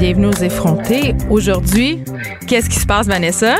Bienvenue 0.00 0.26
aux 0.26 0.42
effrontés. 0.42 1.14
Aujourd'hui, 1.28 2.04
qu'est-ce 2.46 2.68
qui 2.70 2.78
se 2.78 2.86
passe, 2.86 3.06
Vanessa? 3.06 3.56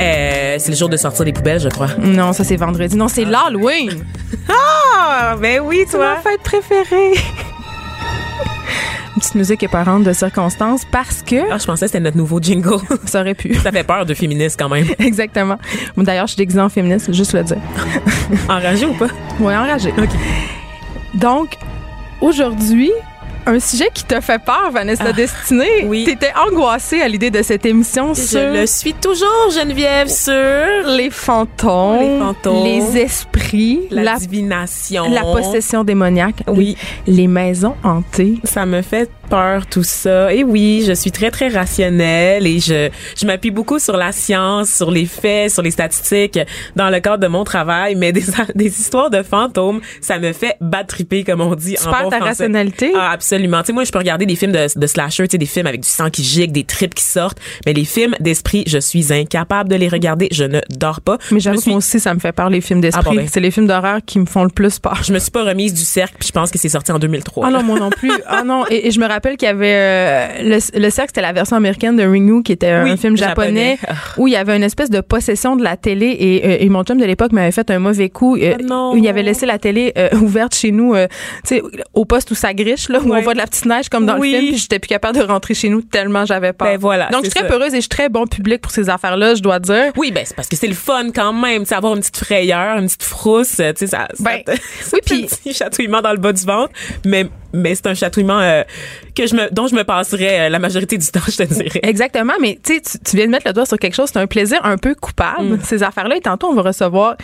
Euh, 0.00 0.56
c'est 0.58 0.70
le 0.70 0.76
jour 0.76 0.88
de 0.88 0.96
sortir 0.96 1.24
des 1.24 1.32
poubelles, 1.32 1.60
je 1.60 1.68
crois. 1.68 1.88
Non, 1.98 2.32
ça 2.32 2.42
c'est 2.44 2.56
vendredi. 2.56 2.96
Non, 2.96 3.08
c'est 3.08 3.24
l'Halloween. 3.24 4.04
Ah, 4.48 5.36
ben 5.40 5.60
oui, 5.64 5.84
C'est 5.88 5.98
ma 5.98 6.16
fête 6.16 6.40
préférée. 6.42 7.12
Une 9.14 9.20
petite 9.20 9.34
musique 9.36 9.62
éparante 9.62 10.04
de 10.04 10.12
circonstances 10.12 10.84
parce 10.90 11.22
que 11.22 11.50
Ah, 11.52 11.58
je 11.58 11.66
pensais 11.66 11.86
que 11.86 11.92
c'était 11.92 12.00
notre 12.00 12.16
nouveau 12.16 12.40
jingle. 12.40 12.78
ça 13.04 13.20
aurait 13.20 13.34
pu. 13.34 13.54
Ça 13.54 13.70
fait 13.72 13.84
peur 13.84 14.04
de 14.06 14.14
féministe 14.14 14.56
quand 14.58 14.68
même. 14.68 14.86
Exactement. 14.98 15.58
D'ailleurs, 15.96 16.26
je 16.26 16.32
suis 16.34 16.38
déguisée 16.38 16.60
en 16.60 16.68
féministe, 16.68 17.12
juste 17.12 17.32
le 17.34 17.42
dire. 17.44 17.58
Enragé 18.48 18.86
ou 18.86 18.94
pas? 18.94 19.08
Oui, 19.40 19.54
enragée. 19.54 19.92
Donc, 21.14 21.56
aujourd'hui, 22.20 22.90
un 23.46 23.60
sujet 23.60 23.88
qui 23.94 24.04
t'a 24.04 24.20
fait 24.20 24.38
peur, 24.42 24.70
Vanessa 24.72 25.12
Destinée. 25.12 25.84
oui. 25.86 26.04
T'étais 26.04 26.32
angoissée 26.48 27.00
à 27.00 27.08
l'idée 27.08 27.30
de 27.30 27.42
cette 27.42 27.64
émission 27.64 28.14
sur 28.14 28.40
Je 28.40 28.60
le 28.60 28.66
suis 28.66 28.92
toujours, 28.94 29.50
Geneviève, 29.54 30.08
sur 30.08 30.32
les 30.88 31.10
fantômes, 31.10 31.98
Les 32.00 32.18
fantômes. 32.18 32.64
les 32.64 32.98
esprits, 32.98 33.80
la, 33.90 34.02
la, 34.02 34.16
divination. 34.16 35.08
la 35.10 35.22
possession 35.22 35.84
démoniaque, 35.84 36.42
Oui. 36.46 36.76
les 37.06 37.26
maisons 37.26 37.74
hantées. 37.82 38.38
Ça 38.44 38.66
me 38.66 38.82
fait 38.82 39.10
peur 39.30 39.66
tout 39.66 39.82
ça. 39.82 40.32
Et 40.32 40.42
oui, 40.42 40.84
je 40.86 40.92
suis 40.92 41.10
très 41.12 41.30
très 41.30 41.48
rationnelle 41.48 42.46
et 42.46 42.60
je 42.60 42.88
je 43.14 43.26
m'appuie 43.26 43.50
beaucoup 43.50 43.78
sur 43.78 43.96
la 43.96 44.10
science, 44.12 44.70
sur 44.70 44.90
les 44.90 45.04
faits, 45.04 45.50
sur 45.50 45.60
les 45.62 45.70
statistiques 45.70 46.38
dans 46.76 46.88
le 46.88 46.98
cadre 47.00 47.18
de 47.18 47.26
mon 47.26 47.44
travail, 47.44 47.94
mais 47.94 48.10
des 48.12 48.24
des 48.54 48.66
histoires 48.80 49.10
de 49.10 49.22
fantômes, 49.22 49.80
ça 50.00 50.18
me 50.18 50.32
fait 50.32 50.56
battriper 50.62 51.24
comme 51.24 51.42
on 51.42 51.54
dit 51.54 51.74
Tu 51.80 51.86
en 51.86 51.90
bon 51.90 52.08
ta 52.08 52.16
français. 52.16 52.24
rationalité. 52.24 52.92
Ah, 52.94 53.10
absolument. 53.12 53.27
Tu 53.36 53.66
sais 53.66 53.72
moi 53.72 53.84
je 53.84 53.92
peux 53.92 53.98
regarder 53.98 54.26
des 54.26 54.36
films 54.36 54.52
de, 54.52 54.66
de 54.78 54.86
slasher, 54.86 55.24
tu 55.28 55.32
sais 55.32 55.38
des 55.38 55.46
films 55.46 55.66
avec 55.66 55.80
du 55.82 55.88
sang 55.88 56.10
qui 56.10 56.22
gicle, 56.22 56.52
des 56.52 56.64
tripes 56.64 56.94
qui 56.94 57.04
sortent, 57.04 57.38
mais 57.66 57.72
les 57.72 57.84
films 57.84 58.14
d'esprit, 58.20 58.64
je 58.66 58.78
suis 58.78 59.12
incapable 59.12 59.68
de 59.70 59.76
les 59.76 59.88
regarder, 59.88 60.28
je 60.32 60.44
ne 60.44 60.60
dors 60.70 61.00
pas. 61.00 61.18
Mais 61.30 61.40
j'avoue 61.40 61.60
suis 61.60 61.70
moi 61.70 61.78
aussi, 61.78 62.00
ça 62.00 62.14
me 62.14 62.20
fait 62.20 62.32
peur, 62.32 62.50
les 62.50 62.60
films 62.60 62.80
d'esprit. 62.80 63.02
Ah 63.06 63.10
bon, 63.10 63.16
ben. 63.16 63.26
C'est 63.30 63.40
les 63.40 63.50
films 63.50 63.66
d'horreur 63.66 64.00
qui 64.04 64.18
me 64.18 64.26
font 64.26 64.44
le 64.44 64.50
plus 64.50 64.78
peur. 64.78 65.00
je 65.02 65.12
me 65.12 65.18
suis 65.18 65.30
pas 65.30 65.44
remise 65.44 65.74
du 65.74 65.82
cercle, 65.84 66.14
puis 66.18 66.28
je 66.28 66.32
pense 66.32 66.50
que 66.50 66.58
c'est 66.58 66.68
sorti 66.68 66.92
en 66.92 66.98
2003. 66.98 67.46
Ah 67.46 67.50
non, 67.50 67.62
moi 67.62 67.78
non 67.78 67.90
plus. 67.90 68.12
Ah 68.26 68.42
non, 68.44 68.64
et, 68.70 68.86
et 68.88 68.90
je 68.90 69.00
me 69.00 69.06
rappelle 69.06 69.36
qu'il 69.36 69.46
y 69.46 69.50
avait 69.50 69.74
euh, 69.74 70.26
le, 70.42 70.80
le 70.80 70.90
cercle, 70.90 71.10
c'était 71.10 71.20
la 71.22 71.32
version 71.32 71.56
américaine 71.56 71.96
de 71.96 72.02
Ringu, 72.04 72.42
qui 72.42 72.52
était 72.52 72.68
un 72.70 72.96
film 72.96 73.16
japonais, 73.16 73.78
japonais. 73.82 73.98
où 74.16 74.26
il 74.28 74.32
y 74.32 74.36
avait 74.36 74.56
une 74.56 74.62
espèce 74.62 74.90
de 74.90 75.00
possession 75.00 75.56
de 75.56 75.62
la 75.64 75.76
télé 75.76 76.06
et, 76.18 76.46
euh, 76.46 76.56
et 76.60 76.68
mon 76.68 76.82
chum 76.84 76.98
de 76.98 77.04
l'époque 77.04 77.32
m'avait 77.32 77.52
fait 77.52 77.70
un 77.70 77.78
mauvais 77.78 78.08
coup. 78.10 78.36
euh, 78.36 78.54
Ah 78.58 78.62
non. 78.62 78.92
où 78.92 78.96
il 78.96 79.06
avait 79.08 79.22
laissé 79.22 79.46
la 79.46 79.58
télé 79.58 79.92
euh, 79.98 80.08
ouverte 80.20 80.54
chez 80.54 80.70
nous, 80.72 80.94
euh, 80.94 81.06
tu 81.46 81.56
sais, 81.56 81.62
au 81.94 82.04
poste 82.04 82.30
où 82.30 82.34
ça 82.34 82.54
griche, 82.54 82.88
là, 82.88 83.00
où 83.00 83.12
on 83.18 83.22
voit 83.22 83.32
de 83.34 83.38
la 83.38 83.46
petite 83.46 83.66
neige 83.66 83.88
comme 83.88 84.06
dans 84.06 84.18
Oui. 84.18 84.32
le 84.32 84.38
film, 84.38 84.50
puis 84.52 84.58
j'étais 84.58 84.78
plus 84.78 84.88
capable 84.88 85.18
de 85.18 85.22
rentrer 85.24 85.54
chez 85.54 85.68
nous 85.68 85.82
tellement 85.82 86.24
j'avais 86.24 86.52
peur. 86.52 86.68
Ben 86.68 86.78
voilà, 86.78 87.06
Donc 87.10 87.24
je 87.24 87.30
suis 87.30 87.34
très 87.38 87.48
ça. 87.48 87.52
peureuse 87.54 87.72
et 87.72 87.76
je 87.76 87.80
suis 87.82 87.88
très 87.88 88.08
bon 88.08 88.26
public 88.26 88.60
pour 88.60 88.70
ces 88.72 88.88
affaires-là, 88.88 89.34
je 89.34 89.42
dois 89.42 89.58
dire. 89.58 89.92
Oui, 89.96 90.10
ben 90.12 90.24
c'est 90.26 90.34
parce 90.36 90.48
que 90.48 90.56
c'est 90.56 90.66
le 90.66 90.74
fun 90.74 91.10
quand 91.14 91.32
même, 91.32 91.62
tu 91.62 91.68
sais, 91.68 91.74
avoir 91.74 91.94
une 91.94 92.00
petite 92.00 92.16
frayeur, 92.18 92.78
une 92.78 92.86
petite 92.86 93.02
frousse, 93.02 93.56
tu 93.56 93.62
sais, 93.76 93.86
ça, 93.86 94.08
ça 94.14 94.24
Ben, 94.24 94.42
ça 94.46 94.52
oui, 94.92 95.00
puis- 95.04 95.24
un 95.24 95.26
petit 95.26 95.52
chatouillement 95.54 96.00
dans 96.02 96.12
le 96.12 96.18
bas 96.18 96.32
du 96.32 96.44
ventre, 96.44 96.72
mais 97.04 97.26
mais 97.54 97.74
c'est 97.74 97.86
un 97.86 97.94
chatouillement 97.94 98.40
euh, 98.40 98.62
que 99.16 99.26
je 99.26 99.34
me 99.34 99.48
dont 99.50 99.66
je 99.68 99.74
me 99.74 99.82
passerais 99.82 100.40
euh, 100.40 100.48
la 100.50 100.58
majorité 100.58 100.98
du 100.98 101.06
temps, 101.10 101.20
je 101.26 101.36
te 101.38 101.42
dirais. 101.44 101.80
Exactement, 101.82 102.34
mais 102.42 102.58
tu 102.62 102.74
sais, 102.74 102.80
tu- 102.82 102.98
tu 102.98 103.16
viens 103.16 103.24
de 103.24 103.30
mettre 103.30 103.46
le 103.46 103.54
doigt 103.54 103.64
sur 103.64 103.78
quelque 103.78 103.94
chose, 103.94 104.10
c'est 104.12 104.18
un 104.18 104.26
plaisir 104.26 104.60
un 104.64 104.76
peu 104.76 104.94
coupable, 104.94 105.54
Mm. 105.54 105.60
ces 105.64 105.82
affaires-là. 105.82 106.16
Et 106.16 106.20
tantôt, 106.20 106.48
on 106.48 106.54
va 106.54 106.60
recevoir 106.62 107.16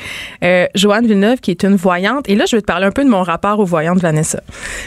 euh, 0.42 0.66
Joanne 0.74 1.06
Villeneuve, 1.06 1.40
qui 1.40 1.50
est 1.50 1.62
une 1.62 1.76
voyante. 1.76 2.26
Et 2.30 2.36
là, 2.36 2.46
je 2.46 2.56
vais 2.56 2.62
te 2.62 2.66
parler 2.66 2.86
un 2.86 2.90
peu 2.90 3.04
de 3.04 3.10
mon 3.10 3.22
rapport 3.22 3.58
aux 3.60 3.64
voyantes, 3.66 3.98
Vanessa. 4.00 4.40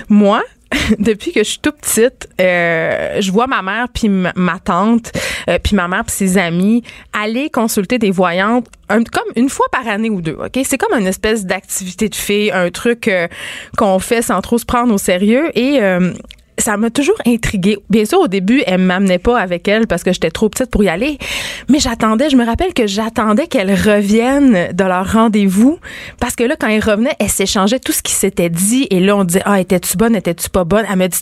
Moi, 0.09 0.41
depuis 0.99 1.31
que 1.31 1.39
je 1.43 1.49
suis 1.49 1.59
tout 1.59 1.71
petite, 1.71 2.27
euh, 2.41 3.21
je 3.21 3.31
vois 3.31 3.47
ma 3.47 3.61
mère 3.61 3.87
puis 3.93 4.09
ma 4.09 4.59
tante, 4.63 5.11
euh, 5.49 5.59
puis 5.63 5.75
ma 5.75 5.87
mère 5.87 6.03
puis 6.05 6.13
ses 6.15 6.37
amis 6.37 6.83
aller 7.13 7.49
consulter 7.49 7.97
des 7.99 8.11
voyantes 8.11 8.67
un- 8.89 9.03
comme 9.03 9.31
une 9.35 9.49
fois 9.49 9.67
par 9.71 9.87
année 9.87 10.09
ou 10.09 10.21
deux. 10.21 10.37
Ok, 10.43 10.59
c'est 10.63 10.77
comme 10.77 10.97
une 10.99 11.07
espèce 11.07 11.45
d'activité 11.45 12.09
de 12.09 12.15
fille, 12.15 12.51
un 12.51 12.69
truc 12.69 13.07
euh, 13.07 13.27
qu'on 13.77 13.99
fait 13.99 14.21
sans 14.21 14.41
trop 14.41 14.57
se 14.57 14.65
prendre 14.65 14.93
au 14.93 14.97
sérieux 14.97 15.49
et 15.57 15.81
euh, 15.81 16.11
ça 16.57 16.77
m'a 16.77 16.89
toujours 16.89 17.17
intriguée. 17.25 17.77
Bien 17.89 18.05
sûr, 18.05 18.19
au 18.19 18.27
début, 18.27 18.63
elle 18.65 18.81
m'amenait 18.81 19.19
pas 19.19 19.39
avec 19.39 19.67
elle 19.67 19.87
parce 19.87 20.03
que 20.03 20.11
j'étais 20.11 20.31
trop 20.31 20.49
petite 20.49 20.71
pour 20.71 20.83
y 20.83 20.89
aller. 20.89 21.17
Mais 21.69 21.79
j'attendais, 21.79 22.29
je 22.29 22.35
me 22.35 22.45
rappelle 22.45 22.73
que 22.73 22.87
j'attendais 22.87 23.47
qu'elle 23.47 23.71
revienne 23.71 24.73
de 24.73 24.83
leur 24.83 25.11
rendez-vous 25.11 25.79
parce 26.19 26.35
que 26.35 26.43
là, 26.43 26.55
quand 26.59 26.67
elle 26.67 26.83
revenait, 26.83 27.15
elle 27.19 27.29
s'échangeait 27.29 27.79
tout 27.79 27.91
ce 27.91 28.01
qui 28.01 28.13
s'était 28.13 28.49
dit. 28.49 28.87
Et 28.89 28.99
là, 28.99 29.15
on 29.15 29.23
disait, 29.23 29.43
ah, 29.45 29.59
étais-tu 29.59 29.97
bonne, 29.97 30.15
étais-tu 30.15 30.49
pas 30.49 30.63
bonne? 30.63 30.85
Elle 30.89 30.97
me 30.97 31.07
dit. 31.07 31.17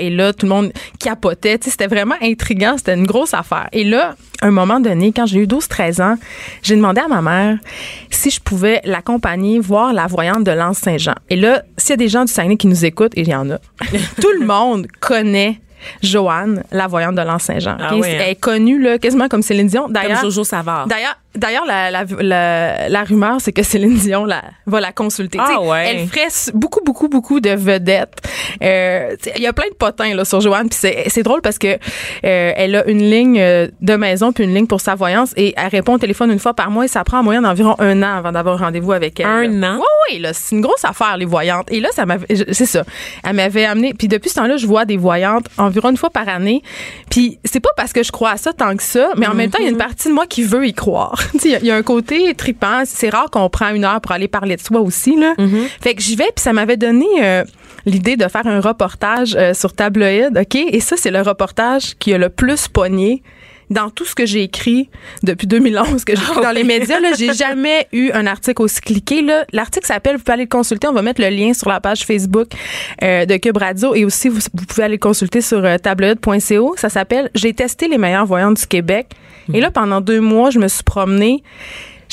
Et 0.00 0.10
là, 0.10 0.32
tout 0.32 0.46
le 0.46 0.50
monde 0.50 0.72
capotait. 0.98 1.58
Tu 1.58 1.64
sais, 1.64 1.70
c'était 1.70 1.86
vraiment 1.86 2.14
intriguant. 2.20 2.74
C'était 2.76 2.94
une 2.94 3.06
grosse 3.06 3.34
affaire. 3.34 3.68
Et 3.72 3.84
là, 3.84 4.14
à 4.40 4.46
un 4.46 4.50
moment 4.50 4.80
donné, 4.80 5.12
quand 5.12 5.26
j'ai 5.26 5.40
eu 5.40 5.46
12-13 5.46 6.02
ans, 6.02 6.16
j'ai 6.62 6.76
demandé 6.76 7.00
à 7.00 7.08
ma 7.08 7.22
mère 7.22 7.58
si 8.10 8.30
je 8.30 8.40
pouvais 8.40 8.80
l'accompagner 8.84 9.60
voir 9.60 9.92
la 9.92 10.06
voyante 10.06 10.44
de 10.44 10.50
l'Anse 10.50 10.78
Saint-Jean. 10.78 11.14
Et 11.30 11.36
là, 11.36 11.62
s'il 11.76 11.90
y 11.90 11.92
a 11.94 11.96
des 11.96 12.08
gens 12.08 12.24
du 12.24 12.32
Saguenay 12.32 12.56
qui 12.56 12.66
nous 12.66 12.84
écoutent, 12.84 13.12
il 13.16 13.28
y 13.28 13.34
en 13.34 13.50
a, 13.50 13.58
tout 14.20 14.32
le 14.38 14.44
monde 14.44 14.51
connaît 15.00 15.60
Joanne, 16.02 16.64
la 16.70 16.86
voyante 16.86 17.16
de 17.16 17.22
l'Anse 17.22 17.44
Saint-Jean. 17.44 17.76
Ah 17.80 17.96
ouais, 17.96 18.08
hein? 18.08 18.18
Elle 18.20 18.30
est 18.30 18.40
connue 18.40 18.80
là, 18.80 18.98
quasiment 18.98 19.28
comme 19.28 19.42
Céline 19.42 19.66
Dion. 19.66 19.84
Comme 19.84 19.92
D'ailleurs, 19.92 20.20
Jojo 20.20 20.44
Savard. 20.44 20.86
D'ailleurs, 20.86 21.16
d'ailleurs, 21.34 21.64
la, 21.66 21.90
la, 21.90 22.04
la, 22.20 22.88
la 22.88 23.04
rumeur, 23.04 23.36
c'est 23.40 23.52
que 23.52 23.62
Céline 23.62 23.96
Dion 23.96 24.24
la, 24.24 24.42
va 24.66 24.80
la 24.80 24.92
consulter. 24.92 25.38
Ah 25.40 25.60
ouais. 25.60 25.86
Elle 25.88 26.08
ferait 26.08 26.52
beaucoup, 26.54 26.80
beaucoup, 26.84 27.08
beaucoup 27.08 27.40
de 27.40 27.50
vedettes. 27.50 28.20
Euh, 28.62 29.16
Il 29.36 29.42
y 29.42 29.46
a 29.46 29.52
plein 29.52 29.68
de 29.68 29.74
potins 29.74 30.14
là, 30.14 30.24
sur 30.24 30.40
Joanne. 30.40 30.68
Puis 30.68 30.78
c'est, 30.80 31.04
c'est 31.08 31.22
drôle 31.22 31.40
parce 31.40 31.58
que 31.58 31.68
euh, 31.68 32.52
elle 32.56 32.76
a 32.76 32.86
une 32.86 33.02
ligne 33.02 33.40
euh, 33.40 33.68
de 33.80 33.94
maison 33.96 34.32
puis 34.32 34.44
une 34.44 34.54
ligne 34.54 34.66
pour 34.66 34.80
sa 34.80 34.94
voyance 34.94 35.32
et 35.36 35.54
elle 35.56 35.68
répond 35.68 35.94
au 35.94 35.98
téléphone 35.98 36.30
une 36.30 36.38
fois 36.38 36.54
par 36.54 36.70
mois 36.70 36.84
et 36.84 36.88
ça 36.88 37.04
prend 37.04 37.20
en 37.20 37.22
moyenne 37.22 37.46
environ 37.46 37.76
un 37.78 38.02
an 38.02 38.18
avant 38.18 38.32
d'avoir 38.32 38.60
un 38.60 38.66
rendez-vous 38.66 38.92
avec 38.92 39.20
elle. 39.20 39.26
Un 39.26 39.48
là. 39.48 39.72
an? 39.72 39.76
Oui, 39.78 39.84
oui, 40.10 40.18
là, 40.18 40.32
c'est 40.32 40.54
une 40.54 40.60
grosse 40.60 40.84
affaire, 40.84 41.16
les 41.16 41.24
voyantes. 41.24 41.70
Et 41.70 41.80
là, 41.80 41.88
ça 41.92 42.06
m'avait, 42.06 42.26
c'est 42.52 42.66
ça. 42.66 42.84
Elle 43.24 43.36
m'avait 43.36 43.64
amené. 43.64 43.94
Puis 43.94 44.08
depuis 44.08 44.30
ce 44.30 44.36
temps-là, 44.36 44.56
je 44.56 44.66
vois 44.66 44.84
des 44.84 44.96
voyantes 44.96 45.46
environ 45.58 45.90
une 45.90 45.96
fois 45.96 46.10
par 46.10 46.28
année. 46.28 46.62
Puis 47.10 47.38
c'est 47.44 47.60
pas 47.60 47.70
parce 47.76 47.92
que 47.92 48.02
je 48.02 48.12
crois 48.12 48.30
à 48.30 48.36
ça 48.36 48.52
tant 48.52 48.76
que 48.76 48.82
ça, 48.82 49.10
mais 49.16 49.26
en 49.26 49.34
même 49.34 49.50
temps, 49.50 49.58
il 49.60 49.64
y 49.64 49.68
a 49.68 49.70
une 49.70 49.76
partie 49.76 50.08
de 50.08 50.14
moi 50.14 50.26
qui 50.26 50.42
veut 50.42 50.66
y 50.66 50.74
croire. 50.74 51.21
Il 51.44 51.50
y 51.50 51.54
a- 51.54 51.58
il 51.58 51.66
y, 51.66 51.70
a 51.70 51.76
un 51.76 51.82
côté 51.82 52.34
tripant. 52.34 52.82
C'est 52.84 53.10
rare 53.10 53.30
qu'on 53.30 53.48
prend 53.48 53.70
une 53.74 53.84
heure 53.84 54.00
pour 54.00 54.12
aller 54.12 54.28
parler 54.28 54.56
de 54.56 54.60
soi 54.62 54.80
aussi. 54.80 55.16
Là. 55.16 55.34
Fait 55.80 55.94
que 55.94 56.02
j'y 56.02 56.16
vais, 56.16 56.24
puis 56.34 56.42
ça 56.42 56.52
m'avait 56.52 56.76
donné 56.76 57.06
euh, 57.22 57.44
l'idée 57.86 58.16
de 58.16 58.28
faire 58.28 58.46
un 58.46 58.60
reportage 58.60 59.34
euh, 59.36 59.54
sur 59.54 59.72
Tabloïd. 59.74 60.36
OK? 60.38 60.54
Et 60.54 60.80
ça, 60.80 60.96
c'est 60.96 61.10
le 61.10 61.20
reportage 61.22 61.94
qui 61.98 62.12
a 62.14 62.18
le 62.18 62.28
plus 62.28 62.68
pogné 62.68 63.22
dans 63.70 63.88
tout 63.88 64.04
ce 64.04 64.14
que 64.14 64.26
j'ai 64.26 64.42
écrit 64.42 64.90
depuis 65.22 65.46
2011, 65.46 66.04
que 66.04 66.14
j'ai 66.14 66.22
écrit 66.22 66.42
dans 66.42 66.50
les 66.50 66.62
médias, 66.62 67.00
là, 67.00 67.12
j'ai 67.16 67.32
jamais 67.32 67.86
eu 67.92 68.10
un 68.12 68.26
article 68.26 68.60
aussi 68.60 68.82
cliqué. 68.82 69.22
Là. 69.22 69.46
L'article 69.54 69.86
s'appelle, 69.86 70.16
vous 70.16 70.22
pouvez 70.22 70.34
aller 70.34 70.42
le 70.42 70.48
consulter, 70.50 70.88
on 70.88 70.92
va 70.92 71.00
mettre 71.00 71.22
le 71.22 71.30
lien 71.30 71.54
sur 71.54 71.70
la 71.70 71.80
page 71.80 72.04
Facebook 72.04 72.48
euh, 73.02 73.24
de 73.24 73.36
Cube 73.38 73.56
Radio 73.56 73.94
et 73.94 74.04
aussi 74.04 74.28
vous, 74.28 74.40
vous 74.52 74.66
pouvez 74.66 74.82
aller 74.82 74.96
le 74.96 75.00
consulter 75.00 75.40
sur 75.40 75.64
euh. 75.64 75.76
Ça 76.76 76.88
s'appelle 76.90 77.30
J'ai 77.34 77.54
testé 77.54 77.88
les 77.88 77.96
meilleures 77.96 78.26
voyantes 78.26 78.58
du 78.60 78.66
Québec. 78.66 79.06
Et 79.52 79.60
là, 79.60 79.70
pendant 79.70 80.00
deux 80.00 80.20
mois, 80.20 80.50
je 80.50 80.58
me 80.58 80.68
suis 80.68 80.84
promenée 80.84 81.42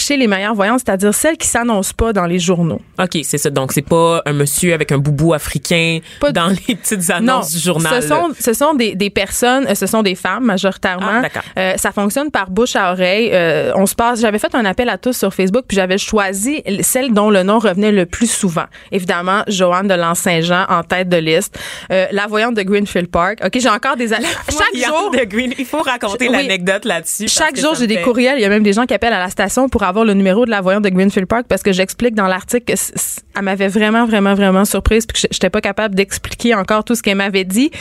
chez 0.01 0.17
les 0.17 0.27
meilleures 0.27 0.55
voyantes, 0.55 0.81
c'est-à-dire 0.85 1.13
celles 1.13 1.37
qui 1.37 1.47
s'annoncent 1.47 1.93
pas 1.95 2.13
dans 2.13 2.25
les 2.25 2.39
journaux. 2.39 2.81
OK, 2.99 3.19
c'est 3.23 3.37
ça. 3.37 3.49
Donc 3.49 3.71
c'est 3.73 3.81
pas 3.81 4.21
un 4.25 4.33
monsieur 4.33 4.73
avec 4.73 4.91
un 4.91 4.97
boubou 4.97 5.33
africain 5.33 5.99
Pas 6.19 6.31
dans 6.31 6.47
les 6.47 6.75
petites 6.75 7.09
annonces 7.09 7.51
du 7.51 7.59
journal. 7.59 8.01
Ce 8.01 8.07
sont, 8.07 8.29
ce 8.39 8.53
sont 8.53 8.73
des, 8.73 8.95
des 8.95 9.09
personnes, 9.09 9.65
euh, 9.67 9.75
ce 9.75 9.87
sont 9.87 10.01
des 10.03 10.15
femmes 10.15 10.45
majoritairement. 10.45 11.07
Ah, 11.09 11.21
d'accord. 11.21 11.43
Euh, 11.57 11.73
ça 11.77 11.91
fonctionne 11.91 12.31
par 12.31 12.49
bouche 12.49 12.75
à 12.75 12.91
oreille. 12.91 13.29
Euh, 13.33 13.71
on 13.75 13.85
se 13.85 13.95
passe. 13.95 14.19
J'avais 14.21 14.39
fait 14.39 14.53
un 14.55 14.65
appel 14.65 14.89
à 14.89 14.97
tous 14.97 15.13
sur 15.17 15.33
Facebook, 15.33 15.65
puis 15.67 15.75
j'avais 15.75 15.97
choisi 15.97 16.63
celle 16.81 17.13
dont 17.13 17.29
le 17.29 17.43
nom 17.43 17.59
revenait 17.59 17.91
le 17.91 18.05
plus 18.05 18.29
souvent. 18.31 18.65
Évidemment, 18.91 19.43
Joanne 19.47 19.87
de 19.87 19.93
L'Anse-Saint-Jean 19.93 20.65
en 20.69 20.83
tête 20.83 21.09
de 21.09 21.17
liste. 21.17 21.57
La 21.89 22.27
voyante 22.27 22.55
de 22.55 22.61
Greenfield 22.61 23.09
Park. 23.09 23.39
Ok, 23.45 23.57
j'ai 23.59 23.69
encore 23.69 23.95
des 23.95 24.07
chaque 24.09 24.73
Voyante 24.73 24.95
jour. 24.95 25.11
de 25.11 25.23
Green, 25.25 25.53
il 25.57 25.65
faut 25.65 25.81
raconter 25.81 26.27
Oui. 26.29 26.35
l'anecdote 26.35 26.85
là-dessus. 26.85 27.27
Chaque 27.27 27.53
que 27.53 27.61
jour, 27.61 27.75
j'ai 27.75 27.87
des 27.87 28.01
courriels. 28.01 28.37
Il 28.37 28.41
y 28.41 28.45
a 28.45 28.49
même 28.49 28.63
des 28.63 28.73
gens 28.73 28.85
qui 28.85 28.93
appellent 28.93 29.13
à 29.13 29.19
la 29.19 29.29
station 29.29 29.69
pour 29.69 29.83
avoir 29.89 30.05
le 30.05 30.13
numéro 30.13 30.45
de 30.45 30.51
la 30.51 30.61
voyante 30.61 30.83
de 30.83 30.89
Greenfield 30.89 31.27
Park 31.27 31.45
parce 31.47 31.63
que 31.63 31.71
j'explique 31.71 32.15
dans 32.15 32.27
l'article 32.27 32.73
que 32.73 32.79
elle 33.35 33.45
m'avait 33.45 33.67
vraiment, 33.67 34.05
vraiment, 34.05 34.33
vraiment 34.33 34.65
surprise 34.65 35.05
puis 35.05 35.21
que 35.21 35.27
j'étais 35.31 35.49
pas 35.49 35.61
capable 35.61 35.95
d'expliquer 35.95 36.55
encore 36.55 36.83
tout 36.83 36.95
ce 36.95 37.01
qu'elle 37.01 37.15
m'avait 37.17 37.45
dit. 37.45 37.71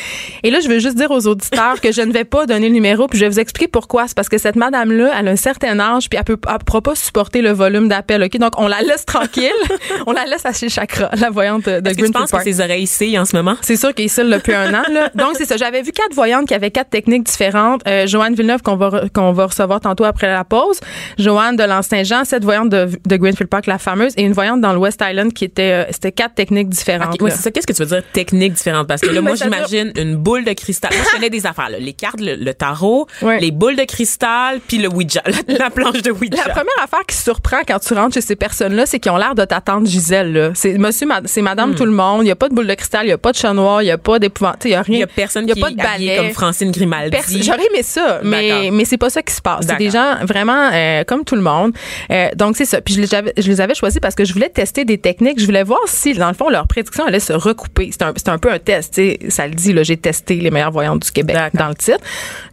Et 0.43 0.51
là, 0.51 0.61
je 0.61 0.69
veux 0.69 0.79
juste 0.79 0.97
dire 0.97 1.11
aux 1.11 1.27
auditeurs 1.27 1.81
que 1.81 1.91
je 1.91 2.01
ne 2.03 2.13
vais 2.13 2.25
pas 2.25 2.47
donner 2.47 2.69
le 2.69 2.75
numéro 2.75 3.09
puis 3.09 3.19
je 3.19 3.25
vais 3.25 3.31
vous 3.31 3.41
expliquer 3.41 3.69
pourquoi. 3.69 4.07
C'est 4.07 4.15
parce 4.15 4.29
que 4.29 4.39
cette 4.39 4.57
madame-là, 4.57 5.11
elle 5.19 5.29
a 5.29 5.31
un 5.33 5.37
certain 5.37 5.79
âge 5.81 6.09
puis 6.09 6.19
elle 6.19 6.25
peut, 6.25 6.39
elle 6.49 6.65
pourra 6.65 6.81
pas 6.81 6.95
supporter 6.95 7.43
le 7.43 7.51
volume 7.51 7.89
d'appel, 7.89 8.23
OK? 8.23 8.39
Donc, 8.39 8.53
on 8.59 8.69
la 8.69 8.81
laisse 8.83 9.05
tranquille. 9.05 9.51
on 10.07 10.13
la 10.13 10.27
laisse 10.27 10.47
à 10.47 10.53
chez 10.53 10.69
Chakra, 10.69 11.11
la 11.17 11.31
voyante 11.31 11.65
de 11.65 11.71
Est-ce 11.71 11.81
que 11.81 11.89
tu 11.89 11.95
Greenfield 11.95 12.13
penses 12.15 12.31
que 12.31 12.37
Park. 12.37 12.45
ses 12.45 12.61
oreilles 12.61 12.87
cillent 12.87 13.19
en 13.19 13.25
ce 13.25 13.37
moment? 13.37 13.57
C'est 13.63 13.77
sûr 13.77 13.95
qu'il 13.95 14.05
est 14.05 14.09
seul 14.09 14.31
depuis 14.31 14.55
un 14.55 14.73
an. 14.75 14.83
Là. 14.93 15.11
Donc, 15.15 15.33
c'est 15.35 15.45
ça. 15.45 15.57
J'avais 15.57 15.83
vu 15.83 15.93
quatre 15.93 16.15
voyantes 16.15 16.47
qui 16.47 16.55
avaient 16.55 16.71
quatre 16.71 16.91
techniques 16.91 17.25
différentes. 17.25 17.83
Euh, 17.89 18.07
Joanne 18.07 18.35
Villeneuve, 18.35 18.63
qu'on 18.63 18.77
va, 18.77 19.03
qu'on 19.13 19.33
va 19.33 19.47
recevoir 19.47 19.81
tantôt 19.81 20.05
après 20.05 20.29
la 20.29 20.45
pause. 20.45 20.81
Joanne 21.19 21.57
de 21.57 21.65
l'Anse-Saint-Jean, 21.99 22.25
cette 22.25 22.45
voyante 22.45 22.69
de, 22.71 22.89
de 23.07 23.17
Greenfield 23.17 23.49
Park, 23.49 23.67
la 23.67 23.79
fameuse, 23.79 24.13
et 24.17 24.23
une 24.23 24.33
voyante 24.33 24.61
dans 24.61 24.73
le 24.73 24.79
West 24.79 25.03
Island 25.07 25.33
qui 25.33 25.45
était, 25.45 25.73
euh, 25.73 25.85
c'était 25.91 26.13
quatre 26.13 26.35
techniques 26.35 26.69
différentes. 26.69 27.21
Là. 27.21 27.31
c'est 27.31 27.43
ça. 27.43 27.51
Qu'est-ce 27.51 27.67
que 27.67 27.73
tu 27.73 27.83
veux 27.83 27.89
dire 27.89 28.03
technique 28.13 28.53
différente? 28.55 28.87
Parce 28.87 29.01
que 29.01 29.07
là, 29.07 29.13
Ben, 29.19 29.23
moi, 29.23 29.35
j'imagine 29.35 29.93
une 29.97 30.17
boule 30.17 30.45
de 30.45 30.53
cristal. 30.53 30.91
Moi, 30.95 31.05
je 31.11 31.17
connais 31.17 31.31
des 31.31 31.45
affaires, 31.47 31.71
là. 31.71 31.79
Les 31.79 31.93
cartes, 31.93 32.21
le, 32.21 32.37
le 32.37 32.55
tarot, 32.55 33.07
Ouais. 33.23 33.41
les 33.41 33.51
boules 33.51 33.77
de 33.77 33.85
cristal, 33.85 34.61
puis 34.67 34.79
le 34.79 34.89
Ouija, 34.89 35.23
la, 35.27 35.55
la 35.59 35.71
planche 35.71 36.03
de 36.03 36.11
Ouija. 36.11 36.37
La 36.47 36.53
première 36.55 36.83
affaire 36.83 37.05
qui 37.07 37.17
surprend 37.17 37.59
quand 37.67 37.79
tu 37.81 37.95
rentres 37.95 38.15
chez 38.15 38.21
ces 38.21 38.37
personnes-là, 38.37 38.87
c'est 38.87 39.01
qu'ils 39.01 39.13
ont 39.13 39.17
l'air 39.17 39.35
de 39.35 39.45
t'attendre 39.45 39.87
Gisèle. 39.87 40.33
Là. 40.33 40.51
C'est 40.55 40.79
monsieur, 40.79 41.07
ma- 41.07 41.21
c'est 41.25 41.43
madame 41.43 41.75
tout 41.75 41.85
le 41.85 41.91
monde. 41.93 42.23
Il 42.23 42.27
n'y 42.27 42.31
a 42.31 42.37
pas 42.37 42.49
de 42.49 42.55
boule 42.55 42.67
de 42.67 42.75
cristal, 42.75 43.05
il 43.05 43.09
n'y 43.09 43.13
a 43.13 43.19
pas 43.19 43.33
de 43.33 43.37
chat 43.37 43.53
noir, 43.53 43.83
il 43.83 43.87
n'y 43.87 43.91
a 43.91 43.99
pas 43.99 44.19
d'épouvante, 44.19 44.65
il 44.65 44.69
n'y 44.69 44.75
a 44.75 44.83
rien. 44.83 44.97
Il 44.97 45.01
y 45.01 45.03
a 45.03 45.07
personne 45.07 45.45
Il 45.45 45.49
y 45.49 45.53
a 45.53 45.55
qui 45.55 45.61
pas 45.61 45.71
de 45.71 46.03
est 46.05 46.17
comme 46.17 46.31
Francine 46.31 46.71
Grimaldi. 46.71 47.43
J'aurais 47.43 47.67
aimé 47.67 47.83
ça, 47.83 48.21
mais 48.23 48.71
mais 48.73 48.85
c'est 48.85 48.99
pas 48.99 49.11
ça 49.11 49.23
qui 49.23 49.35
se 49.35 49.41
passe. 49.43 49.67
C'est 49.67 49.77
des 49.77 49.91
gens 49.91 50.17
vraiment 50.23 50.71
euh, 50.73 51.05
comme 51.05 51.25
tout 51.25 51.35
le 51.35 51.41
monde. 51.43 51.73
Euh, 52.11 52.29
donc 52.37 52.57
c'est 52.57 52.65
ça. 52.65 52.81
Puis 52.81 52.95
je 52.95 53.01
les, 53.01 53.15
avais, 53.15 53.33
je 53.37 53.49
les 53.49 53.61
avais 53.61 53.75
choisis 53.75 54.01
parce 54.01 54.15
que 54.15 54.25
je 54.25 54.33
voulais 54.33 54.49
tester 54.49 54.85
des 54.85 54.99
techniques. 54.99 55.41
Je 55.41 55.47
voulais 55.47 55.63
voir 55.63 55.81
si 55.87 56.15
dans 56.15 56.29
le 56.29 56.35
fond 56.35 56.49
leur 56.49 56.67
prédiction 56.67 57.05
allait 57.05 57.21
se 57.21 57.33
recouper. 57.33 57.91
C'est 57.93 58.03
un 58.03 58.13
un 58.29 58.39
peu 58.39 58.53
un 58.53 58.59
test. 58.59 58.95
tu 58.95 59.03
sais. 59.03 59.31
Ça 59.31 59.47
le 59.47 59.55
dit. 59.55 59.75
J'ai 59.83 59.97
testé 59.97 60.37
les 60.37 60.51
meilleures 60.51 60.71
voyantes 60.71 61.03
du 61.03 61.11
Québec 61.11 61.53
dans 61.55 61.69
le 61.69 61.75
titre. 61.75 62.01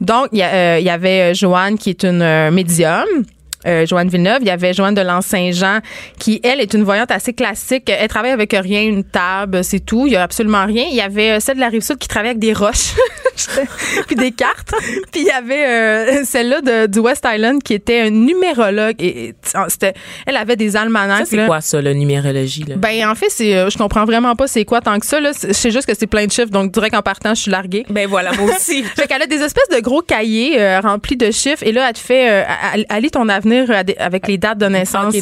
Donc 0.02 0.30
il 0.32 0.40
y, 0.40 0.44
euh, 0.44 0.80
y 0.80 0.90
avait 0.90 1.34
Joanne 1.34 1.78
qui 1.78 1.90
est 1.90 2.04
une 2.04 2.22
euh, 2.22 2.52
médium. 2.52 3.06
Euh, 3.66 3.86
Joanne 3.86 4.10
Villeneuve, 4.10 4.40
il 4.42 4.48
y 4.48 4.52
avait 4.52 4.74
Joanne 4.74 4.96
de 4.96 5.02
L'Anse-Saint-Jean 5.02 5.80
qui, 6.20 6.40
elle, 6.44 6.60
est 6.62 6.74
une 6.74 6.84
voyante 6.84 7.12
assez 7.12 7.34
classique. 7.34 7.90
Elle 7.90 8.08
travaille 8.08 8.32
avec 8.32 8.54
rien, 8.54 8.84
une 8.84 9.04
table, 9.04 9.64
c'est 9.64 9.80
tout. 9.80 10.06
Il 10.08 10.14
y 10.14 10.16
a 10.16 10.24
absolument 10.24 10.66
rien. 10.66 10.86
Il 10.90 10.96
y 10.96 11.02
avait 11.02 11.32
euh, 11.32 11.40
celle 11.40 11.56
de 11.56 11.62
la 11.62 11.70
Rive-Sud 11.70 11.98
qui 11.98 12.08
travaille 12.08 12.30
avec 12.32 12.40
des 12.40 12.54
roches 12.54 12.94
puis 14.08 14.16
des 14.16 14.32
cartes. 14.32 14.74
Puis 15.12 15.22
il 15.22 15.26
y 15.28 15.32
avait 15.32 15.66
euh, 15.66 16.24
celle-là 16.26 16.62
de, 16.62 16.88
du 16.88 17.00
West 17.00 17.26
Island 17.28 17.62
qui 17.64 17.74
était 17.74 18.02
un 18.02 18.10
numérologue. 18.10 18.96
Et, 19.00 19.30
et, 19.30 19.36
c'était, 19.68 19.94
elle 20.26 20.38
avait 20.38 20.56
des 20.56 20.76
almanachs. 20.76 21.28
c'est 21.28 21.46
quoi 21.46 21.62
ça, 21.62 21.82
la 21.82 21.94
numérologie? 21.94 22.64
Là? 22.64 22.76
Ben 22.78 23.08
en 23.10 23.16
fait, 23.16 23.30
c'est, 23.30 23.70
je 23.70 23.78
comprends 23.78 24.06
vraiment 24.06 24.36
pas 24.36 24.48
c'est 24.48 24.66
quoi 24.66 24.82
tant 24.82 25.00
que 25.00 25.06
ça. 25.06 25.20
Là. 25.20 25.32
C'est- 25.34 25.50
Je 25.50 25.54
sais 25.54 25.72
juste 25.72 25.88
que 25.88 25.94
c'est 25.98 26.08
plein 26.08 26.26
de 26.26 26.32
chiffres, 26.32 26.50
donc 26.52 26.72
direct 26.72 26.96
en 26.96 27.02
partant, 27.02 27.34
je 27.34 27.42
suis 27.42 27.52
larguée. 27.52 27.86
Ben 27.90 28.08
voilà, 28.08 28.32
moi 28.34 28.52
aussi. 28.56 28.84
Fait 28.96 29.08
qu'elle 29.08 29.22
a 29.22 29.28
des 29.28 29.42
espèces 29.42 29.70
de 29.76 29.80
gros 29.82 30.02
cahiers 30.02 30.60
euh, 30.62 30.80
remplis 30.80 31.16
de 31.16 31.32
chiffres 31.32 31.64
et 31.64 31.72
là 31.72 31.88
elle 31.88 31.94
te 31.94 32.00
fait 32.00 32.46
ton 33.12 33.30
avenir 33.30 33.55
avec 33.98 34.28
les 34.28 34.38
dates 34.38 34.58
de 34.58 34.66
naissance 34.66 35.16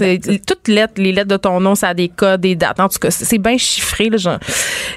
toutes 0.45 0.67
lettres 0.67 0.93
les 0.97 1.11
lettres 1.11 1.29
de 1.29 1.37
ton 1.37 1.59
nom 1.59 1.75
ça 1.75 1.89
a 1.89 1.93
des 1.93 2.09
codes 2.09 2.41
des 2.41 2.55
dates 2.55 2.79
en 2.79 2.89
tout 2.89 2.99
cas 2.99 3.11
c'est 3.11 3.37
bien 3.37 3.57
chiffré 3.57 4.09
là 4.09 4.17
genre. 4.17 4.39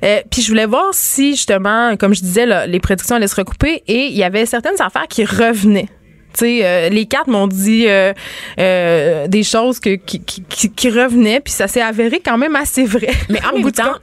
Euh, 0.05 0.21
puis 0.31 0.43
je 0.43 0.49
voulais 0.49 0.67
voir 0.67 0.87
si 0.93 1.33
justement 1.33 1.97
comme 1.97 2.15
je 2.15 2.21
disais 2.21 2.47
là, 2.47 2.67
les 2.67 2.81
prédictions 2.81 3.17
allaient 3.17 3.29
se 3.29 3.37
recouper 3.37 3.83
et 3.87 4.07
il 4.07 4.17
y 4.17 4.25
avait 4.25 4.47
certaines 4.47 4.81
affaires 4.81 5.09
qui 5.09 5.25
revenaient 5.25 5.89
tu 6.37 6.45
sais, 6.45 6.61
euh, 6.65 6.89
les 6.89 7.07
cartes 7.07 7.29
m'ont 7.29 7.47
dit 7.47 7.87
euh, 7.89 8.13
euh, 8.59 9.27
des 9.29 9.43
choses 9.43 9.81
que, 9.81 9.95
qui, 9.97 10.21
qui, 10.21 10.71
qui- 10.71 10.91
revenaient, 10.91 11.41
puis 11.41 11.53
ça 11.53 11.67
s'est 11.69 11.81
avéré 11.83 12.21
quand 12.25 12.39
même 12.39 12.55
assez 12.57 12.85
vrai. 12.85 13.09
Mais 13.29 13.41
en 13.45 13.57
même 13.59 13.73
temps, 13.73 13.95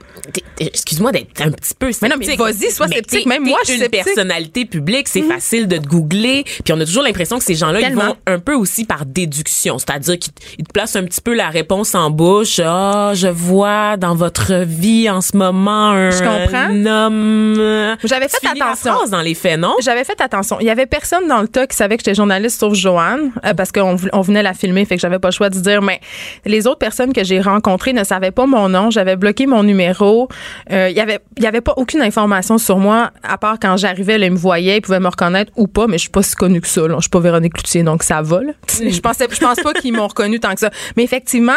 excuse-moi 0.60 1.12
d'être 1.12 1.40
un 1.42 1.50
petit 1.50 1.74
peu 1.78 1.90
Mais 2.02 2.08
non, 2.08 2.16
mais 2.18 2.24
sceptique. 2.26 2.40
vas-y, 2.40 2.70
sois 2.70 2.88
sceptique. 2.88 3.26
Même 3.26 3.44
moi, 3.44 3.58
je 3.62 3.66
suis 3.72 3.74
une 3.74 3.80
sceptique. 3.80 4.00
Mhm. 4.00 4.04
personnalité 4.14 4.64
publique, 4.64 5.08
c'est 5.08 5.22
facile 5.22 5.66
de 5.68 5.78
te 5.78 5.86
googler, 5.86 6.44
puis 6.64 6.72
on 6.72 6.80
a 6.80 6.84
toujours 6.84 7.02
l'impression 7.02 7.38
que 7.38 7.44
ces 7.44 7.54
gens-là, 7.54 7.80
ils 7.80 7.94
vont 7.94 8.16
un 8.26 8.38
peu 8.38 8.54
aussi 8.54 8.84
par 8.84 9.06
déduction, 9.06 9.78
c'est-à-dire 9.78 10.18
qu'ils 10.18 10.32
ils 10.58 10.64
te 10.64 10.72
placent 10.72 10.96
un 10.96 11.04
petit 11.04 11.20
peu 11.20 11.34
la 11.34 11.48
réponse 11.48 11.94
en 11.94 12.10
bouche. 12.10 12.60
Ah, 12.64 13.12
je 13.14 13.28
vois 13.28 13.96
dans 13.96 14.14
votre 14.14 14.64
vie 14.64 15.08
en 15.10 15.20
ce 15.20 15.36
moment 15.36 15.90
un, 15.90 16.10
Je 16.10 16.18
comprends. 16.18 17.06
homme. 17.06 17.96
J'avais 18.04 18.28
fait 18.28 18.46
attention. 18.46 19.06
dans 19.10 19.20
les 19.22 19.34
faits, 19.34 19.58
non? 19.58 19.74
J'avais 19.80 20.04
fait 20.04 20.20
attention. 20.20 20.58
Il 20.60 20.66
y 20.66 20.70
avait 20.70 20.86
personne 20.86 21.26
dans 21.28 21.40
le 21.40 21.48
tas 21.48 21.66
qui 21.66 21.76
savait 21.76 21.96
que 21.96 22.02
j'étais 22.04 22.14
journaliste 22.24 22.58
sauf 22.58 22.74
Joanne 22.74 23.32
euh, 23.44 23.52
parce 23.54 23.70
qu'on 23.70 23.96
on 24.12 24.20
venait 24.22 24.42
la 24.42 24.54
filmer, 24.54 24.84
fait 24.86 24.94
que 24.96 25.00
j'avais 25.00 25.18
pas 25.18 25.28
le 25.28 25.32
choix 25.34 25.50
de 25.50 25.58
dire. 25.58 25.82
Mais 25.82 26.00
les 26.46 26.66
autres 26.66 26.78
personnes 26.78 27.12
que 27.12 27.22
j'ai 27.22 27.40
rencontrées 27.40 27.92
ne 27.92 28.02
savaient 28.04 28.30
pas 28.30 28.46
mon 28.46 28.68
nom. 28.70 28.90
J'avais 28.90 29.16
bloqué 29.16 29.46
mon 29.46 29.62
numéro. 29.62 30.28
Euh, 30.72 30.88
Il 30.90 30.96
y 30.96 31.00
avait 31.00 31.18
y 31.38 31.46
avait 31.46 31.60
pas 31.60 31.74
aucune 31.76 32.00
information 32.00 32.56
sur 32.58 32.78
moi 32.78 33.10
à 33.22 33.36
part 33.36 33.56
quand 33.60 33.76
j'arrivais, 33.76 34.16
là, 34.18 34.26
ils 34.26 34.32
me 34.32 34.36
voyaient, 34.38 34.78
ils 34.78 34.80
pouvaient 34.80 35.00
me 35.00 35.08
reconnaître 35.08 35.52
ou 35.56 35.66
pas. 35.66 35.86
Mais 35.86 35.98
je 35.98 36.02
suis 36.02 36.10
pas 36.10 36.22
si 36.22 36.34
connue 36.34 36.60
que 36.62 36.68
ça. 36.68 36.88
Là. 36.88 36.94
Je 36.96 37.02
suis 37.02 37.10
pas 37.10 37.20
Véronique 37.20 37.52
Cloutier, 37.54 37.82
donc 37.82 38.02
ça 38.02 38.22
va. 38.22 38.40
là. 38.42 38.52
Je 38.80 39.00
pensais, 39.00 39.26
je 39.30 39.38
pense 39.38 39.60
pas 39.60 39.72
qu'ils 39.74 39.92
m'ont 39.94 40.06
reconnue 40.08 40.40
tant 40.40 40.54
que 40.54 40.60
ça. 40.60 40.70
Mais 40.96 41.04
effectivement, 41.04 41.52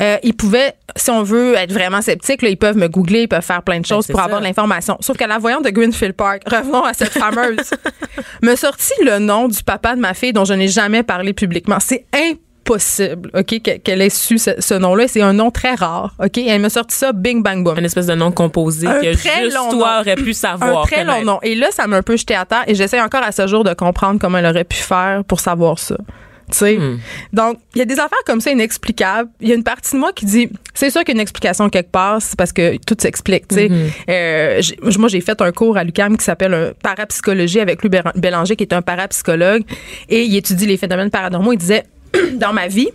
euh, 0.00 0.16
ils 0.22 0.34
pouvaient, 0.34 0.74
si 0.96 1.10
on 1.10 1.22
veut 1.22 1.54
être 1.56 1.72
vraiment 1.72 2.00
sceptique, 2.02 2.42
là, 2.42 2.48
ils 2.48 2.56
peuvent 2.56 2.76
me 2.76 2.88
googler, 2.88 3.22
ils 3.22 3.28
peuvent 3.28 3.42
faire 3.42 3.62
plein 3.62 3.80
de 3.80 3.86
choses 3.86 4.04
c'est 4.06 4.12
pour 4.12 4.20
ça. 4.20 4.26
avoir 4.26 4.40
de 4.40 4.46
l'information. 4.46 4.96
Sauf 5.00 5.16
que 5.16 5.24
la 5.24 5.38
voyante 5.38 5.64
de 5.64 5.70
Greenfield 5.70 6.14
Park, 6.14 6.42
revenons 6.50 6.84
à 6.84 6.94
cette 6.94 7.10
fameuse, 7.12 7.70
me 8.42 8.54
sortit 8.56 8.92
le 9.04 9.18
nom 9.18 9.48
du 9.48 9.62
papa 9.62 9.94
de 9.96 10.00
ma 10.06 10.14
fille 10.14 10.32
dont 10.32 10.44
je 10.44 10.54
n'ai 10.54 10.68
jamais 10.68 11.02
parlé 11.02 11.32
publiquement. 11.32 11.78
C'est 11.80 12.04
impossible, 12.14 13.30
OK, 13.34 13.60
que- 13.62 13.76
qu'elle 13.78 14.00
ait 14.02 14.10
su 14.10 14.38
ce, 14.38 14.50
ce 14.58 14.74
nom-là. 14.74 15.06
C'est 15.08 15.20
un 15.22 15.32
nom 15.32 15.50
très 15.50 15.74
rare, 15.74 16.14
OK? 16.22 16.38
Et 16.38 16.46
elle 16.48 16.60
me 16.60 16.68
sortit 16.68 16.96
ça, 16.96 17.12
bing, 17.12 17.42
bang, 17.42 17.62
boom. 17.64 17.78
Une 17.78 17.84
espèce 17.84 18.06
de 18.06 18.14
nom 18.14 18.30
composé 18.32 18.86
Un 18.86 19.00
que 19.00 19.14
très 19.16 19.44
juste 19.44 19.56
long 19.56 19.70
toi 19.70 19.94
nom. 19.96 20.00
aurais 20.00 20.14
pu 20.16 20.32
savoir. 20.32 20.82
Un 20.82 20.86
très 20.86 21.04
long 21.04 21.22
nom. 21.24 21.38
Et 21.42 21.54
là, 21.54 21.68
ça 21.70 21.86
m'a 21.86 21.96
un 21.96 22.02
peu 22.02 22.16
jeté 22.16 22.34
à 22.34 22.44
terre 22.44 22.64
et 22.66 22.74
j'essaie 22.74 23.00
encore 23.00 23.22
à 23.22 23.32
ce 23.32 23.46
jour 23.46 23.64
de 23.64 23.74
comprendre 23.74 24.18
comment 24.20 24.38
elle 24.38 24.46
aurait 24.46 24.64
pu 24.64 24.76
faire 24.76 25.24
pour 25.24 25.40
savoir 25.40 25.78
ça. 25.78 25.96
Tu 26.50 26.58
sais? 26.58 26.76
Hmm. 26.76 26.98
Donc, 27.32 27.58
il 27.74 27.78
y 27.78 27.82
a 27.82 27.84
des 27.86 27.94
affaires 27.94 28.18
comme 28.26 28.40
ça 28.40 28.50
inexplicables. 28.50 29.30
Il 29.40 29.48
y 29.48 29.52
a 29.52 29.54
une 29.54 29.64
partie 29.64 29.92
de 29.94 30.00
moi 30.00 30.12
qui 30.12 30.26
dit, 30.26 30.48
c'est 30.74 30.90
sûr 30.90 31.00
qu'il 31.02 31.14
y 31.14 31.16
a 31.16 31.16
une 31.16 31.22
explication 31.22 31.70
quelque 31.70 31.90
part, 31.90 32.20
c'est 32.20 32.36
parce 32.36 32.52
que 32.52 32.76
tout 32.84 32.96
s'explique. 32.98 33.48
tu 33.48 33.54
sais. 33.54 33.68
Mm-hmm. 33.68 33.90
Euh, 34.10 34.62
moi, 34.98 35.08
j'ai 35.08 35.20
fait 35.22 35.40
un 35.40 35.52
cours 35.52 35.76
à 35.76 35.84
l'UQAM 35.84 36.16
qui 36.18 36.24
s'appelle 36.24 36.74
parapsychologie 36.82 37.60
avec 37.60 37.82
Louis 37.82 37.98
Bélanger, 38.16 38.56
qui 38.56 38.64
est 38.64 38.72
un 38.74 38.82
parapsychologue, 38.82 39.62
et 40.08 40.22
il 40.24 40.36
étudie 40.36 40.66
les 40.66 40.76
phénomènes 40.76 41.10
paranormaux. 41.10 41.52
Il 41.52 41.58
disait, 41.58 41.84
dans 42.34 42.52
ma 42.52 42.68
vie, 42.68 42.88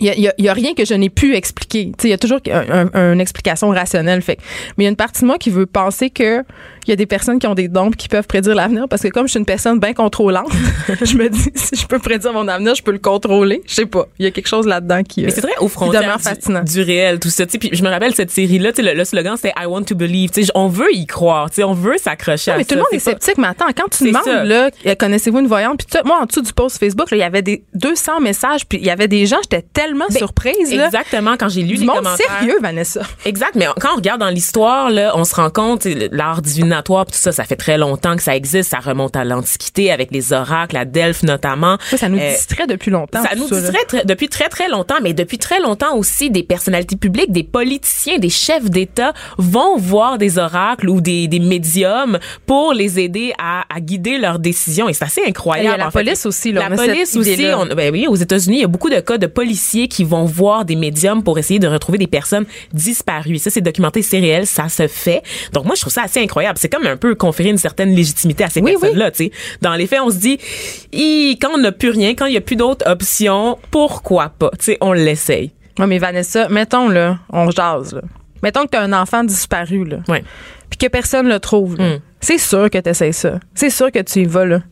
il 0.00 0.06
y 0.12 0.22
y 0.22 0.30
y 0.38 0.48
a 0.48 0.52
rien 0.52 0.74
que 0.74 0.84
je 0.84 0.94
n'ai 0.94 1.08
pu 1.10 1.36
expliquer. 1.36 1.92
Il 2.02 2.10
y 2.10 2.12
a 2.12 2.18
toujours 2.18 2.40
un- 2.50 2.88
un- 2.94 3.12
une 3.12 3.20
explication 3.20 3.68
rationnelle. 3.68 4.22
Fait. 4.22 4.38
Mais 4.76 4.82
il 4.82 4.84
y 4.84 4.88
a 4.88 4.90
une 4.90 4.96
partie 4.96 5.20
de 5.20 5.26
moi 5.26 5.38
qui 5.38 5.50
veut 5.50 5.66
penser 5.66 6.10
que 6.10 6.42
il 6.86 6.90
y 6.90 6.92
a 6.92 6.96
des 6.96 7.06
personnes 7.06 7.38
qui 7.38 7.46
ont 7.46 7.54
des 7.54 7.68
dons 7.68 7.90
qui 7.90 8.08
peuvent 8.08 8.26
prédire 8.26 8.54
l'avenir 8.54 8.86
parce 8.88 9.02
que 9.02 9.08
comme 9.08 9.26
je 9.26 9.32
suis 9.32 9.38
une 9.40 9.46
personne 9.46 9.78
bien 9.78 9.94
contrôlante, 9.94 10.50
je 11.02 11.16
me 11.16 11.28
dis 11.28 11.50
si 11.54 11.76
je 11.76 11.86
peux 11.86 11.98
prédire 11.98 12.32
mon 12.32 12.46
avenir, 12.48 12.74
je 12.74 12.82
peux 12.82 12.92
le 12.92 12.98
contrôler. 12.98 13.62
Je 13.66 13.74
sais 13.74 13.86
pas. 13.86 14.06
Il 14.18 14.24
y 14.24 14.28
a 14.28 14.30
quelque 14.30 14.48
chose 14.48 14.66
là-dedans 14.66 15.02
qui. 15.02 15.22
Mais 15.22 15.28
euh, 15.28 15.34
c'est 15.34 15.42
très 15.42 15.56
aux 15.58 15.68
frontières 15.68 16.18
du, 16.64 16.82
réel, 16.82 17.18
tout 17.18 17.30
ça. 17.30 17.46
Puis 17.46 17.70
je 17.72 17.82
me 17.82 17.88
rappelle 17.88 18.14
cette 18.14 18.30
série-là, 18.30 18.72
tu 18.72 18.82
sais, 18.82 18.92
le, 18.92 18.98
le 18.98 19.04
slogan 19.04 19.36
c'était 19.36 19.54
I 19.56 19.66
want 19.66 19.84
to 19.84 19.94
believe. 19.94 20.30
On 20.54 20.68
veut 20.68 20.92
y 20.92 21.06
croire, 21.06 21.48
on 21.58 21.72
veut 21.72 21.96
s'accrocher 21.98 22.52
à 22.52 22.56
mais 22.56 22.64
ça. 22.64 22.68
tout 22.68 22.74
le 22.74 22.80
monde 22.80 22.88
est 22.92 22.98
sceptique. 22.98 23.38
Mais 23.38 23.48
attends, 23.48 23.66
quand 23.76 23.88
tu 23.90 24.04
demandes, 24.04 24.24
ça. 24.24 24.44
là, 24.44 24.70
euh, 24.86 24.94
connaissez-vous 24.94 25.38
une 25.40 25.46
voyante? 25.46 25.84
Puis 25.84 26.00
moi, 26.04 26.18
en 26.22 26.26
dessous 26.26 26.42
du 26.42 26.52
post 26.52 26.78
Facebook, 26.78 27.10
là, 27.10 27.16
il 27.16 27.20
y 27.20 27.24
avait 27.24 27.42
des 27.42 27.64
200 27.74 28.20
messages. 28.20 28.66
Puis 28.66 28.78
il 28.78 28.84
y 28.84 28.90
avait 28.90 29.08
des 29.08 29.26
gens, 29.26 29.38
j'étais 29.42 29.64
tellement 29.72 30.08
surprise. 30.10 30.74
Là. 30.74 30.86
Exactement, 30.86 31.36
quand 31.38 31.48
j'ai 31.48 31.62
lu 31.62 31.74
Du 31.74 31.80
les 31.80 31.86
monde 31.86 31.96
commentaires. 31.96 32.26
sérieux, 32.38 32.58
Vanessa. 32.60 33.02
Exact, 33.24 33.54
mais 33.54 33.66
quand 33.80 33.92
on 33.92 33.96
regarde 33.96 34.20
dans 34.20 34.28
l'histoire, 34.28 34.90
là, 34.90 35.12
on 35.14 35.24
se 35.24 35.34
rend 35.34 35.50
compte, 35.50 35.86
l'art 36.10 36.42
divinatoire, 36.42 36.73
tout 36.82 37.18
ça, 37.18 37.32
ça 37.32 37.44
fait 37.44 37.56
très 37.56 37.78
longtemps 37.78 38.16
que 38.16 38.22
ça 38.22 38.34
existe, 38.36 38.70
ça 38.70 38.78
remonte 38.78 39.16
à 39.16 39.24
l'Antiquité 39.24 39.90
avec 39.92 40.10
les 40.10 40.32
oracles, 40.32 40.76
à 40.76 40.84
Delphes 40.84 41.22
notamment. 41.22 41.78
Ça, 41.90 41.96
ça 41.98 42.08
nous 42.08 42.18
Euh, 42.18 42.30
distrait 42.32 42.66
depuis 42.66 42.90
longtemps. 42.90 43.22
ça 43.22 43.34
nous 43.36 43.48
distrait 43.48 43.84
très- 43.86 44.04
depuis 44.04 44.28
très 44.28 44.48
très 44.48 44.68
longtemps, 44.68 44.96
mais 45.02 45.12
depuis 45.12 45.38
très 45.38 45.60
longtemps 45.60 45.96
aussi, 45.96 46.30
des 46.30 46.42
personnalités 46.42 46.96
publiques, 46.96 47.32
des 47.32 47.42
politiciens, 47.44 48.18
des 48.18 48.30
chefs 48.30 48.70
d'État 48.70 49.12
vont 49.38 49.76
voir 49.76 50.18
des 50.18 50.38
oracles 50.38 50.88
ou 50.88 51.00
des, 51.00 51.28
des 51.28 51.40
médiums 51.40 52.18
pour 52.46 52.72
les 52.74 52.98
aider 53.00 53.32
à, 53.38 53.64
à 53.74 53.80
guider 53.80 54.18
leurs 54.18 54.38
décisions. 54.38 54.88
Et 54.88 54.92
c'est 54.92 55.04
assez 55.04 55.22
incroyable. 55.26 55.68
Il 55.68 55.70
y 55.70 55.74
a 55.74 55.76
la 55.78 55.86
en 55.88 55.90
fait. 55.90 56.04
police 56.04 56.26
aussi, 56.26 56.52
là. 56.52 56.68
La 56.68 56.76
police 56.76 57.16
aussi. 57.16 57.46
on- 57.56 57.66
ben 57.74 57.92
oui, 57.92 58.06
aux 58.08 58.14
États-Unis, 58.16 58.56
il 58.58 58.60
y 58.62 58.64
a 58.64 58.68
beaucoup 58.68 58.90
de 58.90 59.00
cas 59.00 59.18
de 59.18 59.26
policiers 59.26 59.88
qui 59.88 60.04
vont 60.04 60.24
voir 60.24 60.64
des 60.64 60.76
médiums 60.76 61.22
pour 61.22 61.38
essayer 61.38 61.58
de 61.58 61.66
retrouver 61.68 61.98
des 61.98 62.06
personnes 62.06 62.44
disparues. 62.72 63.38
Ça, 63.38 63.50
c'est 63.50 63.60
documenté, 63.60 64.02
c'est 64.02 64.18
réel, 64.18 64.46
ça 64.46 64.68
se 64.68 64.86
fait. 64.88 65.22
Donc 65.52 65.64
moi, 65.64 65.74
je 65.74 65.80
trouve 65.80 65.92
ça 65.92 66.02
assez 66.02 66.20
incroyable. 66.20 66.58
C'est 66.64 66.70
comme 66.70 66.86
un 66.86 66.96
peu 66.96 67.14
conférer 67.14 67.50
une 67.50 67.58
certaine 67.58 67.94
légitimité 67.94 68.42
à 68.42 68.48
ces 68.48 68.62
Oui, 68.62 68.70
oui. 68.72 68.80
personnes-là. 68.80 69.10
tu 69.10 69.24
sais. 69.24 69.30
Dans 69.60 69.74
les 69.74 69.86
faits, 69.86 70.00
on 70.02 70.08
se 70.08 70.16
dit, 70.16 70.38
quand 71.38 71.50
on 71.52 71.58
n'a 71.58 71.72
plus 71.72 71.90
rien, 71.90 72.14
quand 72.14 72.24
il 72.24 72.30
n'y 72.30 72.38
a 72.38 72.40
plus 72.40 72.56
d'autres 72.56 72.88
options, 72.90 73.58
pourquoi 73.70 74.30
pas? 74.30 74.48
Tu 74.58 74.64
sais, 74.64 74.78
on 74.80 74.94
l'essaye. 74.94 75.52
Ouais, 75.78 75.86
mais 75.86 75.98
Vanessa, 75.98 76.48
mettons, 76.48 76.88
là, 76.88 77.18
on 77.30 77.50
jase, 77.50 77.92
là. 77.92 78.00
Mettons 78.42 78.62
que 78.64 78.68
t'as 78.70 78.80
un 78.80 78.94
enfant 78.94 79.24
disparu, 79.24 79.84
là. 79.84 79.98
Ouais. 80.08 80.24
Puis 80.70 80.78
que 80.78 80.86
personne 80.86 81.28
le 81.28 81.38
trouve. 81.38 81.78
Mm. 81.78 82.00
C'est 82.20 82.38
sûr 82.38 82.70
que 82.70 82.78
t'essayes 82.78 83.12
ça. 83.12 83.40
C'est 83.54 83.68
sûr 83.68 83.92
que 83.92 83.98
tu 83.98 84.20
y 84.20 84.24
vas, 84.24 84.46
là. 84.46 84.62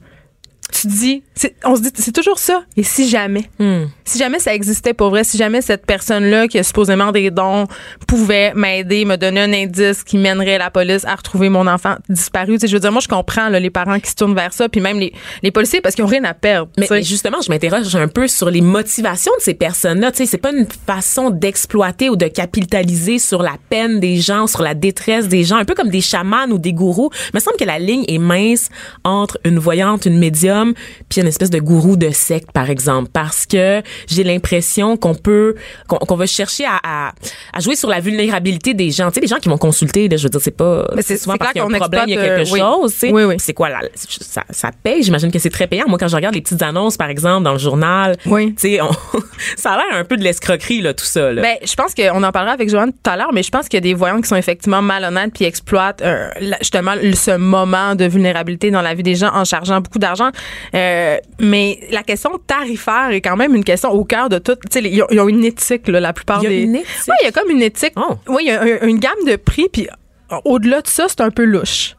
Tu 0.72 0.88
te 0.88 0.92
dis, 0.94 1.22
on 1.66 1.76
se 1.76 1.82
dit, 1.82 1.90
c'est 1.94 2.14
toujours 2.14 2.38
ça. 2.38 2.64
Et 2.78 2.82
si 2.84 3.06
jamais? 3.06 3.50
Hmm. 3.58 3.84
Si 4.04 4.18
jamais 4.18 4.38
ça 4.38 4.54
existait 4.54 4.94
pour 4.94 5.10
vrai, 5.10 5.24
si 5.24 5.36
jamais 5.36 5.60
cette 5.60 5.86
personne-là 5.86 6.48
qui 6.48 6.58
a 6.58 6.62
supposément 6.62 7.12
des 7.12 7.30
dons 7.30 7.66
pouvait 8.06 8.52
m'aider, 8.54 9.04
me 9.04 9.16
donner 9.16 9.42
un 9.42 9.52
indice 9.52 10.02
qui 10.02 10.18
mènerait 10.18 10.58
la 10.58 10.70
police 10.70 11.04
à 11.04 11.14
retrouver 11.14 11.48
mon 11.48 11.66
enfant 11.66 11.96
disparu, 12.08 12.54
tu 12.54 12.60
sais, 12.60 12.68
je 12.68 12.74
veux 12.74 12.80
dire, 12.80 12.92
moi, 12.92 13.00
je 13.00 13.08
comprends 13.08 13.48
là, 13.48 13.60
les 13.60 13.70
parents 13.70 13.98
qui 14.00 14.10
se 14.10 14.16
tournent 14.16 14.34
vers 14.34 14.52
ça, 14.52 14.68
puis 14.68 14.80
même 14.80 14.98
les, 14.98 15.12
les 15.42 15.50
policiers 15.50 15.80
parce 15.80 15.94
qu'ils 15.94 16.04
ont 16.04 16.08
rien 16.08 16.24
à 16.24 16.34
perdre. 16.34 16.70
Mais, 16.78 17.02
justement, 17.02 17.40
je 17.40 17.50
m'interroge 17.50 17.94
un 17.94 18.08
peu 18.08 18.28
sur 18.28 18.50
les 18.50 18.60
motivations 18.60 19.32
de 19.38 19.42
ces 19.42 19.54
personnes-là. 19.54 20.10
Tu 20.12 20.18
sais, 20.18 20.26
c'est 20.26 20.38
pas 20.38 20.52
une 20.52 20.66
façon 20.86 21.30
d'exploiter 21.30 22.10
ou 22.10 22.16
de 22.16 22.26
capitaliser 22.26 23.18
sur 23.18 23.42
la 23.42 23.56
peine 23.68 24.00
des 24.00 24.16
gens, 24.16 24.46
sur 24.46 24.62
la 24.62 24.74
détresse 24.74 25.28
des 25.28 25.44
gens, 25.44 25.56
un 25.56 25.64
peu 25.64 25.74
comme 25.74 25.90
des 25.90 26.00
chamans 26.00 26.46
ou 26.50 26.58
des 26.58 26.72
gourous. 26.72 27.10
Il 27.32 27.36
me 27.36 27.40
semble 27.40 27.56
que 27.56 27.64
la 27.64 27.78
ligne 27.78 28.04
est 28.08 28.18
mince 28.18 28.68
entre 29.04 29.38
une 29.44 29.58
voyante, 29.58 30.06
une 30.06 30.18
médium, 30.18 30.74
puis 31.08 31.20
une 31.20 31.26
espèce 31.26 31.50
de 31.50 31.58
gourou 31.58 31.96
de 31.96 32.10
secte, 32.10 32.52
par 32.52 32.70
exemple, 32.70 33.10
parce 33.12 33.46
que 33.46 33.82
j'ai 34.08 34.24
l'impression 34.24 34.96
qu'on 34.96 35.14
peut, 35.14 35.54
qu'on 35.88 35.96
qu'on 35.98 36.16
va 36.16 36.26
chercher 36.26 36.64
à, 36.66 36.78
à, 36.82 37.12
à 37.52 37.60
jouer 37.60 37.76
sur 37.76 37.88
la 37.88 38.00
vulnérabilité 38.00 38.74
des 38.74 38.90
gens. 38.90 39.08
Tu 39.10 39.14
sais, 39.14 39.20
les 39.20 39.26
gens 39.26 39.36
qui 39.38 39.48
vont 39.48 39.58
consulter, 39.58 40.08
là, 40.08 40.16
je 40.16 40.24
veux 40.24 40.30
dire, 40.30 40.40
c'est 40.40 40.50
pas, 40.56 40.86
c'est- 41.00 41.16
souvent 41.16 41.36
parce 41.36 41.52
qu'il 41.52 41.60
y 41.60 41.62
a 41.62 41.66
un 41.66 41.68
qu'on 41.70 41.78
problème, 41.78 42.04
il 42.08 42.14
y 42.14 42.18
a 42.18 42.22
quelque 42.22 42.48
euh, 42.48 42.52
oui. 42.52 42.58
chose, 42.60 42.92
sais. 42.94 43.10
Oui, 43.12 43.24
oui. 43.24 43.34
C'est 43.38 43.54
quoi, 43.54 43.68
la, 43.68 43.80
ça, 43.94 44.42
ça 44.50 44.70
paye? 44.82 45.02
J'imagine 45.02 45.30
que 45.30 45.38
c'est 45.38 45.50
très 45.50 45.66
payant. 45.66 45.84
Moi, 45.88 45.98
quand 45.98 46.08
je 46.08 46.16
regarde 46.16 46.34
les 46.34 46.40
petites 46.42 46.62
annonces, 46.62 46.96
par 46.96 47.08
exemple, 47.08 47.44
dans 47.44 47.52
le 47.52 47.58
journal, 47.58 48.16
Oui. 48.26 48.54
tu 48.54 48.76
sais, 48.76 48.80
ça 49.56 49.72
a 49.72 49.76
l'air 49.76 49.86
un 49.98 50.04
peu 50.04 50.16
de 50.16 50.22
l'escroquerie, 50.24 50.80
là, 50.82 50.94
tout 50.94 51.04
ça, 51.04 51.32
là. 51.32 51.42
Ben, 51.42 51.56
je 51.64 51.74
pense 51.74 51.94
qu'on 51.94 52.22
en 52.22 52.32
parlera 52.32 52.54
avec 52.54 52.68
Joanne 52.68 52.92
tout 52.92 53.10
à 53.10 53.16
l'heure, 53.16 53.32
mais 53.32 53.42
je 53.42 53.50
pense 53.50 53.68
qu'il 53.68 53.76
y 53.76 53.78
a 53.78 53.80
des 53.82 53.94
voyants 53.94 54.20
qui 54.20 54.28
sont 54.28 54.36
effectivement 54.36 54.82
malhonnêtes 54.82 55.32
puis 55.34 55.44
exploitent 55.44 56.02
euh, 56.02 56.28
justement 56.60 56.92
ce 57.14 57.36
moment 57.36 57.94
de 57.94 58.04
vulnérabilité 58.04 58.70
dans 58.70 58.82
la 58.82 58.94
vie 58.94 59.02
des 59.02 59.14
gens 59.14 59.30
en 59.34 59.44
chargeant 59.44 59.80
beaucoup 59.80 59.98
d'argent. 59.98 60.30
Euh, 60.74 61.16
mais 61.40 61.80
la 61.90 62.02
question 62.02 62.30
tarifaire 62.46 63.10
est 63.10 63.20
quand 63.20 63.36
même 63.36 63.54
une 63.54 63.64
question 63.64 63.81
au 63.90 64.04
cœur 64.04 64.28
de 64.28 64.38
tout. 64.38 64.54
Tu 64.54 64.60
sais, 64.70 64.80
les- 64.80 64.90
ils 64.90 65.02
ont, 65.02 65.06
ils 65.10 65.20
ont 65.20 65.28
une 65.28 65.44
éthique, 65.44 65.88
là, 65.88 66.00
la 66.00 66.12
plupart 66.12 66.40
Il 66.40 66.44
y 66.44 66.46
a 66.46 66.50
des. 66.50 66.62
une 66.62 66.76
éthique? 66.76 66.88
Oui, 67.08 67.14
il 67.22 67.24
y 67.24 67.28
a 67.28 67.32
comme 67.32 67.50
une 67.50 67.62
éthique. 67.62 67.92
Oh. 67.96 68.14
Oui, 68.28 68.42
il 68.42 68.48
y 68.48 68.50
a 68.50 68.60
un- 68.62 68.86
une 68.86 68.98
gamme 68.98 69.24
de 69.26 69.36
prix, 69.36 69.68
puis 69.72 69.88
euh, 70.32 70.36
au-delà 70.44 70.80
de 70.80 70.86
ça, 70.88 71.06
c'est 71.08 71.20
un 71.20 71.30
peu 71.30 71.44
louche. 71.44 71.96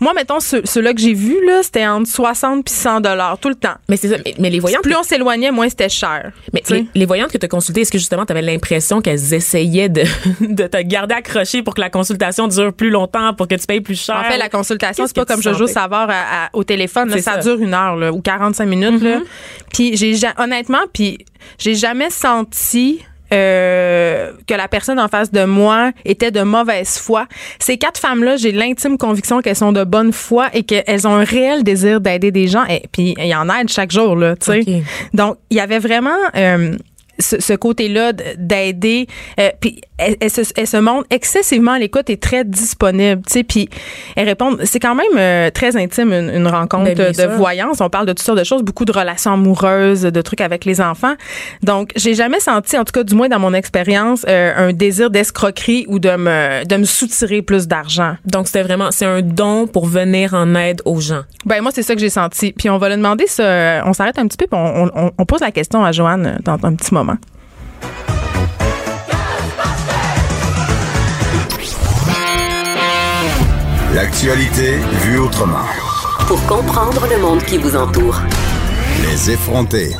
Moi, 0.00 0.12
mettons, 0.14 0.40
ceux- 0.40 0.62
ceux-là 0.64 0.94
que 0.94 1.00
j'ai 1.00 1.14
vus, 1.14 1.44
là, 1.46 1.62
c'était 1.62 1.86
entre 1.86 2.08
60 2.08 2.64
puis 2.64 2.74
100 2.74 3.00
dollars 3.00 3.38
tout 3.38 3.48
le 3.48 3.54
temps. 3.54 3.74
mais 3.88 3.96
c'est 3.96 4.08
ça. 4.08 4.16
Mais, 4.24 4.34
mais 4.38 4.50
les 4.50 4.60
voyantes, 4.60 4.82
Plus 4.82 4.94
on 4.94 5.02
s'éloignait, 5.02 5.50
moins 5.50 5.68
c'était 5.68 5.88
cher. 5.88 6.32
mais 6.52 6.62
les, 6.70 6.86
les 6.94 7.06
voyantes 7.06 7.30
que 7.32 7.38
tu 7.38 7.44
as 7.44 7.48
consultées, 7.48 7.80
est-ce 7.82 7.90
que 7.92 7.98
justement 7.98 8.24
tu 8.24 8.32
avais 8.32 8.42
l'impression 8.42 9.00
qu'elles 9.00 9.34
essayaient 9.34 9.88
de, 9.88 10.02
de 10.40 10.66
te 10.66 10.80
garder 10.82 11.14
accroché 11.14 11.62
pour 11.62 11.74
que 11.74 11.80
la 11.80 11.90
consultation 11.90 12.46
dure 12.48 12.72
plus 12.72 12.90
longtemps, 12.90 13.34
pour 13.34 13.48
que 13.48 13.54
tu 13.56 13.66
payes 13.66 13.80
plus 13.80 14.00
cher? 14.00 14.16
En 14.16 14.30
fait, 14.30 14.38
la 14.38 14.48
consultation, 14.48 15.06
c'est 15.06 15.16
pas 15.16 15.24
comme 15.24 15.42
Jojo? 15.42 15.66
Savard 15.66 16.08
à- 16.10 16.44
à- 16.46 16.48
au 16.52 16.62
téléphone. 16.64 17.08
là, 17.08 17.18
ça, 17.20 17.32
ça. 17.34 17.38
dure 17.38 17.58
une 17.60 17.74
heure 17.74 17.96
là, 17.96 18.12
ou 18.12 18.20
45 18.20 18.66
minutes. 18.66 19.02
là. 19.02 19.18
Puis 19.72 19.96
j'ai 19.96 20.14
ja- 20.14 20.34
honnêtement, 20.38 20.82
puis 20.92 21.18
j'ai 21.58 21.74
jamais 21.74 22.10
senti 22.10 23.00
euh, 23.32 24.32
que 24.46 24.54
la 24.54 24.68
personne 24.68 24.98
en 24.98 25.08
face 25.08 25.30
de 25.30 25.44
moi 25.44 25.92
était 26.04 26.30
de 26.30 26.42
mauvaise 26.42 26.98
foi. 26.98 27.26
Ces 27.58 27.78
quatre 27.78 27.98
femmes-là, 27.98 28.36
j'ai 28.36 28.52
l'intime 28.52 28.98
conviction 28.98 29.40
qu'elles 29.40 29.56
sont 29.56 29.72
de 29.72 29.84
bonne 29.84 30.12
foi 30.12 30.48
et 30.52 30.62
qu'elles 30.62 31.06
ont 31.06 31.14
un 31.14 31.24
réel 31.24 31.64
désir 31.64 32.00
d'aider 32.00 32.30
des 32.30 32.48
gens. 32.48 32.64
Et 32.66 32.82
puis 32.92 33.14
il 33.18 33.26
y 33.26 33.34
en 33.34 33.48
aide 33.48 33.68
chaque 33.68 33.90
jour 33.90 34.16
là, 34.16 34.36
tu 34.36 34.46
sais. 34.46 34.82
Donc 35.14 35.36
il 35.50 35.56
y 35.56 35.60
avait 35.60 35.78
vraiment 35.78 36.10
euh, 36.36 36.76
ce, 37.18 37.40
ce 37.40 37.52
côté-là 37.52 38.12
d'aider. 38.38 39.06
Euh, 39.40 39.50
puis 39.60 39.80
elle, 39.98 40.16
elle 40.20 40.30
se, 40.30 40.40
elle 40.56 40.66
se 40.66 40.76
montre 40.76 41.06
excessivement 41.10 41.72
à 41.72 41.78
l'écoute 41.78 42.10
et 42.10 42.16
très 42.16 42.44
disponible. 42.44 43.22
Tu 43.26 43.32
sais, 43.32 43.44
puis 43.44 43.68
elle 44.16 44.26
répond. 44.28 44.56
C'est 44.64 44.80
quand 44.80 44.94
même 44.94 45.06
euh, 45.16 45.50
très 45.50 45.76
intime 45.76 46.12
une, 46.12 46.30
une 46.30 46.46
rencontre 46.46 46.92
Ben, 46.94 47.12
bien 47.12 47.26
de 47.26 47.32
voyance. 47.34 47.80
On 47.80 47.88
parle 47.90 48.06
de 48.06 48.12
toutes 48.12 48.22
sortes 48.24 48.38
de 48.38 48.44
choses, 48.44 48.62
beaucoup 48.62 48.84
de 48.84 48.92
relations 48.92 49.32
amoureuses, 49.32 50.02
de 50.02 50.20
trucs 50.22 50.40
avec 50.40 50.64
les 50.64 50.80
enfants. 50.80 51.14
Donc 51.62 51.90
j'ai 51.96 52.14
jamais 52.14 52.40
senti, 52.40 52.76
en 52.78 52.84
tout 52.84 52.92
cas 52.92 53.04
du 53.04 53.14
moins 53.14 53.28
dans 53.28 53.38
mon 53.38 53.54
expérience, 53.54 54.24
euh, 54.28 54.52
un 54.56 54.72
désir 54.72 55.10
d'escroquerie 55.10 55.84
ou 55.88 55.98
de 55.98 56.16
me 56.16 56.64
de 56.64 56.76
me 56.76 56.84
soutirer 56.84 57.42
plus 57.42 57.66
d'argent. 57.68 58.16
Donc 58.24 58.46
c'était 58.46 58.62
vraiment, 58.62 58.90
c'est 58.90 59.06
un 59.06 59.22
don 59.22 59.66
pour 59.66 59.86
venir 59.86 60.34
en 60.34 60.54
aide 60.54 60.82
aux 60.84 61.00
gens. 61.00 61.22
Ben 61.46 61.60
moi 61.62 61.70
c'est 61.74 61.82
ça 61.82 61.94
que 61.94 62.00
j'ai 62.00 62.10
senti. 62.10 62.52
Puis 62.52 62.70
on 62.70 62.78
va 62.78 62.88
le 62.88 62.96
demander 62.96 63.26
ça. 63.26 63.82
On 63.86 63.92
s'arrête 63.92 64.18
un 64.18 64.26
petit 64.26 64.36
peu, 64.36 64.46
puis 64.46 64.58
on, 64.60 64.90
on- 64.94 65.10
on 65.18 65.24
pose 65.26 65.40
la 65.40 65.50
question 65.50 65.84
à 65.84 65.92
Joanne 65.92 66.26
euh, 66.26 66.38
dans 66.44 66.58
un 66.66 66.74
petit 66.74 66.92
moment. 66.94 67.01
L'actualité 73.94 74.76
vue 75.04 75.18
autrement. 75.18 75.66
Pour 76.26 76.44
comprendre 76.46 77.06
le 77.10 77.20
monde 77.20 77.42
qui 77.44 77.58
vous 77.58 77.76
entoure. 77.76 78.20
Les 79.02 79.30
effronter. 79.30 79.90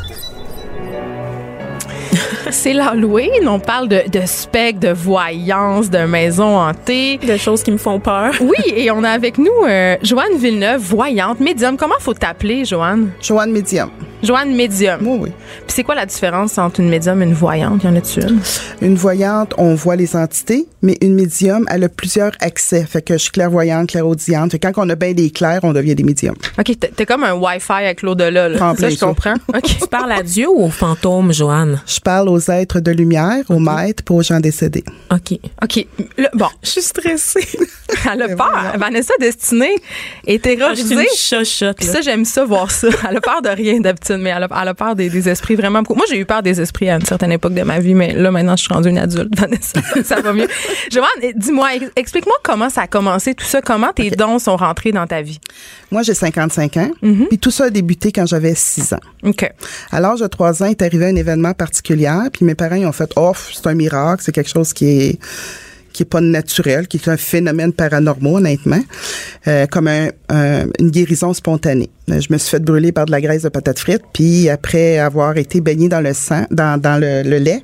C'est 2.50 2.72
l'Halloween. 2.72 3.48
On 3.48 3.58
parle 3.58 3.88
de, 3.88 4.02
de 4.08 4.26
spectres, 4.26 4.80
de 4.80 4.92
voyance, 4.92 5.90
de 5.90 6.04
maisons 6.04 6.58
hantées. 6.58 7.18
Des 7.18 7.38
choses 7.38 7.62
qui 7.62 7.72
me 7.72 7.78
font 7.78 8.00
peur. 8.00 8.32
Oui, 8.40 8.72
et 8.74 8.90
on 8.90 9.04
a 9.04 9.10
avec 9.10 9.38
nous 9.38 9.50
euh, 9.66 9.96
Joanne 10.02 10.36
Villeneuve, 10.36 10.80
voyante, 10.80 11.40
médium. 11.40 11.76
Comment 11.76 11.98
faut 12.00 12.14
t'appeler, 12.14 12.64
Joanne? 12.64 13.10
Joanne 13.20 13.52
Médium. 13.52 13.90
Joanne 14.22 14.54
médium. 14.54 15.00
Oui, 15.06 15.18
oui. 15.22 15.28
Puis 15.66 15.74
c'est 15.74 15.82
quoi 15.84 15.94
la 15.94 16.06
différence 16.06 16.58
entre 16.58 16.80
une 16.80 16.88
médium 16.88 17.20
et 17.22 17.24
une 17.24 17.34
voyante? 17.34 17.82
Y 17.82 17.86
en 17.88 17.96
a-tu 17.96 18.20
une? 18.20 18.40
Une 18.80 18.94
voyante, 18.94 19.54
on 19.58 19.74
voit 19.74 19.96
les 19.96 20.14
entités, 20.16 20.66
mais 20.82 20.96
une 21.00 21.14
médium, 21.14 21.64
elle 21.70 21.84
a 21.84 21.88
plusieurs 21.88 22.32
accès. 22.40 22.84
Fait 22.84 23.02
que 23.02 23.14
je 23.14 23.18
suis 23.18 23.30
clairvoyante, 23.32 23.88
clairaudiente. 23.88 24.52
Fait 24.52 24.58
que 24.58 24.68
quand 24.68 24.84
on 24.84 24.88
a 24.90 24.94
bien 24.94 25.12
des 25.12 25.30
clairs, 25.30 25.60
on 25.62 25.72
devient 25.72 25.94
des 25.94 26.04
médiums. 26.04 26.36
OK, 26.58 26.72
t'es 26.96 27.06
comme 27.06 27.24
un 27.24 27.34
Wi-Fi 27.34 27.72
avec 27.72 28.02
l'au-delà. 28.02 28.48
là. 28.48 28.74
Ça, 28.78 28.90
je 28.90 28.98
comprends. 28.98 29.34
OK. 29.48 29.62
Tu 29.62 29.86
parles 29.88 30.12
à 30.12 30.22
Dieu 30.22 30.48
ou 30.48 30.64
aux 30.64 30.70
fantômes, 30.70 31.32
Joanne? 31.32 31.80
Je 31.86 32.00
parle 32.00 32.28
aux 32.28 32.50
êtres 32.50 32.80
de 32.80 32.90
lumière, 32.90 33.42
aux 33.48 33.58
maîtres, 33.58 34.02
pas 34.04 34.14
aux 34.14 34.22
gens 34.22 34.40
décédés. 34.40 34.84
OK. 35.10 35.38
OK. 35.62 35.86
Bon, 36.34 36.46
Je 36.62 36.68
suis 36.70 36.82
stressée. 36.82 37.46
elle 38.12 38.22
a 38.22 38.28
peur. 38.36 38.72
Vanessa 38.78 39.14
Destinée 39.20 39.74
est 40.26 40.34
Je 40.44 40.50
suis 40.50 40.56
terrorisée. 40.56 40.94
une 40.94 41.04
chochotte, 41.16 41.76
Puis 41.76 41.86
ça, 41.86 42.00
j'aime 42.00 42.24
ça, 42.24 42.44
voir 42.44 42.70
ça. 42.70 42.88
Elle 43.08 43.16
a 43.16 43.20
peur 43.20 43.42
de 43.42 43.48
rien 43.48 43.80
d'habitude, 43.80 44.11
mais 44.20 44.30
elle 44.30 44.42
a, 44.44 44.48
elle 44.62 44.68
a 44.68 44.74
peur 44.74 44.94
des, 44.94 45.08
des 45.08 45.28
esprits 45.28 45.54
vraiment 45.54 45.80
beaucoup. 45.82 45.94
Moi, 45.94 46.04
j'ai 46.10 46.18
eu 46.18 46.24
peur 46.24 46.42
des 46.42 46.60
esprits 46.60 46.88
à 46.90 46.96
une 46.96 47.04
certaine 47.04 47.32
époque 47.32 47.54
de 47.54 47.62
ma 47.62 47.78
vie, 47.80 47.94
mais 47.94 48.12
là, 48.14 48.30
maintenant, 48.30 48.56
je 48.56 48.62
suis 48.64 48.72
rendue 48.74 48.88
une 48.90 48.98
adulte, 48.98 49.34
Vanessa. 49.38 49.80
Ça 50.04 50.20
va 50.20 50.32
mieux. 50.32 50.48
Dis-moi, 51.36 51.74
ex- 51.76 51.90
explique-moi 51.96 52.34
comment 52.42 52.68
ça 52.70 52.82
a 52.82 52.86
commencé, 52.86 53.34
tout 53.34 53.44
ça, 53.44 53.60
comment 53.62 53.92
tes 53.92 54.10
dons 54.10 54.38
sont 54.38 54.56
rentrés 54.56 54.92
dans 54.92 55.06
ta 55.06 55.22
vie? 55.22 55.38
Moi, 55.90 56.02
j'ai 56.02 56.14
55 56.14 56.76
ans, 56.78 56.90
puis 57.28 57.38
tout 57.38 57.50
ça 57.50 57.64
a 57.64 57.70
débuté 57.70 58.12
quand 58.12 58.26
j'avais 58.26 58.54
6 58.54 58.92
ans. 58.94 59.00
OK. 59.24 59.50
À 59.90 60.00
l'âge 60.00 60.20
de 60.20 60.26
3 60.26 60.62
ans, 60.62 60.66
est 60.66 60.82
arrivé 60.82 61.06
un 61.06 61.16
événement 61.16 61.52
particulier, 61.54 62.10
puis 62.32 62.44
mes 62.44 62.54
parents 62.54 62.76
ils 62.76 62.86
ont 62.86 62.92
fait 62.92 63.10
«Oh, 63.16 63.32
c'est 63.52 63.66
un 63.66 63.74
miracle, 63.74 64.22
c'est 64.24 64.32
quelque 64.32 64.50
chose 64.50 64.72
qui 64.72 64.86
est 64.86 65.18
qui 65.92 66.04
est 66.04 66.06
pas 66.06 66.22
naturel, 66.22 66.88
qui 66.88 66.96
est 66.96 67.06
un 67.08 67.18
phénomène 67.18 67.70
paranormal, 67.74 68.36
honnêtement, 68.36 68.80
euh, 69.46 69.66
comme 69.66 69.88
un, 69.88 70.08
un- 70.30 70.64
une 70.78 70.90
guérison 70.90 71.34
spontanée. 71.34 71.90
Euh, 72.10 72.20
Je 72.20 72.32
me 72.32 72.38
suis 72.38 72.50
fait 72.50 72.58
brûler 72.62 72.90
par 72.92 73.06
de 73.06 73.10
la 73.12 73.20
graisse 73.20 73.42
de 73.42 73.48
patate 73.48 73.78
frite, 73.78 74.02
puis 74.12 74.48
après 74.48 74.98
avoir 74.98 75.36
été 75.36 75.60
baignée 75.60 75.88
dans 75.88 76.00
le 76.00 76.12
sang, 76.14 76.46
dans, 76.50 76.80
dans 76.80 77.00
le, 77.00 77.22
le 77.22 77.38
lait, 77.38 77.62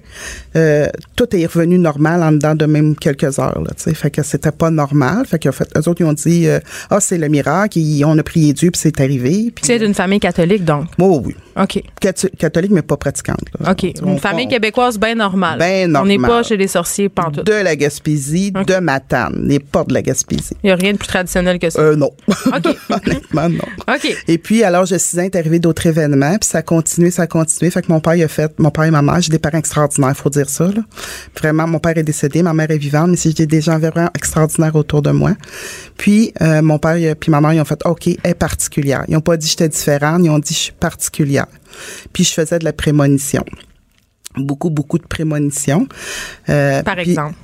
euh, 0.57 0.87
tout 1.17 1.35
est 1.35 1.47
revenu 1.47 1.79
normal 1.79 2.23
en 2.23 2.33
dedans 2.33 2.55
de 2.55 2.67
même 2.67 2.95
quelques 2.97 3.39
heures. 3.41 3.61
Là, 3.61 3.71
fait 3.95 4.11
que 4.11 4.23
c'était 4.23 4.53
pas 4.53 4.71
normal. 4.71 5.27
Fait 5.27 5.39
que 5.41 5.51
fait, 5.51 5.69
eux 5.77 5.89
autres 5.89 6.01
ils 6.01 6.05
ont 6.05 6.13
dit 6.13 6.47
euh, 6.49 6.61
ah 6.91 7.01
c'est 7.01 7.19
le 7.19 7.29
miracle, 7.29 7.79
on 8.05 8.17
a 8.19 8.23
prié 8.23 8.53
Dieu 8.53 8.71
puis 8.71 8.81
c'est 8.81 9.01
arrivé. 9.01 9.51
Puis 9.55 9.65
Tu 9.65 9.73
es 9.73 9.79
d'une 9.79 9.95
famille 9.95 10.21
catholique, 10.21 10.65
donc? 10.65 10.87
oh, 11.01 11.21
oui, 11.25 11.35
OK. 11.61 11.83
Catho- 12.01 12.31
catholique 12.37 12.71
mais 12.71 12.83
pas 12.83 12.97
pratiquante. 12.97 13.41
là. 13.61 13.73
OK. 13.73 13.93
On- 14.05 14.13
Une 14.13 14.19
famille 14.21 14.47
on- 14.47 14.51
québécoise 14.51 14.99
bien 14.99 15.17
normale. 15.17 15.59
Ben 15.59 15.97
On 15.97 16.05
n'est 16.05 16.17
pas 16.17 16.23
normale. 16.29 16.45
chez 16.45 16.57
les 16.57 16.69
sorciers 16.69 17.09
pantoute. 17.09 17.45
de 17.45 17.53
la 17.53 17.75
Gaspésie, 17.75 18.53
Ok. 18.57 18.67
de 18.67 18.77
Matane, 18.77 19.35
n'est 19.43 19.59
pas 19.59 19.83
de 19.85 19.93
la 19.95 20.03
Gaspésie. 20.03 20.55
Il 20.63 20.67
n'y 20.67 20.71
a 20.71 20.77
rien 20.77 20.93
de 20.93 20.99
plus 20.99 21.09
traditionnel 21.09 21.59
que 21.59 21.71
ça. 21.71 21.81
Euh, 21.81 21.97
non. 21.97 22.11
OK. 22.29 22.77
Honnêtement, 22.91 23.49
non. 23.49 23.65
OK. 23.95 24.17
Et 24.31 24.37
puis, 24.37 24.63
à 24.63 24.71
l'âge 24.71 24.91
de 24.91 24.99
6 24.99 25.19
ans, 25.19 25.23
est 25.23 25.35
arrivé 25.37 25.59
d'autres 25.59 25.87
événements, 25.87 26.37
puis 26.39 26.49
ça 26.49 26.59
a 26.59 26.63
continué, 26.63 27.11
ça 27.11 27.23
a 27.23 27.27
continué. 27.27 27.71
Fait 27.71 27.81
que 27.81 27.91
mon 27.91 27.99
père, 28.01 28.15
il 28.15 28.23
a 28.23 28.29
fait, 28.29 28.53
mon 28.59 28.71
père 28.71 28.85
et 28.85 28.91
ma 28.91 29.01
mère, 29.01 29.21
j'ai 29.23 29.31
des 29.31 29.39
parents 29.39 29.57
extraordinaires, 29.59 30.15
faut 30.15 30.29
dire 30.29 30.51
ça, 30.51 30.67
là. 30.67 30.83
Vraiment, 31.41 31.67
mon 31.67 31.79
père 31.79 31.97
est 31.97 32.03
décédé, 32.03 32.43
ma 32.43 32.53
mère 32.53 32.71
est 32.71 32.77
vivante, 32.79 33.09
mais 33.09 33.17
j'ai 33.17 33.47
des 33.47 33.61
gens 33.63 33.79
vraiment 33.79 34.11
extraordinaires 34.15 34.77
autour 34.77 35.01
de 35.01 35.11
moi. 35.11 35.33
Puis, 35.97 36.33
euh, 36.43 36.61
mon 36.61 36.79
père 36.79 37.17
puis 37.17 37.31
ma 37.31 37.41
mère, 37.41 37.55
ils 37.55 37.61
ont 37.61 37.65
fait, 37.65 37.81
OK, 37.87 38.07
elle 38.07 38.19
est 38.31 38.35
particulière. 38.35 39.05
Ils 39.09 39.17
ont 39.17 39.23
pas 39.23 39.39
dit 39.39 39.47
j'étais 39.49 39.69
différente, 39.69 40.21
ils 40.23 40.31
ont 40.31 40.39
dit 40.39 40.53
je 40.53 40.59
suis 40.59 40.73
particulière. 40.73 41.47
Puis, 42.13 42.25
je 42.25 42.33
faisais 42.35 42.59
de 42.59 42.65
la 42.65 42.75
prémonition. 42.75 43.45
Beaucoup, 44.37 44.69
beaucoup 44.71 44.99
de 44.99 45.07
prémonition. 45.07 45.89
Euh, 46.51 46.83
Par 46.83 46.97
puis- 46.97 47.11
exemple. 47.11 47.35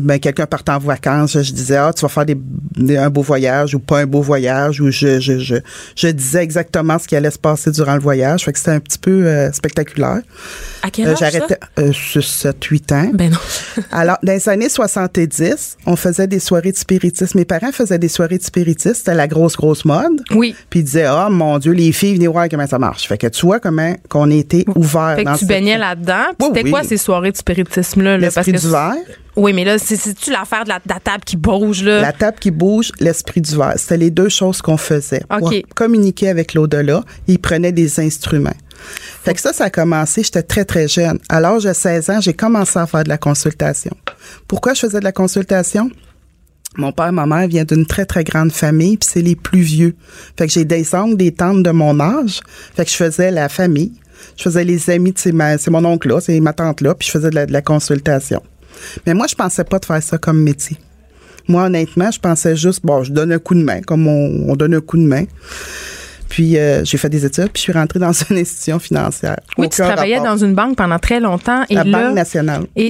Ben, 0.00 0.18
quelqu'un 0.18 0.46
partait 0.46 0.72
en 0.72 0.78
vacances, 0.78 1.32
je 1.40 1.52
disais, 1.52 1.76
ah, 1.76 1.92
tu 1.94 2.02
vas 2.02 2.08
faire 2.08 2.24
des, 2.26 2.36
des- 2.76 2.96
un 2.96 3.10
beau 3.10 3.22
voyage 3.22 3.74
ou 3.74 3.78
pas 3.80 4.00
un 4.00 4.06
beau 4.06 4.22
voyage, 4.22 4.80
ou 4.80 4.90
je, 4.90 5.20
je, 5.20 5.38
je, 5.38 5.56
je 5.96 6.08
disais 6.08 6.42
exactement 6.42 6.98
ce 6.98 7.06
qui 7.08 7.16
allait 7.16 7.30
se 7.30 7.38
passer 7.38 7.70
durant 7.70 7.94
le 7.94 8.00
voyage. 8.00 8.44
Fait 8.44 8.52
que 8.52 8.58
c'était 8.58 8.70
un 8.72 8.80
petit 8.80 8.98
peu 8.98 9.26
euh, 9.26 9.50
spectaculaire. 9.52 10.20
À 10.82 10.90
quel 10.90 11.08
Euh, 11.08 11.12
âge, 11.12 11.18
ça? 11.18 11.30
J'arrêtais 11.30 11.58
euh, 11.78 11.92
sur 11.92 12.22
7-8 12.22 12.94
ans. 12.94 13.10
Ben 13.14 13.30
non. 13.30 13.38
Alors, 13.90 14.18
dans 14.22 14.32
les 14.32 14.48
années 14.48 14.68
70, 14.68 15.76
on 15.86 15.96
faisait 15.96 16.26
des 16.26 16.38
soirées 16.38 16.72
de 16.72 16.76
spiritisme. 16.76 17.38
Mes 17.38 17.44
parents 17.44 17.72
faisaient 17.72 17.98
des 17.98 18.08
soirées 18.08 18.38
de 18.38 18.42
spiritisme. 18.44 18.94
C'était 18.94 19.14
la 19.14 19.28
grosse, 19.28 19.56
grosse 19.56 19.84
mode. 19.84 20.22
Oui. 20.32 20.54
Puis 20.70 20.80
ils 20.80 20.84
disaient, 20.84 21.04
ah, 21.06 21.28
mon 21.30 21.58
Dieu, 21.58 21.72
les 21.72 21.92
filles, 21.92 22.14
venez 22.14 22.26
voir 22.28 22.48
comment 22.50 22.66
ça 22.66 22.78
marche. 22.78 23.08
Fait 23.08 23.18
que 23.18 23.26
tu 23.26 23.46
vois 23.46 23.60
comment 23.60 23.94
qu'on 24.08 24.30
était 24.30 24.64
ouvert 24.74 25.14
Fait 25.16 25.24
dans 25.24 25.34
que 25.34 25.38
tu 25.38 25.46
baignais 25.46 25.78
là-dedans. 25.78 26.24
Oui, 26.40 26.46
C'était 26.48 26.64
oui. 26.64 26.70
quoi 26.70 26.82
ces 26.84 26.96
soirées 26.96 27.32
de 27.32 27.36
spiritisme-là? 27.36 28.12
là? 28.12 28.18
L'esprit 28.18 28.52
du 28.52 28.68
verre. 28.68 28.94
Oui, 29.40 29.52
mais 29.52 29.64
là, 29.64 29.78
c'est- 29.78 29.96
c'est-tu 29.96 30.30
l'affaire 30.30 30.64
de 30.64 30.68
la, 30.68 30.78
de 30.78 30.88
la 30.88 31.00
table 31.00 31.24
qui 31.24 31.36
bouge, 31.36 31.82
là? 31.82 32.00
La 32.02 32.12
table 32.12 32.36
qui 32.38 32.50
bouge, 32.50 32.92
l'esprit 33.00 33.40
du 33.40 33.56
verre. 33.56 33.74
C'était 33.76 33.96
les 33.96 34.10
deux 34.10 34.28
choses 34.28 34.60
qu'on 34.60 34.76
faisait. 34.76 35.22
Pour 35.28 35.48
OK. 35.48 35.64
communiquer 35.74 36.28
avec 36.28 36.54
l'au-delà, 36.54 37.02
ils 37.26 37.38
prenaient 37.38 37.72
des 37.72 38.00
instruments. 38.00 38.54
Fait 39.24 39.34
que 39.34 39.40
ça, 39.40 39.52
ça 39.52 39.64
a 39.64 39.70
commencé, 39.70 40.22
j'étais 40.22 40.42
très, 40.42 40.64
très 40.64 40.88
jeune. 40.88 41.18
À 41.28 41.40
l'âge 41.40 41.64
de 41.64 41.72
16 41.72 42.10
ans, 42.10 42.20
j'ai 42.20 42.32
commencé 42.34 42.78
à 42.78 42.86
faire 42.86 43.04
de 43.04 43.08
la 43.08 43.18
consultation. 43.18 43.92
Pourquoi 44.48 44.74
je 44.74 44.80
faisais 44.80 44.98
de 45.00 45.04
la 45.04 45.12
consultation? 45.12 45.90
Mon 46.76 46.92
père, 46.92 47.12
ma 47.12 47.26
mère 47.26 47.48
vient 47.48 47.64
d'une 47.64 47.84
très, 47.84 48.06
très 48.06 48.24
grande 48.24 48.52
famille, 48.52 48.96
puis 48.96 49.08
c'est 49.12 49.22
les 49.22 49.36
plus 49.36 49.60
vieux. 49.60 49.96
Fait 50.38 50.46
que 50.46 50.52
j'ai 50.52 50.64
des 50.64 50.94
oncles, 50.94 51.16
des 51.16 51.32
tantes 51.32 51.62
de 51.62 51.70
mon 51.70 51.98
âge. 51.98 52.40
Fait 52.76 52.84
que 52.84 52.90
je 52.90 52.96
faisais 52.96 53.30
la 53.30 53.48
famille. 53.48 53.92
Je 54.36 54.42
faisais 54.44 54.64
les 54.64 54.88
amis, 54.90 55.14
c'est 55.16 55.32
mon 55.32 55.84
oncle 55.84 56.08
là, 56.08 56.20
c'est 56.20 56.38
ma 56.40 56.52
tante 56.52 56.80
là, 56.82 56.94
puis 56.94 57.06
je 57.06 57.12
faisais 57.12 57.30
de 57.30 57.34
la, 57.34 57.46
de 57.46 57.52
la 57.52 57.62
consultation. 57.62 58.42
Mais 59.06 59.14
moi, 59.14 59.26
je 59.28 59.34
pensais 59.34 59.64
pas 59.64 59.78
de 59.78 59.84
faire 59.84 60.02
ça 60.02 60.18
comme 60.18 60.42
métier. 60.42 60.76
Moi, 61.48 61.64
honnêtement, 61.64 62.10
je 62.10 62.20
pensais 62.20 62.56
juste, 62.56 62.80
bon, 62.84 63.02
je 63.02 63.12
donne 63.12 63.32
un 63.32 63.38
coup 63.38 63.54
de 63.54 63.62
main, 63.62 63.80
comme 63.80 64.06
on, 64.06 64.50
on 64.50 64.56
donne 64.56 64.74
un 64.74 64.80
coup 64.80 64.96
de 64.96 65.02
main. 65.02 65.24
Puis 66.40 66.56
euh, 66.56 66.82
j'ai 66.86 66.96
fait 66.96 67.10
des 67.10 67.26
études, 67.26 67.50
puis 67.52 67.56
je 67.56 67.60
suis 67.64 67.72
rentrée 67.74 67.98
dans 67.98 68.12
une 68.30 68.38
institution 68.38 68.78
financière. 68.78 69.36
oui, 69.58 69.68
tu 69.68 69.82
travaillais 69.82 70.16
rapport. 70.16 70.32
dans 70.36 70.42
une 70.46 70.54
banque 70.54 70.74
pendant 70.74 70.98
très 70.98 71.20
longtemps. 71.20 71.64
Et 71.68 71.74
la 71.74 71.84
là, 71.84 72.04
Banque 72.06 72.14
nationale. 72.14 72.62
Et, 72.76 72.88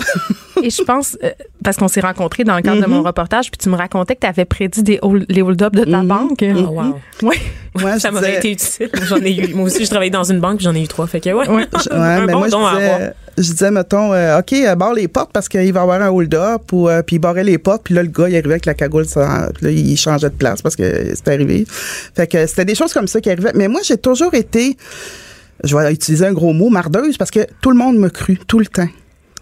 et 0.63 0.71
je 0.71 0.83
pense, 0.85 1.19
euh, 1.25 1.31
parce 1.65 1.77
qu'on 1.77 1.89
s'est 1.89 2.01
rencontrés 2.01 2.45
dans 2.45 2.55
le 2.55 2.63
cadre 2.63 2.81
de 2.81 2.87
Mm-hmm. 2.87 2.91
mon 2.91 3.03
reportage, 3.03 3.51
puis 3.51 3.59
tu 3.59 3.69
me 3.69 3.77
racontais 3.77 4.15
que 4.15 4.21
tu 4.21 4.27
avais 4.29 4.45
prédit 4.45 4.85
des 4.85 5.01
hold- 5.03 5.27
les 5.29 5.43
hold-up 5.43 5.75
de 5.75 5.83
ta 5.85 5.91
Mm-hmm. 6.03 6.07
banque. 6.07 6.45
Oh, 6.45 6.71
wow. 6.71 7.01
Oui. 7.23 7.37
Je 7.77 7.99
ça 7.99 8.11
m'aurait 8.13 8.27
disais- 8.27 8.39
été 8.39 8.51
utile. 8.53 8.91
J'en 9.09 9.17
ai 9.19 9.33
eu. 9.33 9.55
Moi 9.55 9.65
aussi, 9.67 9.85
je 9.85 9.91
travaillais 9.91 10.11
dans 10.11 10.25
une 10.25 10.39
banque, 10.41 10.57
puis 10.59 10.65
j'en 10.65 10.75
ai 10.75 10.83
eu 10.83 10.89
trois. 10.89 11.07
Fait 11.09 11.21
que, 11.21 11.31
ouais. 11.31 11.49
Ouais. 11.49 11.67
Je- 11.85 11.93
un 11.93 12.21
ouais, 12.21 12.27
mais 12.27 12.33
bon 12.33 12.39
moi, 12.41 12.49
don 12.49 12.67
à 12.67 12.73
je 12.73 12.77
avoir. 12.77 12.99
disais, 12.99 13.13
je 13.39 13.43
disais, 13.53 13.71
mettons, 13.71 14.13
euh, 14.13 14.41
OK, 14.41 14.55
barre 14.77 14.93
les 14.95 15.07
portes 15.09 15.31
parce 15.33 15.49
qu'il 15.49 15.73
va 15.73 15.81
y 15.81 15.83
avoir 15.83 16.03
un 16.03 16.09
hold-up, 16.09 16.63
ou, 16.73 16.89
euh, 16.89 17.03
puis 17.03 17.17
il 17.17 17.19
barrait 17.21 17.45
les 17.45 17.59
portes, 17.59 17.83
puis 17.85 17.95
là, 17.95 18.03
le 18.03 18.09
gars, 18.09 18.29
il 18.29 18.35
arrivait 18.37 18.55
avec 18.55 18.67
la 18.67 18.75
cagoule, 18.75 19.07
ça, 19.07 19.49
puis 19.55 19.65
là, 19.67 19.71
il 19.71 19.97
changeait 19.97 20.31
de 20.31 20.35
place 20.35 20.61
parce 20.63 20.75
que 20.77 21.15
c'était 21.15 21.33
arrivé. 21.33 21.65
Fait 21.69 22.27
que 22.27 22.45
c'était 22.47 22.65
des 22.65 22.75
choses 22.75 22.93
comme 22.93 23.07
ça 23.07 23.21
qui 23.21 23.31
arrivaient. 23.31 23.40
Mais 23.55 23.69
moi, 23.69 23.81
j'ai 23.83 23.97
toujours 23.97 24.35
été, 24.35 24.77
je 25.65 25.77
vais 25.77 25.93
utiliser 25.93 26.27
un 26.27 26.33
gros 26.33 26.53
mot, 26.53 26.69
mardeuse, 26.71 27.17
parce 27.17 27.31
que 27.31 27.41
tout 27.61 27.71
le 27.71 27.77
monde 27.77 27.99
me 27.99 28.09
crut, 28.09 28.47
tout 28.47 28.59
le 28.59 28.67
temps. 28.67 28.89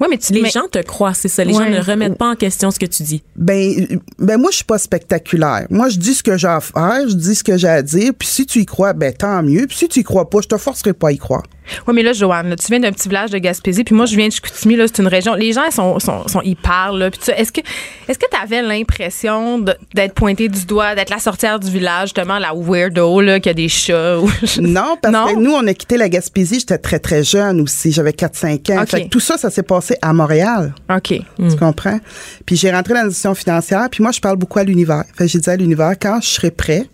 Oui, 0.00 0.07
mais 0.11 0.19
tu 0.19 0.33
Les 0.33 0.43
mais- 0.43 0.50
gens 0.50 0.69
te 0.71 0.78
croient, 0.81 1.14
c'est 1.14 1.28
ça. 1.28 1.43
Les 1.45 1.55
Ouais. 1.57 1.64
gens 1.64 1.71
ne 1.71 1.81
remettent 1.83 2.19
pas 2.19 2.31
en 2.31 2.35
question 2.37 2.71
ce 2.71 2.78
que 2.78 2.87
tu 2.87 3.02
dis. 3.02 3.23
Ben, 3.37 3.99
ben 4.19 4.38
moi, 4.38 4.50
je 4.50 4.57
suis 4.57 4.64
pas 4.64 4.78
spectaculaire. 4.78 5.67
Moi, 5.71 5.88
je 5.88 5.99
dis 5.99 6.14
ce 6.14 6.23
que 6.23 6.37
j'ai 6.37 6.47
à 6.49 6.61
faire, 6.61 7.09
je 7.09 7.14
dis 7.14 7.35
ce 7.35 7.43
que 7.45 7.57
j'ai 7.57 7.69
à 7.69 7.83
dire, 7.83 8.12
puis 8.19 8.28
si 8.28 8.47
tu 8.47 8.61
y 8.61 8.67
crois, 8.67 8.93
ben 8.93 9.12
tant 9.12 9.43
mieux. 9.43 9.67
Puis 9.67 9.76
si 9.76 9.88
tu 9.88 10.00
y 10.00 10.05
crois 10.05 10.28
pas, 10.31 10.38
je 10.43 10.49
te 10.49 10.57
forcerai 10.57 10.93
pas 10.93 11.09
à 11.09 11.12
y 11.12 11.19
croire. 11.19 11.43
Oui, 11.87 11.93
mais 11.95 12.02
là, 12.02 12.14
Joanne, 12.14 12.49
là, 12.49 12.57
tu 12.57 12.67
viens 12.69 12.81
d'un 12.81 12.93
petit 12.93 13.09
village 13.11 13.31
de 13.31 13.37
Gaspésie, 13.37 13.85
puis 13.85 13.95
moi, 13.95 14.07
je 14.07 14.17
viens 14.17 14.26
de 14.28 14.33
Chicoutimi, 14.33 14.75
là, 14.75 14.87
c'est 14.87 15.02
une 15.02 15.07
région. 15.09 15.35
Les 15.35 15.52
gens, 15.52 15.64
ils 15.67 15.75
sont, 15.75 15.99
sont, 15.99 16.26
sont- 16.26 16.40
ils 16.43 16.57
parlent, 16.57 16.99
là, 16.99 17.11
puis. 17.11 17.21
Est-ce 17.37 17.52
que, 17.52 17.61
est-ce 18.09 18.19
que 18.19 18.25
tu 18.31 18.37
avais 18.43 18.62
l'impression 18.62 19.59
d'être 19.95 20.14
pointé 20.14 20.49
du 20.49 20.64
doigt, 20.64 20.95
d'être 20.95 21.11
la 21.11 21.19
sorcière 21.19 21.61
du 21.61 21.71
village, 21.71 22.09
justement, 22.14 22.38
la 22.38 22.52
weirdo, 22.55 23.21
là, 23.21 23.38
qui 23.38 23.50
a 23.50 23.55
des 23.55 23.69
chats? 23.69 24.19
Ou... 24.19 24.31
Non, 24.62 24.97
parce 25.02 25.12
Non? 25.12 25.26
que 25.35 25.38
nous, 25.38 25.52
on 25.52 25.67
a 25.67 25.75
quitté 25.75 25.99
la 25.99 26.09
Gaspésie, 26.09 26.61
j'étais 26.61 26.78
très, 26.78 26.99
très 27.00 27.23
jeune 27.23 27.61
aussi. 27.61 27.93
J'avais 27.93 28.12
4-5 28.12 28.71
ans. 28.71 28.85
Fait 28.87 29.05
que 29.05 29.09
tout 29.09 29.21
ça, 29.21 29.37
ça 29.37 29.50
s'est 29.50 29.62
passé 29.62 29.88
à 30.02 30.12
Montréal. 30.12 30.75
OK. 30.90 31.14
Tu 31.38 31.57
comprends? 31.57 31.99
Puis 32.45 32.57
j'ai 32.57 32.71
rentré 32.71 32.95
dans 32.95 33.02
l'institution 33.02 33.35
financière, 33.35 33.88
puis 33.90 34.02
moi, 34.02 34.12
je 34.12 34.21
parle 34.21 34.37
beaucoup 34.37 34.59
à 34.59 34.64
l'univers. 34.64 35.04
Fait 35.14 35.28
j'ai 35.28 35.38
dit 35.38 35.50
à 35.50 35.57
l'univers, 35.57 35.95
quand 36.00 36.21
je 36.21 36.28
serai 36.28 36.50
prêt, 36.50 36.87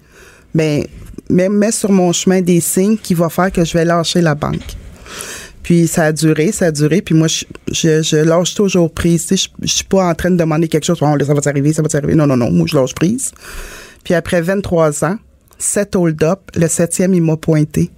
ben, 0.54 0.84
mets, 1.30 1.48
mets 1.48 1.72
sur 1.72 1.90
mon 1.90 2.12
chemin 2.12 2.40
des 2.40 2.60
signes 2.60 2.96
qui 2.96 3.14
vont 3.14 3.28
faire 3.28 3.50
que 3.50 3.64
je 3.64 3.72
vais 3.72 3.84
lâcher 3.84 4.20
la 4.20 4.34
banque. 4.34 4.76
Puis 5.62 5.86
ça 5.88 6.04
a 6.04 6.12
duré, 6.12 6.52
ça 6.52 6.66
a 6.66 6.70
duré. 6.70 7.00
Puis 7.00 7.14
moi, 7.14 7.26
je, 7.26 7.44
je, 7.72 8.02
je 8.02 8.16
lâche 8.16 8.54
toujours 8.54 8.92
prise. 8.92 9.26
Tu 9.26 9.36
sais, 9.36 9.50
je, 9.60 9.66
je 9.66 9.72
suis 9.72 9.84
pas 9.84 10.06
en 10.06 10.14
train 10.14 10.30
de 10.30 10.36
demander 10.36 10.68
quelque 10.68 10.84
chose. 10.84 10.98
Bon, 10.98 11.14
là, 11.14 11.24
ça 11.24 11.32
va 11.32 11.40
t'arriver, 11.40 11.72
ça 11.72 11.80
va 11.80 11.88
t'arriver. 11.88 12.14
Non, 12.14 12.26
non, 12.26 12.36
non. 12.36 12.50
Moi, 12.50 12.66
je 12.68 12.76
lâche 12.76 12.94
prise. 12.94 13.32
Puis 14.04 14.12
après 14.12 14.42
23 14.42 15.04
ans, 15.04 15.16
7 15.58 15.96
hold-up, 15.96 16.40
le 16.54 16.68
septième, 16.68 17.14
il 17.14 17.22
m'a 17.22 17.36
pointé. 17.38 17.90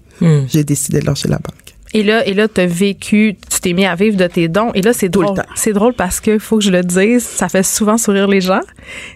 J'ai 0.49 0.65
décidé 0.65 1.01
de 1.01 1.07
lâcher 1.07 1.29
la 1.29 1.39
banque. 1.39 1.66
Et 1.99 2.03
là, 2.03 2.27
et 2.27 2.35
là, 2.35 2.47
t'as 2.47 2.67
vécu, 2.67 3.37
tu 3.51 3.59
t'es 3.61 3.73
mis 3.73 3.87
à 3.87 3.95
vivre 3.95 4.19
de 4.19 4.27
tes 4.27 4.49
dons. 4.49 4.71
Et 4.75 4.83
là, 4.83 4.93
c'est 4.93 5.09
Tout 5.09 5.21
le 5.21 5.27
drôle. 5.29 5.39
temps. 5.39 5.49
C'est 5.55 5.73
drôle 5.73 5.95
parce 5.95 6.21
que 6.21 6.39
faut 6.39 6.59
que 6.59 6.63
je 6.65 6.71
le 6.71 6.83
dise, 6.83 7.25
ça 7.25 7.49
fait 7.49 7.63
souvent 7.63 7.97
sourire 7.97 8.29
les 8.29 8.43
gens. 8.43 8.61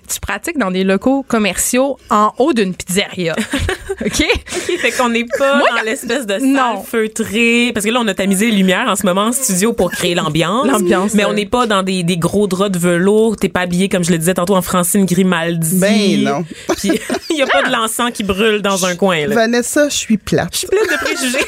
Tu 0.08 0.18
pratiques 0.18 0.56
dans 0.56 0.70
des 0.70 0.82
locaux 0.82 1.22
commerciaux 1.22 1.98
en 2.08 2.32
haut 2.38 2.54
d'une 2.54 2.74
pizzeria. 2.74 3.36
OK? 4.02 4.24
OK, 4.24 4.78
fait 4.78 4.92
qu'on 4.92 5.10
n'est 5.10 5.26
pas 5.38 5.58
Moi, 5.58 5.68
dans 5.76 5.82
l'espèce 5.84 6.24
de 6.24 6.38
salle 6.38 6.46
Non. 6.46 6.82
feutrée. 6.82 7.70
Parce 7.74 7.84
que 7.84 7.90
là, 7.90 8.00
on 8.02 8.08
a 8.08 8.14
tamisé 8.14 8.50
les 8.50 8.56
lumières 8.56 8.86
en 8.88 8.96
ce 8.96 9.04
moment 9.04 9.24
en 9.26 9.32
studio 9.32 9.74
pour 9.74 9.90
créer 9.90 10.14
l'ambiance. 10.14 10.66
L'ambiance, 10.66 11.12
Mais 11.12 11.26
on 11.26 11.34
n'est 11.34 11.44
pas 11.44 11.66
dans 11.66 11.82
des, 11.82 12.02
des 12.02 12.16
gros 12.16 12.46
draps 12.46 12.72
de 12.72 12.78
velours. 12.78 13.36
T'es 13.36 13.50
pas 13.50 13.60
habillé, 13.60 13.90
comme 13.90 14.04
je 14.04 14.10
le 14.10 14.16
disais 14.16 14.32
tantôt, 14.32 14.56
en 14.56 14.62
Francine 14.62 15.04
Grimaldi. 15.04 15.78
Ben 15.78 16.22
non. 16.24 16.44
Puis 16.78 16.92
il 17.28 17.36
y 17.36 17.42
a 17.42 17.46
pas 17.46 17.62
de 17.62 17.70
l'encens 17.70 18.10
qui 18.14 18.24
brûle 18.24 18.62
dans 18.62 18.86
un 18.86 18.96
coin, 18.96 19.26
là. 19.26 19.34
Vanessa, 19.34 19.90
je 19.90 19.96
suis 19.96 20.16
plate. 20.16 20.64
Plein 20.70 20.96
de 20.96 21.04
préjugés. 21.04 21.44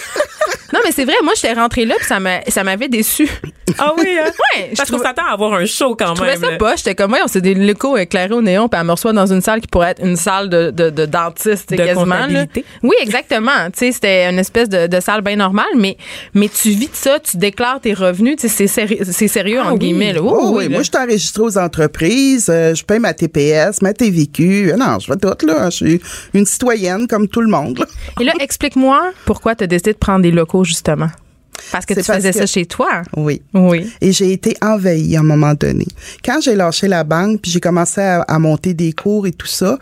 Non, 0.75 0.81
mais 0.85 0.91
c'est 0.93 1.05
vrai, 1.05 1.15
moi, 1.23 1.33
j'étais 1.37 1.53
rentrée 1.55 1.85
là, 1.85 1.95
puis 1.99 2.07
ça 2.07 2.21
m'a- 2.21 2.43
ça 2.49 2.65
m'avait 2.65 2.89
déçu. 2.89 3.29
ah 3.79 3.93
oui, 3.99 4.05
hein? 4.21 4.31
Ouais, 4.57 4.69
je 4.73 4.77
Parce 4.77 4.91
qu'on 4.91 4.99
s'attend 4.99 5.23
à 5.29 5.33
avoir 5.33 5.55
un 5.55 5.65
show 5.65 5.95
quand 5.99 6.09
Je 6.11 6.15
trouvais 6.15 6.37
même. 6.37 6.51
ça 6.53 6.57
pas. 6.59 6.77
J'étais 6.77 6.95
comme, 6.95 7.13
ouais, 7.13 7.21
on 7.25 7.29
s'est 7.29 7.41
des 7.41 7.55
locaux 7.55 7.97
éclairés 7.97 8.35
au 8.35 8.43
néon, 8.43 8.69
puis 8.69 8.79
elle 8.79 8.87
me 8.87 8.93
reçoit 8.93 9.13
dans 9.15 9.27
une 9.33 9.41
salle 9.41 9.61
qui 9.63 9.69
pourrait 9.69 9.93
être 9.93 10.05
une 10.05 10.17
salle 10.17 10.51
de, 10.51 10.71
de, 10.71 10.91
de 10.91 11.07
dentiste, 11.07 11.69
tu 11.69 11.77
sais, 11.77 11.83
De 11.83 11.87
quasiment. 11.87 12.27
là. 12.29 12.45
Oui, 12.83 12.95
exactement. 13.01 13.71
Tu 13.73 13.79
sais, 13.79 13.93
c'était 13.93 14.27
une 14.29 14.39
espèce 14.39 14.69
de, 14.69 14.87
de 14.89 15.01
salle 15.01 15.23
bien 15.23 15.37
normale, 15.37 15.65
mais, 15.77 15.97
mais 16.35 16.49
tu 16.49 16.71
vis 16.71 16.89
de 16.89 16.95
ça, 16.95 17.19
tu 17.21 17.37
déclares 17.39 17.81
tes 17.81 17.95
revenus, 17.95 18.37
tu 18.37 18.49
sais, 18.49 18.67
c'est 18.67 18.85
séri- 18.87 18.99
c'est 19.11 19.29
sérieux, 19.29 19.59
Ah 19.63 19.65
entre 19.69 19.73
oui. 19.75 19.79
guillemets. 19.79 20.13
là. 20.13 20.21
Oh, 20.23 20.53
oui, 20.57 20.65
là. 20.65 20.71
moi, 20.71 20.83
je 20.83 20.91
suis 20.91 20.97
enregistrée 21.03 21.43
aux 21.43 21.57
entreprises, 21.59 22.49
euh, 22.51 22.75
je 22.75 22.85
paye 22.85 22.99
ma 22.99 23.15
TPS, 23.15 23.81
ma 23.83 23.93
TVQ. 23.95 24.73
Euh, 24.73 24.77
Non, 24.77 24.99
je 24.99 25.07
fais 25.07 25.17
tout, 25.17 25.47
là. 25.47 25.71
Je 25.71 25.77
suis 25.77 26.01
une 26.35 26.45
citoyenne 26.47 27.07
comme 27.07 27.27
tout 27.29 27.41
le 27.41 27.49
monde. 27.49 27.79
là. 27.79 27.87
Et 28.21 28.25
là, 28.25 28.33
explique-moi 28.41 29.13
pourquoi 29.25 29.55
tu 29.55 29.65
as 29.65 29.67
décidé 29.67 29.93
de 29.93 29.99
prendre 29.99 30.21
des 30.23 30.31
locaux, 30.31 30.65
justement. 30.65 31.09
Parce 31.71 31.87
que 31.87 31.95
tu 31.95 32.03
parce 32.03 32.19
faisais 32.19 32.33
que- 32.33 32.39
ça 32.39 32.47
chez 32.47 32.67
toi. 32.67 33.03
Oui. 33.17 33.43
Oui. 33.55 33.91
Et 34.01 34.13
j'ai 34.13 34.33
été 34.33 34.57
envahie 34.63 35.17
à 35.17 35.21
un 35.21 35.25
moment 35.25 35.55
donné. 35.55 35.87
Quand 36.25 36.41
j'ai 36.43 36.55
lâché 36.55 36.89
la 36.89 37.05
banque, 37.05 37.41
puis 37.41 37.51
j'ai 37.51 37.61
commencé 37.61 38.01
à, 38.01 38.23
à 38.23 38.39
monter 38.39 38.75
des 38.75 38.93
cours 38.93 39.27
et 39.27 39.33
tout 39.33 39.47
ça, 39.47 39.79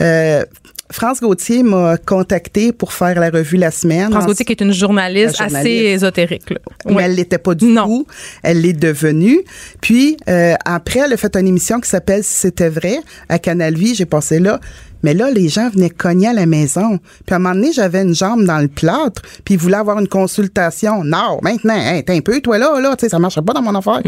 euh, 0.00 0.44
France 0.90 1.20
Gauthier 1.22 1.62
m'a 1.62 1.96
contacté 1.96 2.70
pour 2.70 2.92
faire 2.92 3.18
la 3.18 3.30
revue 3.30 3.56
La 3.56 3.70
Semaine. 3.70 4.10
France 4.10 4.26
Gauthier, 4.26 4.44
qui 4.44 4.52
est 4.52 4.60
une 4.60 4.74
journaliste, 4.74 5.40
assez 5.40 5.70
ésotérique. 5.70 6.50
Là. 6.50 6.58
mais 6.84 6.92
Ouais. 6.92 7.02
elle 7.04 7.14
l'était 7.14 7.38
pas 7.38 7.54
du 7.54 7.64
Non. 7.64 7.86
tout. 7.86 8.06
Elle 8.42 8.60
l'est 8.60 8.74
devenue. 8.74 9.40
Puis 9.80 10.18
euh, 10.28 10.54
après, 10.66 11.00
elle 11.00 11.14
a 11.14 11.16
fait 11.16 11.34
une 11.36 11.46
émission 11.48 11.80
qui 11.80 11.88
s'appelle 11.88 12.22
Si 12.22 12.34
c'était 12.40 12.68
vrai 12.68 12.98
à 13.30 13.38
Canal 13.38 13.74
Vie. 13.74 13.94
J'ai 13.94 14.04
passé 14.04 14.38
là. 14.38 14.60
Mais 15.02 15.14
là, 15.14 15.30
les 15.30 15.48
gens 15.48 15.68
venaient 15.70 15.90
cogner 15.90 16.28
à 16.28 16.32
la 16.32 16.46
maison. 16.46 16.98
Puis 17.26 17.32
à 17.32 17.36
un 17.36 17.38
moment 17.38 17.54
donné, 17.54 17.72
j'avais 17.72 18.02
une 18.02 18.14
jambe 18.14 18.44
dans 18.44 18.58
le 18.58 18.68
plâtre, 18.68 19.22
puis 19.44 19.54
ils 19.54 19.58
voulaient 19.60 19.76
avoir 19.76 19.98
une 19.98 20.08
consultation. 20.08 21.04
Non, 21.04 21.38
maintenant, 21.42 21.76
hey, 21.76 22.04
t'es 22.04 22.16
un 22.16 22.20
peu, 22.20 22.40
toi 22.40 22.58
là, 22.58 22.80
là, 22.80 22.96
tu 22.96 23.04
sais, 23.04 23.08
ça 23.10 23.18
marcherait 23.18 23.44
pas 23.44 23.52
dans 23.52 23.62
mon 23.62 23.74
affaire. 23.74 24.00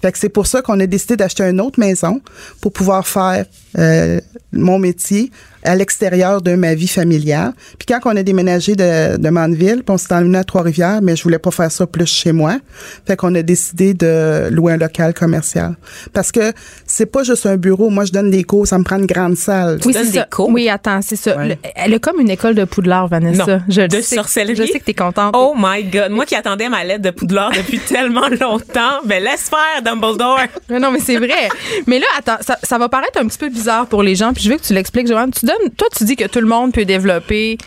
Fait 0.00 0.12
que 0.12 0.18
c'est 0.18 0.28
pour 0.28 0.46
ça 0.46 0.62
qu'on 0.62 0.78
a 0.80 0.86
décidé 0.86 1.16
d'acheter 1.16 1.44
une 1.44 1.60
autre 1.60 1.80
maison 1.80 2.20
pour 2.60 2.72
pouvoir 2.72 3.06
faire 3.06 3.44
euh, 3.78 4.20
mon 4.52 4.78
métier 4.78 5.30
à 5.62 5.74
l'extérieur 5.74 6.42
de 6.42 6.54
ma 6.54 6.74
vie 6.74 6.86
familiale. 6.86 7.52
Puis 7.78 7.86
quand 7.86 7.98
on 8.04 8.16
a 8.16 8.22
déménagé 8.22 8.76
de, 8.76 9.16
de 9.16 9.28
Mandeville, 9.28 9.82
puis 9.84 9.90
on 9.90 9.98
s'est 9.98 10.14
envenu 10.14 10.36
à 10.36 10.44
Trois-Rivières, 10.44 11.00
mais 11.02 11.16
je 11.16 11.22
voulais 11.24 11.40
pas 11.40 11.50
faire 11.50 11.72
ça 11.72 11.86
plus 11.86 12.06
chez 12.06 12.30
moi. 12.32 12.58
Fait 13.04 13.16
qu'on 13.16 13.34
a 13.34 13.42
décidé 13.42 13.92
de 13.92 14.48
louer 14.50 14.74
un 14.74 14.76
local 14.76 15.12
commercial. 15.12 15.76
Parce 16.12 16.30
que 16.30 16.52
c'est 16.86 17.06
pas 17.06 17.24
juste 17.24 17.46
un 17.46 17.56
bureau. 17.56 17.90
Moi, 17.90 18.04
je 18.04 18.12
donne 18.12 18.30
des 18.30 18.44
cours, 18.44 18.66
ça 18.66 18.78
me 18.78 18.84
prend 18.84 18.96
une 18.96 19.06
grande 19.06 19.36
salle. 19.36 19.78
Oui, 19.84 19.92
c'est 19.92 20.04
ça. 20.04 20.25
Cours? 20.26 20.48
Oui, 20.50 20.68
attends, 20.68 21.00
c'est 21.02 21.16
ça. 21.16 21.36
Ouais. 21.36 21.48
Le- 21.48 21.56
elle 21.74 21.94
a 21.94 21.98
comme 21.98 22.20
une 22.20 22.30
école 22.30 22.54
de 22.54 22.64
Poudlard, 22.64 23.08
Vanessa. 23.08 23.46
Non. 23.46 23.60
Je 23.68 23.82
De 23.82 24.00
sais. 24.00 24.16
sorcellerie? 24.16 24.56
Je 24.56 24.64
sais 24.72 24.78
que 24.80 24.84
t'es 24.84 24.94
contente. 24.94 25.34
Oh 25.36 25.54
my 25.56 25.84
God. 25.84 26.10
Moi 26.10 26.26
qui 26.26 26.34
attendais 26.34 26.68
ma 26.68 26.84
lettre 26.84 27.02
de 27.02 27.10
Poudlard 27.10 27.52
depuis 27.52 27.78
tellement 27.88 28.28
longtemps, 28.28 29.00
ben 29.04 29.22
laisse 29.22 29.48
faire, 29.50 29.82
Dumbledore. 29.84 30.40
Mais 30.68 30.78
non, 30.78 30.90
mais 30.90 31.00
c'est 31.00 31.16
vrai. 31.16 31.48
mais 31.86 31.98
là, 31.98 32.06
attends, 32.18 32.38
ça, 32.40 32.58
ça 32.62 32.78
va 32.78 32.88
paraître 32.88 33.18
un 33.20 33.26
petit 33.26 33.38
peu 33.38 33.48
bizarre 33.48 33.86
pour 33.86 34.02
les 34.02 34.14
gens, 34.14 34.32
puis 34.32 34.42
je 34.42 34.50
veux 34.50 34.56
que 34.56 34.62
tu 34.62 34.72
l'expliques, 34.74 35.06
Joanne. 35.08 35.30
Tu 35.30 35.46
donnes, 35.46 35.70
toi, 35.76 35.88
tu 35.96 36.04
dis 36.04 36.16
que 36.16 36.26
tout 36.26 36.40
le 36.40 36.46
monde 36.46 36.72
peut 36.72 36.84
développer 36.84 37.58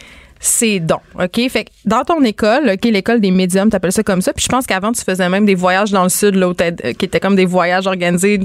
ses 0.41 0.79
dons, 0.79 1.01
OK? 1.21 1.49
Fait 1.49 1.65
que 1.65 1.69
dans 1.83 2.03
ton 2.05 2.23
école, 2.23 2.69
OK, 2.73 2.85
l'école 2.85 3.19
des 3.19 3.29
médiums, 3.29 3.69
t'appelles 3.69 3.91
ça 3.91 4.03
comme 4.03 4.21
ça, 4.21 4.31
puis 4.31 4.41
je 4.41 4.47
pense 4.47 4.65
qu'avant, 4.65 4.93
tu 4.93 5.01
faisais 5.03 5.27
même 5.27 5.45
des 5.45 5.53
voyages 5.55 5.91
dans 5.91 6.03
le 6.03 6.07
sud, 6.09 6.35
là, 6.35 6.47
où 6.47 6.53
euh, 6.61 6.93
qui 6.93 7.03
étaient 7.05 7.19
comme 7.19 7.35
des 7.35 7.45
voyages 7.45 7.87
organisés 7.87 8.39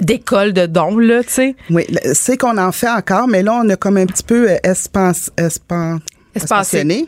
d'école 0.00 0.52
de 0.52 0.66
dons, 0.66 0.98
là, 0.98 1.22
tu 1.22 1.30
sais. 1.30 1.56
Oui, 1.70 1.86
c'est 2.12 2.36
qu'on 2.36 2.58
en 2.58 2.72
fait 2.72 2.88
encore, 2.88 3.28
mais 3.28 3.42
là, 3.42 3.60
on 3.64 3.68
a 3.68 3.76
comme 3.76 3.96
un 3.96 4.06
petit 4.06 4.24
peu 4.24 4.50
euh, 4.50 4.56
espace, 4.62 5.30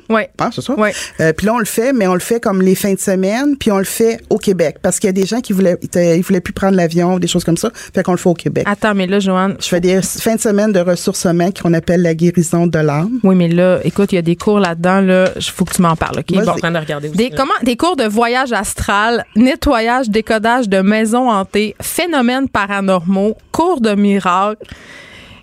Ouais. 0.09 0.31
Ah, 0.39 0.51
c'est 0.53 0.61
ça. 0.63 0.75
Ouais. 0.75 0.93
Euh, 1.21 1.33
puis 1.33 1.47
là, 1.47 1.55
on 1.55 1.59
le 1.59 1.65
fait, 1.65 1.93
mais 1.93 2.07
on 2.07 2.15
le 2.15 2.21
fait 2.21 2.41
comme 2.41 2.61
les 2.63 2.75
fins 2.75 2.95
de 2.95 2.99
semaine, 2.99 3.57
puis 3.57 3.71
on 3.71 3.79
le 3.79 3.85
fait 3.85 4.21
au 4.31 4.39
Québec. 4.39 4.77
Parce 4.83 4.99
qu'il 4.99 5.09
y 5.09 5.11
a 5.11 5.13
des 5.13 5.27
gens 5.27 5.41
qui 5.41 5.53
voulaient, 5.53 5.79
ils 5.95 6.23
voulaient 6.23 6.41
plus 6.41 6.53
prendre 6.53 6.77
l'avion, 6.77 7.19
des 7.19 7.27
choses 7.29 7.45
comme 7.45 7.57
ça. 7.57 7.71
Fait 7.75 8.03
qu'on 8.03 8.13
le 8.13 8.19
fait 8.19 8.29
au 8.29 8.35
Québec. 8.35 8.65
Attends, 8.67 8.95
mais 8.95 9.07
là, 9.07 9.21
Joanne, 9.21 9.57
Je 9.61 9.69
fais 9.69 9.81
des 9.81 10.01
fins 10.03 10.35
de 10.37 10.41
semaine 10.41 10.73
de 10.73 10.81
ressourcement 10.81 11.51
qu'on 11.53 11.73
appelle 11.75 12.03
la 12.03 12.15
guérison 12.15 12.67
de 12.67 12.79
l'âme. 12.79 13.21
oui, 13.23 13.35
mais 13.35 13.49
là, 13.49 13.79
écoute, 13.85 14.13
il 14.13 14.17
y 14.17 14.19
a 14.19 14.23
des 14.23 14.37
cours 14.37 14.59
là-dedans, 14.61 15.01
là, 15.01 15.31
il 15.37 15.43
faut 15.43 15.65
que 15.65 15.75
tu 15.75 15.83
m'en 15.83 15.97
parles, 15.97 16.19
OK? 16.21 16.31
Moi, 16.33 16.41
Je 16.41 16.43
suis 16.43 16.51
en 16.51 16.55
c'est- 16.55 16.61
train 16.61 16.71
de 16.73 16.79
regarder 16.79 17.09
aussi. 17.09 17.17
Des, 17.17 17.29
là. 17.31 17.37
comment, 17.37 17.53
des 17.63 17.77
cours 17.77 17.97
de 17.97 18.05
voyage 18.05 18.53
astral, 18.53 19.25
nettoyage, 19.37 20.09
décodage 20.11 20.69
de 20.69 20.81
maisons 20.81 21.31
hantées, 21.31 21.75
phénomènes 21.81 22.49
paranormaux, 22.49 23.37
cours 23.53 23.81
de 23.81 23.95
miracles, 23.95 24.65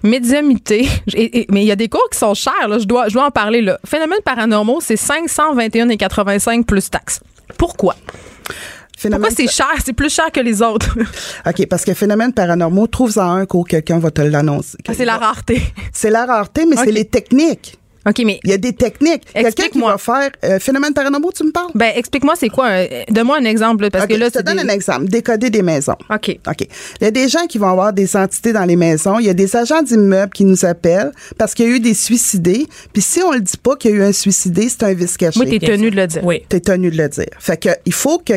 médiumité. 0.04 0.88
Et- 1.14 1.40
et- 1.42 1.48
mais 1.52 1.62
il 1.64 1.68
y 1.68 1.72
a 1.72 1.76
des 1.76 1.90
cours 1.90 2.08
qui 2.12 2.18
sont 2.20 2.34
chers, 2.34 2.68
là, 2.68 2.80
je, 2.80 2.86
dois, 2.86 3.08
je 3.10 3.14
dois 3.14 3.26
en 3.26 3.32
parler. 3.32 3.62
Là. 3.62 3.80
Phénomènes 3.86 4.22
paranormaux, 4.24 4.80
c'est 4.82 4.96
521,85 4.96 6.66
plus 6.66 6.90
taxes. 6.90 7.20
Pourquoi? 7.58 7.96
Phénomène- 8.98 9.30
Pourquoi 9.30 9.46
c'est 9.46 9.52
cher? 9.52 9.72
C'est 9.84 9.94
plus 9.94 10.14
cher 10.14 10.30
que 10.32 10.42
les 10.42 10.62
autres. 10.62 10.98
OK, 11.48 11.66
parce 11.68 11.86
que 11.86 11.94
phénomène 11.94 12.34
paranormaux, 12.34 12.88
trouve-en 12.88 13.32
un 13.36 13.46
cours, 13.46 13.66
quelqu'un 13.68 13.98
va 13.98 14.12
te 14.12 14.22
l'annoncer. 14.22 14.78
Ah, 14.88 14.92
c'est 14.94 15.06
la 15.06 15.18
rareté. 15.18 15.62
C'est 15.94 16.10
la 16.10 16.26
rareté, 16.26 16.66
mais 16.66 16.76
c'est 16.76 16.92
les 16.92 17.06
techniques. 17.06 17.79
OK, 18.08 18.22
mais 18.26 18.40
Il 18.44 18.50
y 18.50 18.54
a 18.54 18.58
des 18.58 18.74
techniques. 18.74 19.24
Quelqu'un 19.34 19.68
qui 19.68 19.80
va 19.80 19.98
faire 19.98 20.30
euh, 20.46 20.58
phénomène 20.60 20.94
paranormaux, 20.94 21.32
tu 21.36 21.44
me 21.44 21.52
parles? 21.52 21.72
ben, 21.76 21.92
explique-moi, 21.96 22.36
c'est 22.38 22.50
quoi? 22.50 22.68
un- 22.68 22.86
Donne-moi 23.10 23.38
un 23.40 23.46
exemple, 23.46 23.84
là, 23.84 23.90
parce 23.92 24.06
OK, 24.06 24.12
que 24.12 24.16
là, 24.16 24.28
je 24.34 24.40
te 24.40 24.44
donne 24.44 24.58
des- 24.58 24.64
un 24.64 24.70
exemple. 24.70 25.06
Décoder 25.10 25.50
des 25.50 25.62
maisons. 25.62 25.98
OK. 26.10 26.40
OK. 26.48 26.62
Il 27.02 27.04
y 27.04 27.08
a 27.08 27.12
des 27.12 27.28
gens 27.28 27.46
qui 27.48 27.58
vont 27.58 27.68
avoir 27.68 27.92
des 27.94 28.16
entités 28.16 28.54
dans 28.54 28.64
les 28.66 28.76
maisons. 28.78 29.20
Il 29.20 29.26
y 29.26 29.30
a 29.30 29.34
des 29.34 29.56
agents 29.56 29.82
d'immeubles 29.82 30.32
qui 30.32 30.46
nous 30.46 30.64
appellent 30.66 31.12
parce 31.38 31.54
qu'il 31.54 31.66
y 31.70 31.72
a 31.72 31.76
eu 31.76 31.80
des 31.80 31.94
suicidés. 31.94 32.68
Puis 32.94 33.02
si 33.02 33.22
on 33.22 33.32
le 33.32 33.42
dit 33.42 33.58
pas 33.62 33.76
qu'il 33.76 33.92
y 33.92 33.94
a 33.96 33.98
eu 33.98 34.04
un 34.04 34.14
suicidé, 34.14 34.70
c'est 34.70 34.84
un 34.84 34.94
vice 34.94 35.18
caché. 35.18 35.38
Moi, 35.40 35.50
t'es 35.50 35.60
tenu 35.60 35.92
de 35.92 35.96
le 35.98 36.08
dire. 36.08 36.24
Oui. 36.24 36.44
T'es 36.48 36.62
tenu 36.62 36.90
de 36.92 36.98
le 36.98 37.10
dire. 37.10 37.28
Fait 37.40 37.58
que 37.58 37.70
il 37.86 37.94
faut 37.94 38.20
que 38.20 38.34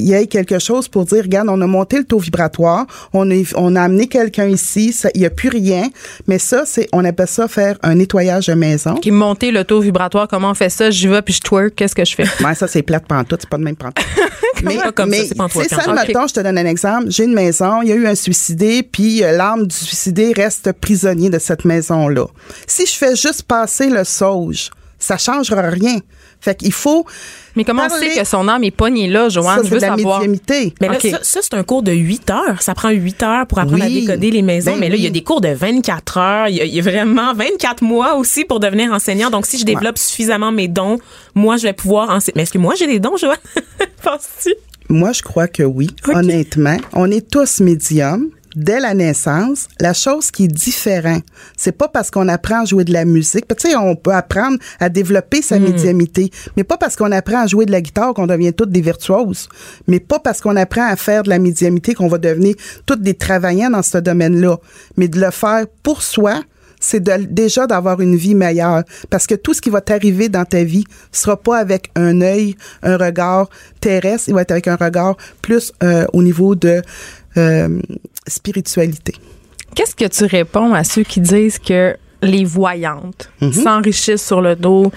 il 0.00 0.08
y 0.08 0.12
ait 0.14 0.26
quelque 0.26 0.58
chose 0.58 0.88
pour 0.88 1.04
dire, 1.04 1.22
regarde, 1.22 1.48
on 1.48 1.60
a 1.60 1.66
monté 1.66 1.98
le 1.98 2.04
taux 2.04 2.18
vibratoire, 2.18 2.86
on 3.12 3.30
a, 3.30 3.34
on 3.56 3.76
a 3.76 3.82
amené 3.82 4.06
quelqu'un 4.08 4.46
ici, 4.48 4.92
ça- 4.92 5.10
il 5.14 5.20
n'y 5.20 5.26
a 5.26 5.30
plus 5.30 5.48
rien, 5.48 5.88
mais 6.26 6.38
ça, 6.38 6.64
c'est, 6.66 6.88
on 6.92 7.04
appelle 7.04 7.28
ça 7.28 7.46
faire 7.48 7.76
un 7.82 7.94
nettoyage 7.94 8.46
de 8.48 8.54
maison. 8.54 8.94
Qui 8.94 9.10
monter 9.10 9.50
le 9.50 9.64
taux 9.64 9.80
vibratoire, 9.80 10.26
comment 10.28 10.50
on 10.50 10.54
fait 10.54 10.70
ça? 10.70 10.90
J'y 10.90 11.06
vais 11.08 11.22
puis 11.22 11.34
je 11.34 11.40
twerk, 11.40 11.74
qu'est-ce 11.76 11.94
que 11.94 12.04
je 12.04 12.14
fais? 12.14 12.24
Ouais, 12.44 12.54
ça, 12.54 12.66
c'est 12.66 12.82
plate 12.82 13.06
pantoute, 13.06 13.42
c'est 13.42 13.50
pas 13.50 13.58
de 13.58 13.62
même 13.62 13.76
pantoute. 13.76 14.04
mais, 14.64 14.76
Pas 14.76 14.92
comme 14.92 15.12
ça, 15.12 15.22
c'est 15.52 15.68
ça, 15.68 15.82
quand- 15.84 15.94
mettons, 15.94 16.26
je 16.26 16.34
te 16.34 16.40
donne 16.40 16.58
un 16.58 16.66
exemple. 16.66 17.06
J'ai 17.08 17.24
une 17.24 17.34
maison, 17.34 17.82
il 17.82 17.88
y 17.88 17.92
a 17.92 17.94
eu 17.94 18.06
un 18.06 18.14
suicidé, 18.14 18.82
puis 18.82 19.22
euh, 19.22 19.32
l'âme 19.36 19.66
du 19.66 19.74
suicidé 19.76 20.32
reste 20.34 20.72
prisonnier 20.72 21.30
de 21.30 21.38
cette 21.38 21.64
maison-là. 21.64 22.26
Si 22.66 22.86
je 22.86 22.92
fais 22.92 23.14
juste 23.16 23.42
passer 23.44 23.88
le 23.88 24.04
sauge, 24.04 24.70
ça 24.98 25.16
changera 25.16 25.62
rien. 25.62 25.98
Fait 26.40 26.54
qu'il 26.56 26.72
faut... 26.72 27.04
Mais 27.56 27.64
comment 27.64 27.82
on 27.84 27.88
parler- 27.88 28.10
sait 28.12 28.20
que 28.20 28.26
son 28.26 28.48
âme 28.48 28.64
est 28.64 28.70
pognée 28.70 29.08
là, 29.08 29.28
Joanne? 29.28 29.56
Ça, 29.58 29.62
je 29.64 29.68
c'est 29.68 29.74
veux 29.74 29.76
de 29.80 29.82
la 29.86 29.96
savoir. 29.96 30.20
médiumité. 30.20 30.72
Mais 30.80 30.88
là, 30.88 30.98
ça, 31.00 31.18
ça, 31.22 31.40
c'est 31.42 31.54
un 31.54 31.62
cours 31.64 31.82
de 31.82 31.92
8 31.92 32.30
heures. 32.30 32.62
Ça 32.62 32.74
prend 32.74 32.88
8 32.90 33.22
heures 33.22 33.46
pour 33.46 33.58
apprendre 33.58 33.84
Oui. 33.84 33.98
à 33.98 34.00
décoder 34.14 34.30
les 34.30 34.42
maisons. 34.42 34.72
Ben 34.72 34.80
mais 34.80 34.88
là, 34.88 34.96
il 34.96 35.02
y 35.02 35.06
a 35.06 35.10
des 35.10 35.22
cours 35.22 35.40
de 35.40 35.48
24 35.48 36.16
heures. 36.18 36.48
Il 36.48 36.56
y, 36.56 36.60
a, 36.60 36.64
il 36.64 36.74
y 36.74 36.78
a 36.78 36.82
vraiment 36.82 37.34
24 37.34 37.82
mois 37.82 38.14
aussi 38.14 38.44
pour 38.44 38.60
devenir 38.60 38.92
enseignant. 38.92 39.30
Donc, 39.30 39.46
si 39.46 39.58
je 39.58 39.64
développe 39.64 39.98
suffisamment 39.98 40.52
mes 40.52 40.68
dons, 40.68 40.98
moi, 41.34 41.56
je 41.56 41.64
vais 41.64 41.72
pouvoir 41.72 42.08
enseigner. 42.10 42.34
Mais 42.36 42.42
est-ce 42.44 42.52
que 42.52 42.58
moi, 42.58 42.74
j'ai 42.76 42.86
des 42.86 43.00
dons, 43.00 43.16
Joanne? 43.16 43.36
Penses-tu? 44.02 44.54
Moi, 44.88 45.12
je 45.12 45.22
crois 45.22 45.46
que 45.48 45.62
oui, 45.62 45.88
honnêtement. 46.08 46.76
On 46.94 47.10
est 47.10 47.30
tous 47.30 47.60
médiums. 47.60 48.30
Dès 48.56 48.80
la 48.80 48.94
naissance, 48.94 49.68
la 49.78 49.92
chose 49.92 50.30
qui 50.30 50.44
est 50.44 50.48
différente, 50.48 51.22
c'est 51.56 51.72
pas 51.72 51.88
parce 51.88 52.10
qu'on 52.10 52.26
apprend 52.26 52.62
à 52.62 52.64
jouer 52.64 52.84
de 52.84 52.92
la 52.92 53.04
musique. 53.04 53.46
Tu 53.46 53.70
sais, 53.70 53.76
on 53.76 53.94
peut 53.94 54.12
apprendre 54.12 54.58
à 54.80 54.88
développer 54.88 55.40
sa 55.40 55.58
médiumité, 55.58 56.30
mais 56.56 56.64
pas 56.64 56.76
parce 56.76 56.96
qu'on 56.96 57.12
apprend 57.12 57.42
à 57.42 57.46
jouer 57.46 57.64
de 57.64 57.70
la 57.70 57.80
guitare 57.80 58.12
qu'on 58.12 58.26
devient 58.26 58.52
toutes 58.52 58.72
des 58.72 58.80
virtuoses, 58.80 59.48
mais 59.86 60.00
pas 60.00 60.18
parce 60.18 60.40
qu'on 60.40 60.56
apprend 60.56 60.86
à 60.88 60.96
faire 60.96 61.22
de 61.22 61.28
la 61.28 61.38
médiumité 61.38 61.94
qu'on 61.94 62.08
va 62.08 62.18
devenir 62.18 62.56
toutes 62.86 63.02
des 63.02 63.14
travaillants 63.14 63.70
dans 63.70 63.82
ce 63.82 63.98
domaine-là, 63.98 64.56
mais 64.96 65.06
de 65.06 65.20
le 65.20 65.30
faire 65.30 65.66
pour 65.82 66.02
soi, 66.02 66.40
c'est 66.80 67.02
déjà 67.32 67.66
d'avoir 67.66 68.00
une 68.00 68.16
vie 68.16 68.34
meilleure. 68.34 68.82
Parce 69.10 69.26
que 69.26 69.34
tout 69.34 69.54
ce 69.54 69.60
qui 69.60 69.70
va 69.70 69.80
t'arriver 69.80 70.28
dans 70.28 70.44
ta 70.44 70.64
vie 70.64 70.84
sera 71.12 71.36
pas 71.36 71.58
avec 71.58 71.90
un 71.94 72.20
œil, 72.22 72.56
un 72.82 72.96
regard 72.96 73.48
terrestre, 73.80 74.28
il 74.28 74.34
va 74.34 74.42
être 74.42 74.50
avec 74.50 74.66
un 74.66 74.76
regard 74.76 75.16
plus 75.42 75.72
euh, 75.82 76.06
au 76.12 76.22
niveau 76.22 76.54
de 76.54 76.82
euh, 77.36 77.80
spiritualité. 78.30 79.14
Qu'est-ce 79.74 79.94
que 79.94 80.06
tu 80.06 80.24
réponds 80.24 80.74
à 80.74 80.84
ceux 80.84 81.02
qui 81.02 81.20
disent 81.20 81.58
que 81.58 81.96
les 82.22 82.44
voyantes 82.44 83.30
s'enrichissent 83.52 84.26
sur 84.26 84.40
le 84.40 84.56
dos 84.56 84.92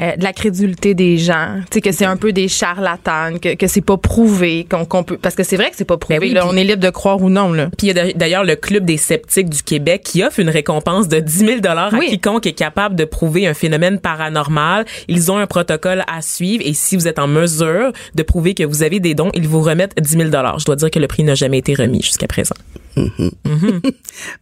euh, 0.00 0.16
de 0.16 0.22
la 0.22 0.32
crédulité 0.32 0.94
des 0.94 1.18
gens, 1.18 1.56
tu 1.70 1.74
sais 1.74 1.80
que 1.80 1.92
c'est 1.92 2.04
un 2.04 2.16
peu 2.16 2.32
des 2.32 2.48
charlatans, 2.48 3.38
que, 3.40 3.54
que 3.54 3.66
c'est 3.66 3.80
pas 3.80 3.96
prouvé, 3.96 4.66
qu'on 4.68 5.02
peut 5.02 5.16
parce 5.16 5.34
que 5.34 5.42
c'est 5.42 5.56
vrai 5.56 5.70
que 5.70 5.76
c'est 5.76 5.84
pas 5.84 5.96
prouvé, 5.96 6.18
Ben 6.18 6.26
oui, 6.26 6.32
là, 6.32 6.46
on 6.46 6.56
est 6.56 6.64
libre 6.64 6.82
de 6.82 6.90
croire 6.90 7.20
ou 7.20 7.30
non 7.30 7.52
là. 7.52 7.68
Puis 7.76 7.88
il 7.88 7.96
y 7.96 7.98
a 7.98 8.12
d'ailleurs 8.12 8.44
le 8.44 8.56
Club 8.56 8.84
des 8.84 8.96
sceptiques 8.96 9.48
du 9.48 9.62
Québec 9.62 10.02
qui 10.04 10.22
offre 10.22 10.40
une 10.40 10.48
récompense 10.50 11.08
de 11.08 11.20
10 11.20 11.38
000 11.38 11.50
à 11.66 11.90
Oui. 11.92 12.08
quiconque 12.08 12.46
est 12.46 12.52
capable 12.52 12.94
de 12.94 13.04
prouver 13.04 13.46
un 13.46 13.54
phénomène 13.54 13.98
paranormal. 13.98 14.84
Ils 15.08 15.30
ont 15.30 15.36
un 15.36 15.46
protocole 15.46 16.04
à 16.12 16.22
suivre 16.22 16.62
et 16.66 16.74
si 16.74 16.96
vous 16.96 17.08
êtes 17.08 17.18
en 17.18 17.26
mesure 17.26 17.92
de 18.14 18.22
prouver 18.22 18.54
que 18.54 18.64
vous 18.64 18.82
avez 18.82 19.00
des 19.00 19.14
dons, 19.14 19.30
ils 19.34 19.48
vous 19.48 19.62
remettent 19.62 19.94
10 20.00 20.10
000 20.10 20.24
Je 20.58 20.64
dois 20.64 20.76
dire 20.76 20.90
que 20.90 20.98
le 20.98 21.06
prix 21.06 21.24
n'a 21.24 21.34
jamais 21.34 21.58
été 21.58 21.74
remis 21.74 22.02
jusqu'à 22.02 22.26
présent. 22.26 22.54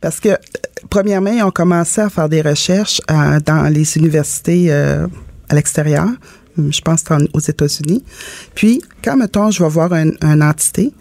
Parce 0.00 0.20
que, 0.20 0.30
euh, 0.30 0.36
premièrement, 0.90 1.30
ils 1.30 1.42
ont 1.42 1.50
commencé 1.50 2.00
à 2.00 2.10
faire 2.10 2.28
des 2.28 2.42
recherches 2.42 3.00
euh, 3.10 3.40
dans 3.44 3.72
les 3.72 3.96
universités 3.96 4.66
euh, 4.70 5.06
à 5.48 5.54
l'extérieur. 5.54 6.06
Hum, 6.58 6.72
Je 6.72 6.80
pense 6.80 7.04
aux 7.32 7.40
États-Unis. 7.40 8.02
Puis, 8.54 8.82
quand, 9.04 9.16
mettons, 9.16 9.50
je 9.50 9.62
vais 9.62 9.68
voir 9.68 9.92
un, 9.92 10.10
une 10.22 10.42
entité, 10.42 10.92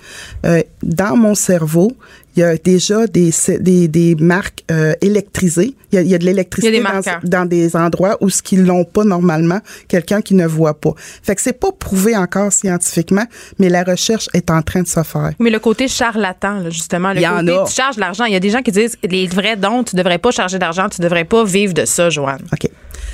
dans 0.84 1.16
mon 1.16 1.34
cerveau, 1.36 1.96
il 2.36 2.42
y 2.42 2.44
a 2.44 2.58
déjà 2.58 3.08
des, 3.08 3.32
des, 3.60 3.88
des 3.88 4.16
marques 4.16 4.64
euh, 4.70 4.94
électrisées. 5.02 5.74
Il 5.92 5.96
y, 5.96 5.98
a, 6.00 6.02
il 6.02 6.08
y 6.10 6.16
a 6.16 6.18
de 6.18 6.26
l'électricité 6.26 6.84
dans, 7.24 7.46
des 7.46 7.76
endroits 7.78 8.18
où 8.20 8.30
ce 8.30 8.42
qu'ils 8.42 8.66
l'ont 8.66 8.84
pas 8.84 9.06
normalement, 9.06 9.62
quelqu'un 9.88 10.22
qui 10.22 10.34
ne 10.36 10.46
voit 10.46 10.80
pas. 10.80 10.94
Fait 11.24 11.36
que 11.36 11.42
c'est 11.42 11.58
pas 11.58 11.72
prouvé 11.72 12.16
encore 12.18 12.52
scientifiquement, 12.52 13.26
mais 13.58 13.70
la 13.70 13.84
recherche 13.84 14.28
est 14.34 14.50
en 14.52 14.62
train 14.62 14.82
de 14.82 14.88
se 14.88 15.02
faire. 15.04 15.32
Mais 15.40 15.50
le 15.50 15.60
côté 15.60 15.88
charlatan, 15.88 16.60
là, 16.60 16.70
justement, 16.70 17.12
le 17.14 17.20
Il 17.20 17.24
y 17.24 17.28
en 17.28 17.40
côté 17.40 17.56
a. 17.56 17.64
tu 17.66 17.74
charges 17.74 17.96
de 17.96 18.02
l'argent. 18.02 18.26
Il 18.26 18.34
y 18.34 18.36
a 18.36 18.40
des 18.42 18.50
gens 18.50 18.62
qui 18.62 18.72
disent 18.72 18.98
les 19.04 19.28
vrais 19.28 19.56
dons, 19.56 19.84
tu 19.84 19.96
devrais 19.96 20.18
pas 20.18 20.32
charger 20.32 20.60
d'argent, 20.60 20.90
tu 20.90 21.00
devrais 21.02 21.26
pas 21.26 21.46
vivre 21.46 21.74
de 21.74 21.86
ça, 21.86 22.10
Joanne. 22.10 22.42
OK. 22.52 22.70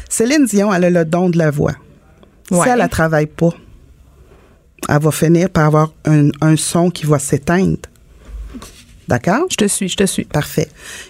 Céline 0.09 0.45
Dion, 0.45 0.73
elle 0.73 0.85
a 0.85 0.89
le 0.89 1.05
don 1.05 1.29
de 1.29 1.37
la 1.37 1.51
voix. 1.51 1.73
Ouais. 2.49 2.63
Si 2.63 2.69
elle 2.69 2.81
ne 2.81 2.87
travaille 2.87 3.27
pas, 3.27 3.53
elle 4.89 4.99
va 4.99 5.11
finir 5.11 5.49
par 5.49 5.65
avoir 5.65 5.93
un, 6.05 6.29
un 6.41 6.55
son 6.55 6.89
qui 6.89 7.05
va 7.05 7.19
s'éteindre. 7.19 7.77
D'accord? 9.11 9.45
Je 9.49 9.57
te 9.57 9.67
suis, 9.67 9.89
je 9.89 9.97
te 9.97 10.05
suis. 10.05 10.23
Parfait. 10.23 10.69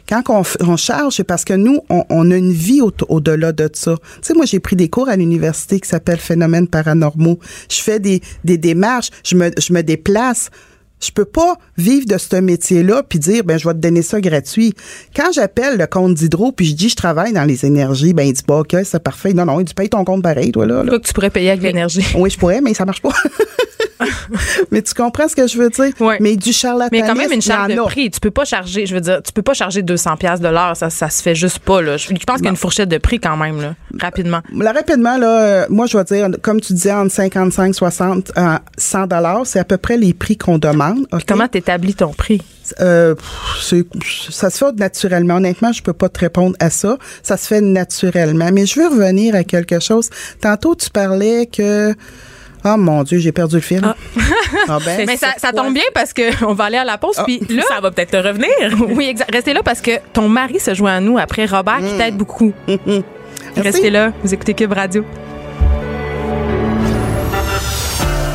Quand 0.09 0.23
on, 0.59 0.75
charge, 0.75 1.17
c'est 1.17 1.23
parce 1.23 1.45
que 1.45 1.53
nous, 1.53 1.81
on, 1.87 2.03
on 2.09 2.31
a 2.31 2.35
une 2.35 2.51
vie 2.51 2.81
au- 2.81 2.91
au-delà 3.09 3.51
de 3.51 3.69
ça. 3.73 3.95
Tu 4.15 4.19
sais, 4.23 4.33
moi, 4.33 4.45
j'ai 4.47 4.59
pris 4.59 4.75
des 4.75 4.89
cours 4.89 5.07
à 5.07 5.15
l'université 5.15 5.79
qui 5.79 5.87
s'appelle 5.87 6.17
Phénomènes 6.17 6.67
paranormaux. 6.67 7.37
Je 7.69 7.79
fais 7.79 7.99
des, 7.99 8.19
des 8.43 8.57
démarches, 8.57 9.11
je 9.23 9.35
me, 9.35 9.51
je 9.55 9.71
me 9.71 9.83
déplace. 9.83 10.49
Je 11.01 11.11
peux 11.11 11.25
pas 11.25 11.55
vivre 11.77 12.05
de 12.05 12.17
ce 12.17 12.35
métier-là 12.35 13.03
puis 13.07 13.19
dire 13.19 13.43
ben 13.43 13.57
je 13.57 13.67
vais 13.67 13.73
te 13.73 13.79
donner 13.79 14.01
ça 14.01 14.21
gratuit. 14.21 14.73
Quand 15.15 15.31
j'appelle 15.33 15.77
le 15.77 15.87
compte 15.87 16.13
d'hydro 16.13 16.51
puis 16.51 16.65
je 16.67 16.75
dis 16.75 16.89
je 16.89 16.95
travaille 16.95 17.33
dans 17.33 17.45
les 17.45 17.65
énergies, 17.65 18.13
ben 18.13 18.23
il 18.23 18.33
dit 18.33 18.43
pas 18.43 18.59
OK, 18.59 18.75
c'est 18.83 19.03
parfait. 19.03 19.33
Non 19.33 19.45
non, 19.45 19.59
il 19.59 19.65
dit 19.65 19.73
paye 19.73 19.89
ton 19.89 20.03
compte 20.03 20.23
pareil 20.23 20.51
toi 20.51 20.65
là. 20.65 20.83
que 20.83 20.97
tu 20.97 21.13
pourrais 21.13 21.29
payer 21.29 21.51
avec 21.51 21.63
l'énergie. 21.63 22.05
Oui, 22.15 22.29
je 22.29 22.37
pourrais, 22.37 22.61
mais 22.61 22.73
ça 22.73 22.85
marche 22.85 23.01
pas. 23.01 23.11
mais 24.71 24.81
tu 24.81 24.93
comprends 24.93 25.27
ce 25.27 25.35
que 25.35 25.47
je 25.47 25.57
veux 25.57 25.69
dire? 25.69 25.91
Ouais. 25.99 26.17
Mais 26.19 26.35
du 26.35 26.53
charlatanisme, 26.53 27.05
Mais 27.05 27.13
quand 27.13 27.17
même 27.17 27.31
une 27.31 27.41
charge 27.41 27.73
de 27.73 27.81
prix, 27.81 28.09
tu 28.09 28.19
peux 28.19 28.31
pas 28.31 28.45
charger, 28.45 28.85
je 28.85 28.93
veux 28.93 29.01
dire, 29.01 29.21
tu 29.23 29.31
peux 29.31 29.41
pas 29.41 29.53
charger 29.53 29.81
200 29.81 30.17
pièces 30.17 30.39
de 30.39 30.47
l'heure, 30.47 30.75
ça 30.75 30.89
ça 30.89 31.09
se 31.09 31.21
fait 31.21 31.35
juste 31.35 31.59
pas 31.59 31.81
là. 31.81 31.97
Je, 31.97 32.07
je 32.07 32.25
pense 32.25 32.37
qu'il 32.37 32.45
y 32.45 32.47
a 32.47 32.51
une 32.51 32.57
fourchette 32.57 32.89
de 32.89 32.97
prix 32.97 33.19
quand 33.19 33.37
même 33.37 33.61
là, 33.61 33.75
rapidement. 33.99 34.41
Là, 34.55 34.71
rapidement, 34.71 35.17
là, 35.17 35.41
euh, 35.41 35.65
moi, 35.69 35.85
je 35.85 35.97
vais 35.97 36.03
dire, 36.03 36.27
comme 36.41 36.61
tu 36.61 36.73
disais, 36.73 36.91
entre 36.91 37.11
55, 37.11 37.73
60, 37.75 38.31
euh, 38.37 38.57
100 38.77 39.07
dollars, 39.07 39.45
c'est 39.45 39.59
à 39.59 39.63
peu 39.63 39.77
près 39.77 39.97
les 39.97 40.13
prix 40.13 40.37
qu'on 40.37 40.57
demande. 40.57 40.90
Comment 41.27 41.47
t'établis 41.47 41.95
ton 41.95 42.13
prix? 42.13 42.41
Euh, 42.79 43.15
ça 44.29 44.49
se 44.49 44.57
fait 44.57 44.71
naturellement. 44.77 45.35
Honnêtement, 45.35 45.71
je 45.71 45.81
peux 45.81 45.93
pas 45.93 46.09
te 46.09 46.19
répondre 46.19 46.55
à 46.59 46.69
ça. 46.69 46.97
Ça 47.23 47.37
se 47.37 47.47
fait 47.47 47.61
naturellement. 47.61 48.49
Mais 48.53 48.65
je 48.65 48.79
veux 48.79 48.87
revenir 48.87 49.35
à 49.35 49.43
quelque 49.43 49.79
chose. 49.79 50.09
Tantôt, 50.41 50.75
tu 50.75 50.89
parlais 50.89 51.47
que... 51.47 51.93
Oh 52.63 52.77
mon 52.77 53.01
Dieu, 53.01 53.17
j'ai 53.17 53.31
perdu 53.31 53.55
le 53.55 53.61
fil. 53.61 53.81
Ah, 54.67 54.77
ben, 54.85 55.03
Mais 55.07 55.17
ça, 55.17 55.29
ça 55.37 55.51
tombe 55.51 55.73
bien 55.73 55.83
parce 55.95 56.13
que 56.13 56.45
on 56.45 56.53
va 56.53 56.65
aller 56.65 56.77
à 56.77 56.83
la 56.83 56.99
pause 56.99 57.19
puis 57.25 57.39
là 57.49 57.63
Ça 57.67 57.81
va 57.81 57.89
peut-être 57.89 58.11
te 58.11 58.17
revenir. 58.17 58.49
oui, 58.95 59.07
exact. 59.07 59.31
Restez 59.33 59.53
là 59.53 59.63
parce 59.63 59.81
que 59.81 59.91
ton 60.13 60.29
mari 60.29 60.59
se 60.59 60.75
joint 60.75 60.97
à 60.97 60.99
nous 60.99 61.17
après 61.17 61.45
Robert 61.45 61.79
qui 61.79 61.97
t'aide 61.97 62.17
beaucoup. 62.17 62.53
Restez 63.57 63.89
là, 63.89 64.13
vous 64.23 64.33
écoutez 64.33 64.53
Cube 64.53 64.73
Radio. 64.73 65.03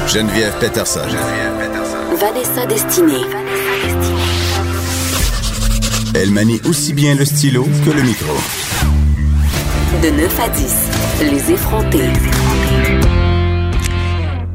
Geneviève 0.09 0.55
Peterson. 0.61 1.01
Vanessa 2.21 2.67
Destinée. 2.67 3.25
Elle 6.15 6.31
manie 6.31 6.61
aussi 6.69 6.93
bien 6.95 7.15
le 7.15 7.25
stylo 7.25 7.65
que 7.85 7.91
le 7.91 8.03
micro. 8.03 8.33
De 10.03 10.11
9 10.11 10.41
à 10.41 10.49
10, 10.49 11.31
les 11.31 11.53
effrontés. 11.53 12.09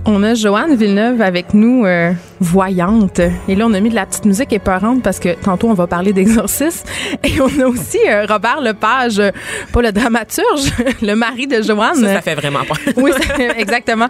On 0.06 0.24
a 0.24 0.34
Joanne 0.34 0.76
Villeneuve 0.76 1.22
avec 1.22 1.54
nous, 1.54 1.86
euh, 1.86 2.12
voyante. 2.40 3.22
Et 3.48 3.56
là, 3.56 3.66
on 3.68 3.74
a 3.74 3.80
mis 3.80 3.90
de 3.90 3.96
la 3.96 4.06
petite 4.08 4.26
musique 4.26 4.52
épeurante 4.52 5.04
parce 5.04 5.20
que 5.20 5.36
tantôt, 5.40 5.70
on 5.70 5.74
va 5.76 5.86
parler 5.88 6.12
d'exorcisme. 6.14 6.86
Et 7.24 7.40
on 7.40 7.60
a 7.60 7.68
aussi 7.68 8.00
euh, 8.10 8.26
Robert 8.28 8.62
Lepage, 8.62 9.20
euh, 9.20 9.30
pas 9.72 9.82
le 9.84 9.92
dramaturge, 9.92 10.72
le 11.02 11.14
mari 11.14 11.46
de 11.48 11.62
Joanne. 11.62 11.96
Ça, 11.96 12.16
ça 12.16 12.22
fait 12.22 12.36
vraiment 12.36 12.64
peur. 12.66 12.78
oui, 12.98 13.12
ça- 13.12 13.58
exactement. 13.58 14.08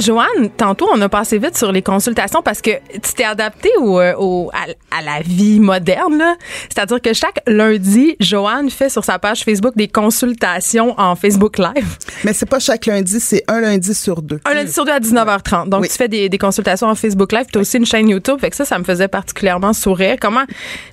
Joanne, 0.00 0.50
tantôt, 0.56 0.88
on 0.92 1.00
a 1.00 1.08
passé 1.08 1.38
vite 1.38 1.56
sur 1.56 1.70
les 1.72 1.82
consultations 1.82 2.42
parce 2.42 2.60
que 2.60 2.70
tu 2.92 3.12
t'es 3.14 3.24
adapté 3.24 3.70
au, 3.78 4.00
euh, 4.00 4.14
au- 4.18 4.50
à, 4.52 4.96
à 4.98 5.02
la 5.02 5.20
vie 5.22 5.60
moderne. 5.60 6.18
là. 6.18 6.36
C'est-à-dire 6.68 7.00
que 7.00 7.12
chaque 7.12 7.40
lundi, 7.46 8.16
Joanne 8.20 8.70
fait 8.70 8.88
sur 8.88 9.04
sa 9.04 9.18
page 9.18 9.42
Facebook 9.44 9.74
des 9.76 9.88
consultations 9.88 10.94
en 10.98 11.16
Facebook 11.16 11.58
Live. 11.58 11.96
Mais 12.24 12.32
c'est 12.32 12.46
pas 12.48 12.58
chaque 12.58 12.86
lundi, 12.86 13.20
c'est 13.20 13.44
un 13.48 13.60
lundi 13.60 13.94
sur 13.94 14.22
deux. 14.22 14.40
Un 14.44 14.54
lundi 14.54 14.72
sur 14.72 14.84
deux 14.84 14.92
à 14.92 15.00
19h30. 15.00 15.68
Donc, 15.68 15.82
Oui. 15.82 15.88
tu 15.88 15.94
fais 15.96 16.08
des, 16.08 16.28
des 16.28 16.38
consultations 16.38 16.86
en 16.88 16.94
Facebook 16.94 17.32
Live. 17.32 17.46
Tu 17.52 17.58
as 17.58 17.60
aussi 17.60 17.76
une 17.76 17.86
chaîne 17.86 18.08
YouTube. 18.08 18.38
Fait 18.40 18.50
que 18.50 18.56
ça, 18.56 18.64
ça 18.64 18.78
me 18.78 18.84
faisait 18.84 19.08
particulièrement 19.08 19.72
sourire. 19.72 20.16
Comment, 20.20 20.44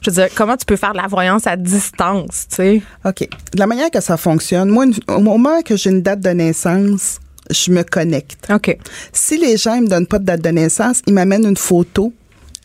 je 0.02 0.10
veux 0.10 0.16
dire, 0.16 0.28
comment 0.36 0.58
tu 0.58 0.66
peux 0.66 0.76
faire 0.76 0.92
de 0.94 0.98
la 0.98 1.08
voyance 1.08 1.48
à 1.48 1.56
distance, 1.56 2.46
tu 2.50 2.56
sais? 2.56 2.82
OK. 3.06 3.20
De 3.54 3.60
la 3.60 3.68
manière 3.68 3.90
que 3.92 4.02
ça 4.02 4.18
fonctionne, 4.18 4.70
moi, 4.70 4.86
une- 4.86 4.94
au 5.08 5.20
moment 5.20 5.62
que 5.62 5.76
j'ai 5.76 5.90
une 5.90 6.02
date 6.02 6.20
de 6.20 6.30
naissance, 6.30 7.20
je 7.50 7.72
me 7.72 7.84
connecte. 7.84 8.48
OK. 8.54 8.78
Si 9.12 9.38
les 9.38 9.58
gens 9.58 9.78
ne 9.78 9.82
me 9.82 9.88
donnent 9.88 10.08
pas 10.08 10.20
de 10.20 10.26
date 10.26 10.42
de 10.42 10.50
naissance, 10.50 11.02
ils 11.08 11.14
m'amènent 11.14 11.46
une 11.46 11.58
photo. 11.58 12.14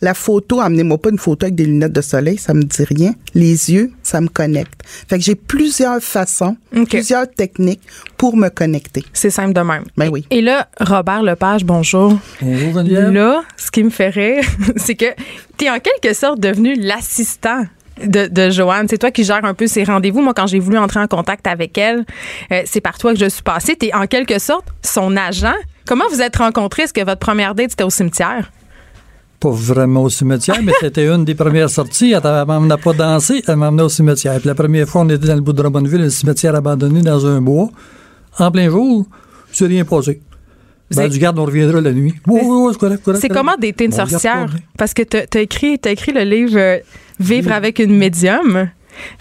La 0.01 0.13
photo, 0.13 0.59
amenez-moi 0.59 0.97
pas 0.97 1.11
une 1.11 1.17
photo 1.17 1.45
avec 1.45 1.55
des 1.55 1.65
lunettes 1.65 1.93
de 1.93 2.01
soleil, 2.01 2.37
ça 2.37 2.53
me 2.53 2.63
dit 2.63 2.83
rien. 2.83 3.13
Les 3.33 3.71
yeux, 3.71 3.89
ça 4.03 4.19
me 4.19 4.27
connecte. 4.27 4.81
Fait 5.07 5.17
que 5.17 5.23
j'ai 5.23 5.35
plusieurs 5.35 6.03
façons, 6.03 6.57
plusieurs 6.89 7.31
techniques 7.31 7.79
pour 8.17 8.35
me 8.35 8.49
connecter. 8.49 9.05
C'est 9.13 9.29
simple 9.29 9.53
de 9.53 9.61
même. 9.61 9.85
Ben 9.95 10.09
oui. 10.09 10.25
Et 10.29 10.41
là, 10.41 10.67
Robert 10.81 11.23
Lepage, 11.23 11.63
bonjour. 11.63 12.19
Bonjour 12.41 12.73
Geneviève. 12.73 13.11
Là, 13.11 13.43
ce 13.55 13.71
qui 13.71 13.81
me 13.81 13.89
fait 13.89 14.09
rire, 14.09 14.43
c'est 14.75 14.95
que 14.95 15.05
tu 15.57 15.65
es 15.65 15.69
en 15.69 15.79
quelque 15.79 16.13
sorte 16.13 16.41
devenu 16.41 16.75
l'assistant. 16.75 17.63
De, 18.01 18.27
de 18.27 18.49
Joanne, 18.49 18.87
c'est 18.89 18.97
toi 18.97 19.11
qui 19.11 19.23
gères 19.23 19.45
un 19.45 19.53
peu 19.53 19.67
ses 19.67 19.83
rendez-vous. 19.83 20.21
Moi, 20.21 20.33
quand 20.33 20.47
j'ai 20.47 20.59
voulu 20.59 20.77
entrer 20.77 20.99
en 20.99 21.07
contact 21.07 21.45
avec 21.45 21.77
elle, 21.77 22.05
euh, 22.51 22.63
c'est 22.65 22.81
par 22.81 22.97
toi 22.97 23.13
que 23.13 23.19
je 23.19 23.29
suis 23.29 23.43
passée. 23.43 23.75
Tu 23.75 23.87
es 23.87 23.93
en 23.93 24.07
quelque 24.07 24.39
sorte 24.39 24.65
son 24.81 25.15
agent. 25.15 25.53
Comment 25.85 26.05
vous 26.09 26.21
êtes 26.21 26.35
rencontrés? 26.37 26.83
Est-ce 26.83 26.93
que 26.93 27.05
votre 27.05 27.19
première 27.19 27.53
date, 27.53 27.71
c'était 27.71 27.83
au 27.83 27.91
cimetière? 27.91 28.51
Pas 29.39 29.51
vraiment 29.51 30.03
au 30.03 30.09
cimetière, 30.09 30.57
mais 30.63 30.71
c'était 30.79 31.05
une 31.05 31.23
des 31.23 31.35
premières 31.35 31.69
sorties. 31.69 32.13
Elle 32.13 32.45
m'emmenait 32.47 32.77
pas 32.77 32.93
danser, 32.93 33.43
elle 33.47 33.57
m'emmenait 33.57 33.83
au 33.83 33.89
cimetière. 33.89 34.39
Puis 34.39 34.47
la 34.47 34.55
première 34.55 34.87
fois, 34.87 35.01
on 35.01 35.09
était 35.09 35.27
dans 35.27 35.35
le 35.35 35.41
bout 35.41 35.53
de 35.53 35.61
Drummondville, 35.61 36.01
un 36.01 36.09
cimetière 36.09 36.55
abandonné 36.55 37.01
dans 37.01 37.27
un 37.27 37.41
bois. 37.41 37.69
En 38.39 38.49
plein 38.49 38.69
jour, 38.69 39.05
c'est 39.51 39.67
rien 39.67 39.85
passé. 39.85 40.21
Ben, 40.95 41.09
du 41.09 41.19
garde, 41.19 41.39
on 41.39 41.45
reviendra 41.45 41.81
la 41.81 41.91
nuit. 41.91 42.13
C'est 43.19 43.29
comment 43.29 43.55
dater 43.59 43.85
une 43.85 43.91
sorcière? 43.91 44.47
Parce 44.77 44.93
que 44.93 45.03
tu 45.03 45.37
as 45.37 45.41
écrit, 45.41 45.77
t'as 45.79 45.91
écrit 45.91 46.11
le 46.11 46.21
livre 46.21 46.81
Vivre 47.19 47.51
avec 47.51 47.79
une 47.79 47.95
médium. 47.97 48.69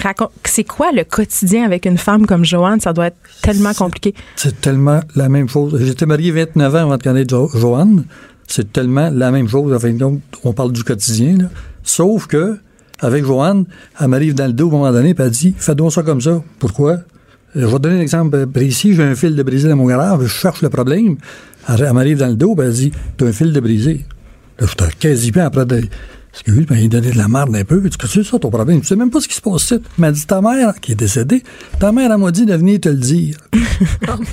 Raconte, 0.03 0.33
c'est 0.45 0.65
quoi 0.65 0.93
le 0.93 1.03
quotidien 1.05 1.65
avec 1.65 1.87
une 1.87 1.97
femme 1.97 2.27
comme 2.27 2.45
Joanne? 2.45 2.81
Ça 2.81 2.93
doit 2.93 3.07
être 3.07 3.17
tellement 3.43 3.73
compliqué. 3.73 4.15
C'est 4.37 4.61
tellement 4.61 5.01
la 5.17 5.29
même 5.31 5.49
chose. 5.49 5.81
J'étais 5.83 6.05
marié 6.07 6.31
29 6.31 6.75
ans 6.75 6.79
avant 6.79 6.97
de 6.99 7.03
connaître 7.03 7.31
Jo- 7.35 7.51
Joanne. 7.55 8.05
C'est 8.47 8.71
tellement 8.73 9.09
la 9.11 9.31
même 9.31 9.49
chose. 9.49 9.73
En 9.73 9.79
fin 9.79 9.91
de 9.93 9.99
compte, 10.03 10.21
on 10.45 10.53
parle 10.53 10.73
du 10.73 10.85
quotidien. 10.85 11.39
là. 11.39 11.45
Sauf 11.83 12.27
que, 12.27 12.59
avec 13.01 13.25
Joanne, 13.25 13.65
elle 13.99 14.09
m'arrive 14.09 14.35
dans 14.35 14.47
le 14.47 14.53
dos 14.53 14.67
à 14.67 14.69
un 14.69 14.73
moment 14.73 14.93
donné, 14.93 15.15
puis 15.15 15.25
elle 15.25 15.31
dit 15.31 15.55
Fais 15.57 15.75
donc 15.75 15.93
ça 15.93 16.03
comme 16.03 16.21
ça. 16.21 16.43
Pourquoi 16.59 16.99
Je 17.55 17.65
vais 17.65 17.73
te 17.73 17.79
donner 17.79 17.97
un 17.99 18.03
exemple 18.03 18.47
précis. 18.49 18.95
J'ai 18.95 19.03
un 19.05 19.15
fil 19.15 19.35
de 19.35 19.43
brisé 19.43 19.69
dans 19.71 19.77
mon 19.77 19.87
garage, 19.87 20.21
je 20.23 20.27
cherche 20.27 20.61
le 20.61 20.69
problème. 20.69 21.17
Elle, 21.69 21.93
m'arrive 21.95 22.19
dans 22.19 22.27
le 22.29 22.35
dos, 22.35 22.55
puis 22.55 22.67
elle 22.67 22.73
dit 22.75 22.93
Tu 23.17 23.25
as 23.25 23.29
un 23.29 23.33
fil 23.33 23.53
de 23.55 23.61
brisé. 23.61 24.05
Là, 24.59 24.67
j'étais 24.69 24.93
quasi 24.99 25.31
bien 25.33 25.47
après 25.47 25.65
de. 25.65 25.83
Parce 26.33 26.45
que 26.45 26.51
lui, 26.51 26.65
ben, 26.65 26.77
il 26.77 26.89
donnait 26.89 27.11
de 27.11 27.19
la 27.19 27.29
merde 27.29 27.55
un 27.55 27.65
peu. 27.65 27.81
Puis, 27.81 27.91
que 27.91 28.07
c'est 28.09 28.25
ça 28.25 28.39
ton 28.39 28.51
problème? 28.51 28.81
Tu 28.81 28.87
sais 28.87 28.97
même 28.97 29.11
pas 29.11 29.21
ce 29.21 29.29
qui 29.29 29.35
se 29.35 29.41
passe 29.43 29.65
ici. 29.65 29.75
M'a 29.99 30.11
dit, 30.11 30.27
ta 30.27 30.41
mère, 30.41 30.81
qui 30.81 30.93
est 30.93 30.95
décédée, 30.97 31.43
ta 31.79 31.93
mère, 31.93 32.11
elle 32.11 32.19
m'a 32.19 32.31
dit 32.31 32.47
de 32.47 32.55
venir 32.55 32.81
te 32.81 32.89
le 32.89 32.97
dire. 32.97 33.37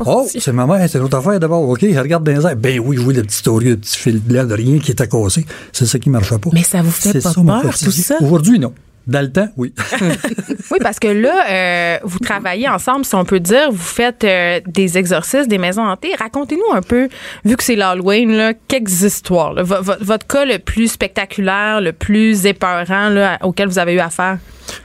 Oh, 0.06 0.28
c'est 0.30 0.54
ma 0.54 0.68
mère, 0.68 0.88
c'est 0.88 1.00
notre 1.00 1.18
affaire 1.18 1.40
d'abord. 1.40 1.68
OK, 1.68 1.82
elle 1.82 2.00
regarde 2.00 2.24
dans 2.24 2.32
les 2.32 2.46
airs. 2.46 2.56
Ben 2.56 2.80
oui, 2.80 2.98
je 2.98 3.02
vois 3.02 3.14
le 3.14 3.24
petit 3.24 3.38
story, 3.38 3.70
le 3.70 3.78
petit 3.78 3.98
fil 3.98 4.20
blanc 4.20 4.46
de 4.46 4.54
rien 4.54 4.78
qui 4.78 4.92
était 4.92 5.08
cassé. 5.08 5.46
C'est 5.72 5.88
ça 5.88 5.98
qui 5.98 6.10
marchait 6.10 6.38
pas. 6.38 6.52
Mais 6.54 6.62
ça 6.62 6.84
vous 6.84 6.92
fait 6.92 7.14
pas 7.14 7.34
ça, 7.34 7.42
peur, 7.42 7.78
tout 7.78 7.92
ça? 7.92 8.16
Aujourd'hui, 8.22 8.60
non. 8.60 8.74
Dans 9.08 9.22
le 9.22 9.32
temps, 9.32 9.48
oui. 9.58 9.74
Oui, 10.72 10.78
parce 10.82 11.00
que 11.00 11.08
là, 11.08 11.34
euh, 11.50 11.98
vous 12.04 12.20
travaillez 12.20 12.68
ensemble, 12.70 13.06
si 13.06 13.16
on 13.16 13.26
peut 13.26 13.40
dire. 13.40 13.72
Vous 13.72 13.78
faites 13.78 14.24
euh, 14.24 14.60
des 14.68 14.98
exorcismes, 15.00 15.48
des 15.48 15.58
maisons 15.58 15.82
hantées. 15.84 16.14
Racontez-nous 16.18 16.76
un 16.76 16.82
peu, 16.84 17.08
vu 17.44 17.56
que 17.56 17.64
c'est 17.64 17.76
l'Halloween, 17.76 18.32
là, 18.32 18.54
quelques 18.68 19.02
histoires. 19.02 19.54
là. 19.54 19.64
Vo- 19.64 19.82
vo- 19.82 19.94
votre 20.02 20.28
cas 20.28 20.46
le 20.46 20.60
plus 20.60 20.90
spectaculaire, 20.90 21.82
le 21.82 21.92
plus 21.94 22.46
épeurant 22.46 23.10
là, 23.10 23.40
auquel 23.42 23.68
vous 23.68 23.80
avez 23.80 23.94
eu 23.94 24.00
affaire? 24.00 24.38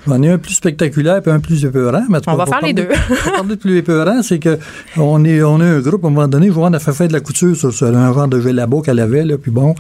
J'en 0.09 0.23
ai 0.23 0.31
un 0.31 0.39
plus 0.39 0.55
spectaculaire 0.55 1.21
et 1.27 1.31
un 1.31 1.41
plus 1.41 1.63
épeurant. 1.63 2.05
Mais 2.09 2.17
On 2.19 2.21
cas, 2.21 2.37
va 2.37 2.47
faire 2.47 2.61
les 2.63 2.73
parler- 2.73 2.89
deux. 2.89 3.31
parler 3.33 3.49
de 3.51 3.55
plus 3.57 3.77
épeurant, 3.77 4.23
c'est 4.23 4.39
que 4.39 4.59
on 4.97 5.23
est, 5.27 5.43
on 5.43 5.61
est 5.61 5.65
un 5.69 5.81
groupe, 5.81 6.03
à 6.05 6.09
un 6.09 6.11
moment 6.11 6.29
donné, 6.29 6.51
Joanne 6.51 6.75
a 6.75 6.79
fait 6.79 6.93
faire 6.95 7.09
de 7.09 7.13
la 7.13 7.21
couture 7.21 7.55
sur, 7.55 7.73
sur 7.75 7.89
un 7.89 8.13
genre 8.15 8.29
de 8.29 8.41
là 8.41 8.81
qu'elle 8.81 9.01
avait, 9.01 9.25
là, 9.25 9.37
puis 9.37 9.51
bon. 9.51 9.75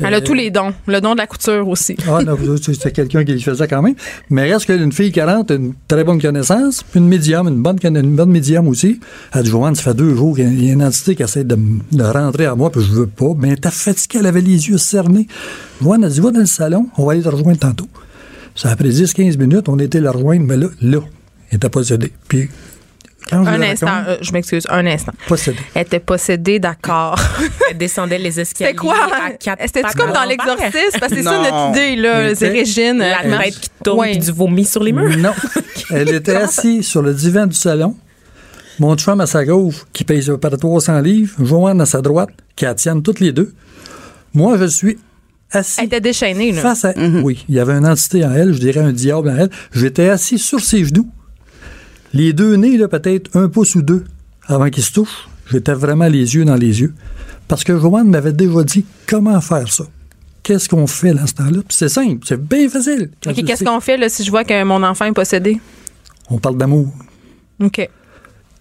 Elle 0.00 0.14
a 0.14 0.20
tous 0.20 0.34
les 0.34 0.50
dons. 0.50 0.72
Le 0.86 1.00
don 1.00 1.12
de 1.12 1.18
la 1.18 1.26
couture 1.26 1.66
aussi. 1.68 1.96
Ah, 2.08 2.22
non, 2.22 2.36
c'était 2.58 2.90
quelqu'un 2.90 3.24
qui 3.24 3.32
le 3.32 3.38
faisait 3.38 3.66
quand 3.66 3.82
même. 3.82 3.94
Mais 4.30 4.52
reste 4.52 4.66
qu'une 4.66 4.92
fille 4.92 5.12
40 5.12 5.50
a 5.50 5.54
une 5.54 5.74
très 5.88 6.04
bonne 6.04 6.20
connaissance, 6.20 6.82
puis 6.82 7.00
une 7.00 7.08
médium, 7.08 7.48
une 7.48 7.62
bonne, 7.62 7.78
une 7.82 8.16
bonne 8.16 8.30
médium 8.30 8.68
aussi. 8.68 9.00
Elle 9.32 9.44
dit, 9.44 9.50
Joanne, 9.50 9.74
ça 9.74 9.82
fait 9.82 9.94
deux 9.94 10.14
jours 10.14 10.36
qu'il 10.36 10.64
y 10.64 10.70
a 10.70 10.72
une 10.72 10.82
entité 10.82 11.14
qui 11.14 11.22
essaie 11.22 11.44
de, 11.44 11.56
rentrer 12.00 12.46
à 12.46 12.54
moi, 12.54 12.70
puis 12.70 12.82
je 12.82 12.92
veux 12.92 13.06
pas. 13.06 13.32
Mais 13.38 13.56
t'as 13.56 13.70
fatiguée, 13.70 14.18
elle 14.20 14.26
avait 14.26 14.40
les 14.40 14.68
yeux 14.68 14.78
cernés. 14.78 15.26
Joanne 15.82 16.04
a 16.04 16.08
dit, 16.08 16.20
va 16.20 16.30
dans 16.30 16.40
le 16.40 16.46
salon, 16.46 16.88
on 16.96 17.06
va 17.06 17.12
aller 17.12 17.22
te 17.22 17.28
rejoindre 17.28 17.58
tantôt. 17.58 17.88
Ça 18.54 18.70
a 18.70 18.76
pris 18.76 18.90
10-15 18.90 19.38
minutes, 19.38 19.68
on 19.68 19.78
était 19.78 20.00
la 20.00 20.12
rejoindre, 20.12 20.46
mais 20.46 20.56
là, 20.56 20.68
là, 20.80 21.00
elle 21.50 21.56
était 21.56 21.68
possédée. 21.68 22.12
Puis, 22.28 22.48
quand 23.28 23.46
Un 23.46 23.60
instant, 23.62 24.02
euh, 24.06 24.16
je 24.20 24.32
m'excuse, 24.32 24.66
un 24.70 24.86
instant. 24.86 25.12
possédée. 25.26 25.58
Elle 25.74 25.82
était 25.82 26.00
possédée, 26.00 26.58
d'accord. 26.58 27.18
Elle 27.70 27.76
descendait 27.78 28.18
les 28.18 28.38
escaliers. 28.40 28.70
C'est 28.72 28.76
quoi? 28.76 28.94
à 29.12 29.30
quatre 29.32 29.62
C'était 29.62 29.82
pattes 29.82 29.94
comme 29.96 30.12
dans 30.12 30.20
l'envers. 30.22 30.28
l'exorcisme? 30.28 30.98
Parce 31.00 31.12
que 31.12 31.18
c'est 31.18 31.22
ça 31.24 31.38
notre 31.38 31.70
idée, 31.70 31.96
là. 31.96 32.34
C'est 32.34 32.48
Régine. 32.48 32.98
La 32.98 33.22
euh, 33.24 33.38
tête 33.42 33.58
qui 33.60 33.70
tourne 33.82 33.98
Ouais. 34.00 34.10
puis 34.12 34.18
du 34.20 34.30
vomi 34.32 34.64
sur 34.64 34.82
les 34.82 34.92
murs? 34.92 35.16
Non. 35.18 35.32
Elle 35.90 36.14
était 36.14 36.36
assise 36.36 36.86
sur 36.86 37.02
le 37.02 37.12
divan 37.14 37.46
du 37.46 37.56
salon. 37.56 37.96
Mon 38.78 38.94
chum 38.96 39.20
à 39.20 39.26
sa 39.26 39.44
gauche, 39.44 39.84
qui 39.92 40.04
pèse 40.04 40.30
près 40.40 40.50
300 40.56 41.00
livres. 41.00 41.34
Joanne 41.42 41.80
à 41.80 41.86
sa 41.86 42.02
droite, 42.02 42.30
qui 42.54 42.64
la 42.66 42.74
tiennent 42.74 43.02
toutes 43.02 43.20
les 43.20 43.32
deux. 43.32 43.54
Moi, 44.34 44.58
je 44.58 44.66
suis 44.66 44.98
assis. 45.50 45.76
Elle 45.80 45.86
était 45.86 46.00
déchaînée, 46.00 46.52
là. 46.52 46.60
Face 46.60 46.84
à. 46.84 46.92
Oui, 47.22 47.44
il 47.48 47.54
y 47.54 47.58
avait 47.60 47.72
une 47.72 47.86
entité 47.86 48.24
en 48.24 48.32
elle, 48.34 48.52
je 48.52 48.58
dirais 48.60 48.80
un 48.80 48.92
diable 48.92 49.30
en 49.30 49.36
elle. 49.36 49.50
J'étais 49.72 50.10
assis 50.10 50.38
sur 50.38 50.60
ses 50.60 50.84
genoux. 50.84 51.08
Les 52.16 52.32
deux 52.32 52.56
nez, 52.56 52.78
là, 52.78 52.88
peut-être 52.88 53.36
un 53.36 53.48
pouce 53.50 53.74
ou 53.74 53.82
deux 53.82 54.04
avant 54.46 54.70
qu'ils 54.70 54.82
se 54.84 54.92
touchent. 54.92 55.28
J'étais 55.50 55.74
vraiment 55.74 56.06
les 56.08 56.34
yeux 56.34 56.46
dans 56.46 56.54
les 56.54 56.80
yeux. 56.80 56.94
Parce 57.46 57.62
que 57.62 57.78
Joanne 57.78 58.08
m'avait 58.08 58.32
déjà 58.32 58.64
dit 58.64 58.86
comment 59.06 59.38
faire 59.42 59.70
ça. 59.70 59.84
Qu'est-ce 60.42 60.66
qu'on 60.66 60.86
fait 60.86 61.12
dans 61.12 61.26
ce 61.26 61.34
temps-là? 61.34 61.58
Puis 61.68 61.76
c'est 61.76 61.90
simple, 61.90 62.24
c'est 62.26 62.40
bien 62.42 62.70
facile. 62.70 63.10
OK, 63.26 63.44
qu'est-ce 63.44 63.64
qu'on 63.64 63.80
fait 63.80 63.98
là, 63.98 64.08
si 64.08 64.24
je 64.24 64.30
vois 64.30 64.44
que 64.44 64.64
mon 64.64 64.82
enfant 64.82 65.04
est 65.04 65.12
possédé? 65.12 65.60
On 66.30 66.38
parle 66.38 66.56
d'amour. 66.56 66.88
OK. 67.62 67.86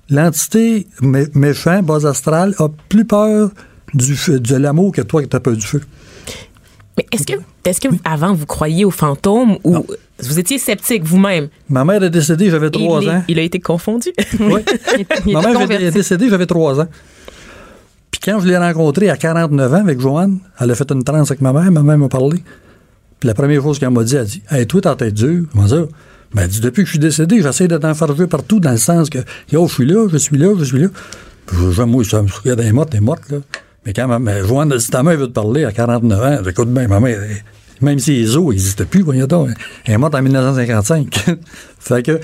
L'entité 0.10 0.86
mé- 1.02 1.30
méchant, 1.34 1.82
bas 1.82 2.06
astral, 2.06 2.56
a 2.60 2.68
plus 2.90 3.06
peur 3.06 3.52
du 3.94 4.16
feu, 4.18 4.40
de 4.42 4.56
l'amour 4.58 4.92
que 4.92 5.02
toi 5.02 5.24
qui 5.24 5.34
as 5.34 5.40
peur 5.40 5.56
du 5.56 5.66
feu. 5.66 5.82
Mais 6.98 7.06
est-ce 7.14 7.26
que, 7.26 7.34
est-ce 7.64 7.80
que 7.80 7.88
avant 8.04 8.34
vous 8.34 8.46
croyiez 8.46 8.84
aux 8.84 8.92
fantômes 8.92 9.58
ou 9.64 9.86
vous 10.22 10.40
étiez 10.40 10.58
sceptique 10.58 11.04
vous-même? 11.04 11.50
Ma 11.70 11.84
mère 11.86 12.02
est 12.04 12.10
décédée, 12.10 12.50
j'avais 12.50 12.70
trois 12.70 13.02
il, 13.02 13.08
est- 13.08 13.12
ans. 13.12 13.24
il 13.28 13.40
a 13.40 13.42
été 13.42 13.60
confondu. 13.60 14.10
Oui. 14.40 14.62
Il, 15.26 15.34
Ma 15.34 15.42
mère 15.42 15.70
est 15.82 15.92
décédée, 15.92 16.30
j'avais 16.30 16.46
trois 16.46 16.80
ans. 16.80 16.88
Puis 18.12 18.22
quand 18.24 18.40
je 18.40 18.48
l'ai 18.48 18.58
rencontrée 18.58 19.10
à 19.10 19.18
49 19.18 19.74
ans 19.74 19.78
avec 19.78 20.00
Joanne, 20.00 20.40
elle 20.60 20.72
a 20.72 20.76
fait 20.76 20.90
une 20.92 21.04
transe 21.04 21.32
avec 21.32 21.42
ma 21.42 21.52
mère, 21.54 21.72
ma 21.72 21.82
mère 21.84 21.98
m'a 21.98 22.10
parlé. 22.10 22.42
Puis 23.20 23.28
la 23.28 23.34
première 23.34 23.62
chose 23.62 23.78
qu'elle 23.80 23.90
m'a 23.90 24.04
dit, 24.04 24.16
elle 24.16 24.26
dit 24.26 24.42
Hey, 24.50 24.66
toi, 24.68 24.82
t'as 24.82 24.96
tête 24.96 25.14
dure. 25.14 25.46
Comment 25.52 25.68
ça? 25.68 25.84
Ben, 26.34 26.44
elle 26.44 26.50
dit 26.50 26.60
Depuis 26.62 26.84
que 26.84 26.88
je 26.88 26.92
suis 26.92 27.00
décédé, 27.00 27.42
j'essaie 27.42 27.68
d'être 27.68 27.86
enfargé 27.86 28.28
partout 28.28 28.60
dans 28.60 28.72
le 28.72 28.78
sens 28.78 29.10
que 29.10 29.20
Yo, 29.52 29.68
je 29.68 29.74
suis 29.74 29.86
là, 29.86 30.08
je 30.12 30.18
suis 30.18 30.38
là, 30.38 30.54
je 30.58 30.64
suis 30.64 30.80
là. 30.80 30.88
Puis 31.46 31.58
je, 31.72 31.82
moi, 31.84 32.04
ça 32.04 32.22
me 32.22 32.28
regarde, 32.30 32.60
elle 32.62 32.68
est 32.68 32.72
morte, 32.72 32.90
elle 32.94 32.98
est 33.00 33.02
morte, 33.02 33.30
là. 33.30 33.38
Mais 33.86 33.94
quand 33.94 34.08
ma, 34.08 34.18
ma- 34.18 34.42
Joanne 34.44 34.72
a 34.74 34.78
dit 34.78 34.88
Ta 34.88 35.04
mère 35.04 35.18
veut 35.18 35.28
te 35.28 35.32
parler 35.34 35.64
à 35.64 35.72
49 35.72 36.24
ans, 36.24 36.50
écoute 36.50 36.74
bien, 36.74 36.88
ma 36.88 37.00
mère, 37.00 37.20
même 37.82 38.00
si 38.00 38.12
les 38.12 38.38
os 38.38 38.50
n'existaient 38.50 38.86
plus, 38.86 39.02
voyons 39.02 39.28
donc, 39.28 39.50
elle 39.86 39.94
est 39.94 39.98
morte 39.98 40.16
en 40.16 40.22
1955. 40.22 41.38
fait 41.80 42.04
que. 42.04 42.20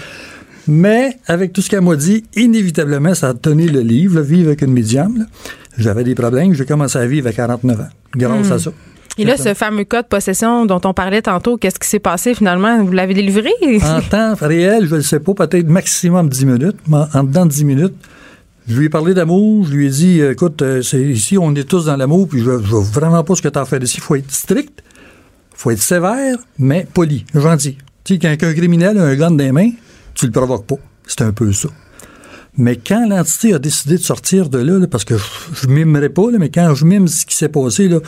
Mais, 0.68 1.18
avec 1.28 1.54
tout 1.54 1.62
ce 1.62 1.70
qu'elle 1.70 1.82
m'a 1.82 1.96
dit, 1.96 2.24
inévitablement, 2.36 3.16
ça 3.16 3.30
a 3.30 3.34
tenu 3.34 3.68
le 3.68 3.82
livre, 3.82 4.16
là, 4.16 4.22
Vivre 4.22 4.50
avec 4.50 4.62
une 4.62 4.74
médium. 4.74 5.26
J'avais 5.78 6.04
des 6.04 6.16
problèmes, 6.16 6.54
j'ai 6.54 6.66
commencé 6.66 7.00
à 7.00 7.06
vivre 7.08 7.28
à 7.28 7.34
49 7.34 7.80
ans, 7.80 7.84
grâce 8.16 8.52
à 8.52 8.60
ça. 8.60 8.72
Et 9.18 9.26
là, 9.26 9.38
ce 9.38 9.54
fameux 9.54 9.84
cas 9.84 10.04
de 10.04 10.08
possession 10.08 10.66
dont 10.66 10.80
on 10.86 10.94
parlait 10.94 11.22
tantôt, 11.22 11.58
qu'est-ce 11.58 11.80
qui 11.80 11.88
s'est 11.88 12.00
passé 12.00 12.34
finalement? 12.34 12.84
Vous 12.84 12.92
l'avez 12.92 13.14
délivré? 13.14 13.52
En 13.84 14.02
temps 14.02 14.36
réel, 14.40 14.88
je 14.88 14.96
ne 14.96 15.02
sais 15.02 15.20
pas, 15.20 15.34
peut-être 15.34 15.68
maximum 15.68 16.30
10 16.30 16.46
minutes, 16.46 16.78
mais 16.88 16.98
en 17.14 17.24
dedans 17.24 17.46
de 17.46 17.52
10 17.52 17.66
minutes, 17.66 17.96
je 18.68 18.78
lui 18.78 18.86
ai 18.86 18.90
parlé 18.90 19.14
d'amour, 19.14 19.66
je 19.66 19.74
lui 19.74 19.88
ai 19.88 19.90
dit, 19.90 20.22
écoute, 20.22 20.62
euh, 20.62 20.82
c'est, 20.82 21.02
ici, 21.02 21.38
on 21.38 21.54
est 21.56 21.68
tous 21.68 21.86
dans 21.86 21.98
l'amour, 21.98 22.28
puis 22.28 22.40
je 22.40 22.52
ne 22.52 22.58
vois 22.58 22.82
vraiment 22.82 23.24
pas 23.24 23.36
ce 23.36 23.42
que 23.42 23.50
tu 23.50 23.60
as 23.60 23.66
fait 23.66 23.84
ici. 23.84 23.98
Il 23.98 24.04
faut 24.04 24.16
être 24.16 24.32
strict, 24.32 24.82
faut 25.62 25.70
être 25.70 25.82
sévère, 25.82 26.38
mais 26.58 26.88
poli, 26.92 27.24
gentil. 27.36 27.78
Tu 28.04 28.16
sais, 28.16 28.20
quand 28.20 28.48
un 28.48 28.54
criminel 28.54 28.98
a 28.98 29.04
un 29.04 29.16
gun 29.16 29.30
dans 29.30 29.54
mains, 29.54 29.70
tu 30.16 30.26
le 30.26 30.32
provoques 30.32 30.66
pas. 30.66 30.78
C'est 31.06 31.22
un 31.22 31.32
peu 31.32 31.54
ça. 31.54 31.70
Mais 32.58 32.78
quand 32.78 33.08
l'entité 33.08 33.54
a 33.54 33.60
décidé 33.60 33.98
de 33.98 34.02
sortir 34.02 34.50
de 34.50 34.58
là, 34.58 34.88
parce 34.88 35.06
que 35.06 35.14
je 35.54 35.68
ne 35.68 35.74
mimerai 35.74 36.10
pas, 36.10 36.32
mais 36.40 36.50
quand 36.50 36.74
je 36.74 36.84
mime 36.84 37.08
ce 37.08 37.28
qui 37.28 37.36
s'est 37.36 37.48
passé, 37.48 37.90
là, 37.90 38.00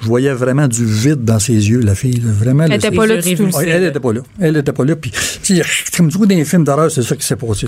je 0.00 0.06
voyais 0.06 0.32
vraiment 0.32 0.68
du 0.68 0.84
vide 0.84 1.24
dans 1.24 1.38
ses 1.38 1.52
yeux, 1.54 1.80
la 1.80 1.94
fille. 1.94 2.20
là. 2.20 2.30
Vraiment, 2.32 2.64
Elle 2.64 2.70
là, 2.70 2.76
était 2.76 2.88
c'est- 2.90 2.96
pas 2.96 3.06
là 3.06 3.14
yeux 3.16 3.22
du 3.22 3.34
tout. 3.36 3.58
elle 3.60 3.84
était 3.84 4.00
pas 4.00 4.12
là. 4.12 4.20
Elle 4.40 4.56
était 4.56 4.72
pas 4.72 4.84
là. 4.84 4.96
Puis, 4.96 5.10
tu 5.42 5.56
sais, 5.56 5.62
comme 5.96 6.08
du 6.08 6.16
coup, 6.16 6.26
dans 6.26 6.36
les 6.36 6.44
films 6.44 6.64
d'horreur, 6.64 6.90
c'est 6.90 7.02
ça 7.02 7.16
qui 7.16 7.26
s'est 7.26 7.36
passé. 7.36 7.66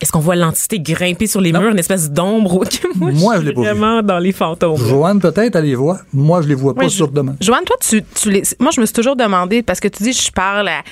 Est-ce 0.00 0.12
qu'on 0.12 0.20
voit 0.20 0.36
l'entité 0.36 0.78
grimper 0.80 1.26
sur 1.26 1.40
les 1.40 1.52
murs, 1.52 1.70
une 1.70 1.78
espèce 1.78 2.10
d'ombre? 2.10 2.64
Moi, 2.96 3.10
Moi, 3.12 3.34
je 3.36 3.40
je 3.40 3.46
l'ai 3.46 3.52
pas 3.52 3.60
vu. 3.60 3.66
vraiment 3.66 4.02
dans 4.02 4.18
les 4.18 4.32
fantômes. 4.32 4.76
Joanne, 4.78 5.20
peut-être, 5.20 5.56
elle 5.56 5.64
les 5.64 5.74
voit. 5.74 6.00
Moi, 6.12 6.42
je 6.42 6.48
les 6.48 6.54
vois 6.54 6.74
pas 6.74 6.84
je- 6.84 6.88
sur. 6.88 7.10
Joanne, 7.40 7.64
toi, 7.64 7.76
tu, 7.80 8.02
tu 8.14 8.30
les. 8.30 8.42
Moi, 8.60 8.70
je 8.74 8.80
me 8.80 8.86
suis 8.86 8.92
toujours 8.94 9.16
demandé, 9.16 9.62
parce 9.62 9.80
que 9.80 9.88
tu 9.88 10.02
dis, 10.02 10.12
je 10.12 10.30
parle 10.32 10.68
à, 10.68 10.82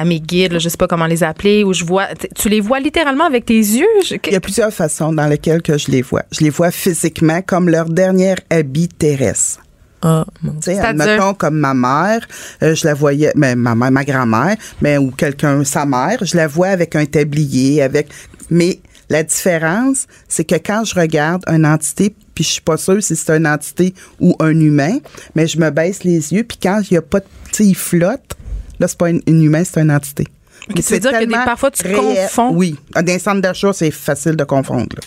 à 0.00 0.04
mes 0.04 0.20
guides, 0.20 0.52
là, 0.52 0.58
je 0.58 0.68
sais 0.68 0.76
pas 0.76 0.86
comment 0.88 1.06
les 1.06 1.22
appeler, 1.22 1.64
ou 1.64 1.72
je 1.72 1.84
vois. 1.84 2.06
Tu 2.34 2.48
les 2.48 2.60
vois 2.60 2.80
littéralement 2.80 3.24
avec 3.24 3.44
tes 3.46 3.54
yeux? 3.58 3.86
Je- 4.04 4.14
Il 4.26 4.32
y 4.32 4.36
a 4.36 4.40
plusieurs 4.40 4.72
façons 4.72 5.12
dans 5.12 5.26
lesquelles 5.26 5.62
que 5.62 5.76
je 5.78 5.90
les 5.90 6.02
vois. 6.02 6.22
Je 6.32 6.40
les 6.40 6.50
vois 6.50 6.70
physiquement 6.70 7.40
comme 7.42 7.68
leur 7.68 7.88
dernier 7.88 8.34
habit 8.50 8.88
terrestre. 8.88 9.60
Ah, 10.02 10.24
mon 10.42 10.52
Dieu. 10.52 10.74
Admettons 10.80 11.34
comme 11.34 11.56
ma 11.58 11.74
mère, 11.74 12.26
euh, 12.62 12.74
je 12.74 12.86
la 12.86 12.94
voyais, 12.94 13.32
mais 13.34 13.56
ma 13.56 13.74
mère, 13.74 13.90
ma 13.90 14.04
grand-mère, 14.04 14.56
mais 14.80 14.96
ou 14.98 15.10
quelqu'un, 15.10 15.64
sa 15.64 15.84
mère, 15.86 16.18
je 16.22 16.36
la 16.36 16.46
vois 16.46 16.68
avec 16.68 16.94
un 16.96 17.04
tablier, 17.04 17.82
avec. 17.82 18.08
Mais 18.50 18.78
la 19.10 19.22
différence, 19.24 20.06
c'est 20.28 20.44
que 20.44 20.54
quand 20.54 20.84
je 20.84 20.94
regarde 20.94 21.42
une 21.48 21.66
entité, 21.66 22.14
puis 22.34 22.44
je 22.44 22.50
suis 22.50 22.60
pas 22.60 22.76
sûre 22.76 23.02
si 23.02 23.16
c'est 23.16 23.36
une 23.36 23.46
entité 23.46 23.94
ou 24.20 24.36
un 24.38 24.58
humain, 24.58 24.98
mais 25.34 25.46
je 25.46 25.58
me 25.58 25.70
baisse 25.70 26.04
les 26.04 26.32
yeux, 26.32 26.44
puis 26.44 26.58
quand 26.62 26.80
il 26.90 26.94
y 26.94 26.96
a 26.96 27.02
pas, 27.02 27.20
de- 27.20 27.24
tu 27.50 27.54
sais, 27.56 27.64
il 27.66 27.74
flotte, 27.74 28.36
là 28.78 28.86
c'est 28.86 28.98
pas 28.98 29.10
une, 29.10 29.20
une 29.26 29.42
humain, 29.42 29.64
c'est 29.64 29.80
une 29.80 29.90
entité. 29.90 30.26
Mais 30.68 30.82
tu 30.82 30.92
veux 30.92 31.00
dire 31.00 31.12
que 31.12 31.24
des- 31.24 31.32
parfois, 31.32 31.70
tu 31.70 31.82
réel- 31.82 31.96
confonds? 31.96 32.52
Oui, 32.54 32.76
dans 32.94 33.04
les 33.04 33.18
centres 33.18 33.40
d'achat, 33.40 33.72
c'est 33.72 33.90
facile 33.90 34.36
de 34.36 34.44
confondre. 34.44 34.94
Là. 34.96 35.02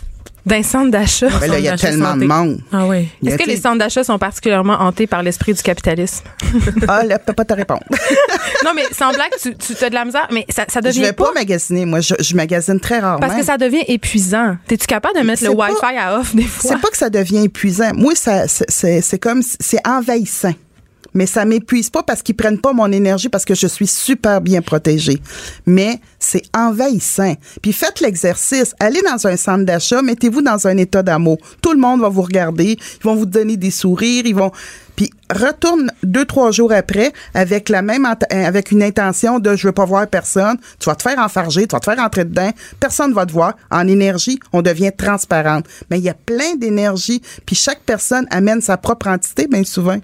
D'un 0.46 0.64
centre 0.64 0.90
d'achat. 0.90 1.28
Mais 1.40 1.48
là, 1.48 1.60
il 1.60 1.66
y 1.66 1.68
a 1.68 1.78
tellement 1.78 2.16
de 2.18 2.26
monde. 2.26 2.62
Ah 2.72 2.88
oui. 2.88 3.08
Est-ce 3.26 3.38
que 3.38 3.48
les 3.48 3.58
centres 3.58 3.78
d'achat 3.78 4.04
sont 4.04 4.18
particulièrement 4.18 4.74
hantés 4.82 5.06
par 5.06 5.22
l'esprit 5.22 5.54
du 5.54 5.62
capitalisme? 5.62 6.24
Ah, 6.88 7.04
là, 7.04 7.18
je 7.20 7.26
peux 7.26 7.34
pas 7.34 7.46
te 7.46 7.54
répondre. 7.54 7.84
non, 8.66 8.72
mais 8.76 8.84
sans 8.92 9.12
blague, 9.14 9.32
tu, 9.42 9.56
tu 9.56 9.84
as 9.84 9.90
de 9.90 9.94
la 9.96 10.04
misère, 10.06 10.28
mais 10.32 10.46
ça, 10.50 10.66
ça 10.68 10.80
je 10.82 10.88
devient 10.88 11.02
vais 11.02 11.14
pas. 11.14 11.26
pas 11.26 11.34
magasiner. 11.34 11.86
Moi, 11.86 12.00
je, 12.02 12.16
je 12.20 12.36
magasine 12.36 12.80
très 12.80 13.00
rarement. 13.00 13.20
parce 13.20 13.36
que 13.36 13.44
ça 13.46 13.58
devient 13.58 13.84
épuisant. 13.88 14.58
T'es-tu 14.68 14.88
capable 14.88 15.18
de 15.20 15.24
mettre 15.26 15.44
le 15.44 15.56
pas- 15.56 15.70
Wi-Fi 15.70 15.98
à 15.98 16.20
off 16.20 16.36
des 16.36 16.44
fois? 16.44 16.72
C'est 16.72 16.82
pas 16.82 16.90
que 16.90 16.98
ça 16.98 17.10
devient 17.10 17.44
épuisant. 17.46 17.92
Moi, 17.94 18.16
ça, 18.16 18.48
c'est- 18.48 18.66
c'est 18.70 19.02
c'est 19.02 19.20
comme, 19.20 19.42
si- 19.44 19.58
c'est 19.60 19.88
envahissant. 19.88 20.54
Mais 21.14 21.26
ça 21.26 21.46
m'épuise 21.46 21.90
pas 21.90 22.04
parce 22.04 22.22
qu'ils 22.22 22.36
prennent 22.36 22.60
pas 22.60 22.74
mon 22.74 22.92
énergie 22.92 23.30
parce 23.30 23.46
que 23.46 23.56
je 23.56 23.68
suis 23.68 23.88
super 23.88 24.42
bien 24.42 24.62
protégée. 24.62 25.22
Mais 25.66 26.00
c'est 26.20 26.44
envahissant. 26.56 27.36
Puis 27.62 27.74
faites 27.74 28.00
l'exercice. 28.00 28.74
Allez 28.80 29.02
dans 29.02 29.28
un 29.28 29.38
centre 29.38 29.66
d'achat, 29.66 30.02
mettez-vous 30.02 30.42
dans 30.42 30.68
un 30.68 30.78
état 30.78 31.04
d'amour. 31.04 31.38
Tout 31.62 31.74
le 31.74 31.80
monde 31.80 32.02
va 32.02 32.10
vous 32.10 32.22
regarder. 32.22 32.78
Ils 32.78 33.04
vont 33.04 33.16
vous 33.16 33.26
donner 33.26 33.58
des 33.58 33.72
sourires. 33.72 34.26
Ils 34.26 34.36
vont. 34.36 34.52
Puis 34.96 35.10
retourne 35.34 35.92
deux 36.04 36.26
trois 36.26 36.52
jours 36.52 36.74
après 36.74 37.14
avec 37.34 37.70
la 37.70 37.82
même 37.82 38.06
euh, 38.06 38.46
avec 38.46 38.72
une 38.72 38.84
intention 38.84 39.40
de 39.40 39.56
je 39.56 39.68
veux 39.68 39.74
pas 39.74 39.86
voir 39.86 40.06
personne. 40.08 40.58
Tu 40.80 40.86
vas 40.86 40.96
te 40.96 41.02
faire 41.02 41.18
enfarger, 41.18 41.66
tu 41.66 41.76
vas 41.76 41.80
te 41.80 41.86
faire 41.86 42.04
entrer 42.04 42.26
dedans. 42.26 42.52
Personne 42.80 43.14
va 43.14 43.26
te 43.26 43.32
voir. 43.32 43.56
En 43.70 43.88
énergie, 43.88 44.40
on 44.54 44.62
devient 44.62 44.92
transparente. 44.96 45.66
Mais 45.90 45.98
il 46.00 46.04
y 46.04 46.10
a 46.10 46.14
plein 46.14 46.56
d'énergie. 46.56 47.22
Puis 47.46 47.56
chaque 47.56 47.82
personne 47.82 48.28
amène 48.30 48.62
sa 48.62 48.78
propre 48.78 49.08
entité, 49.08 49.48
bien 49.48 49.64
souvent. 49.64 49.98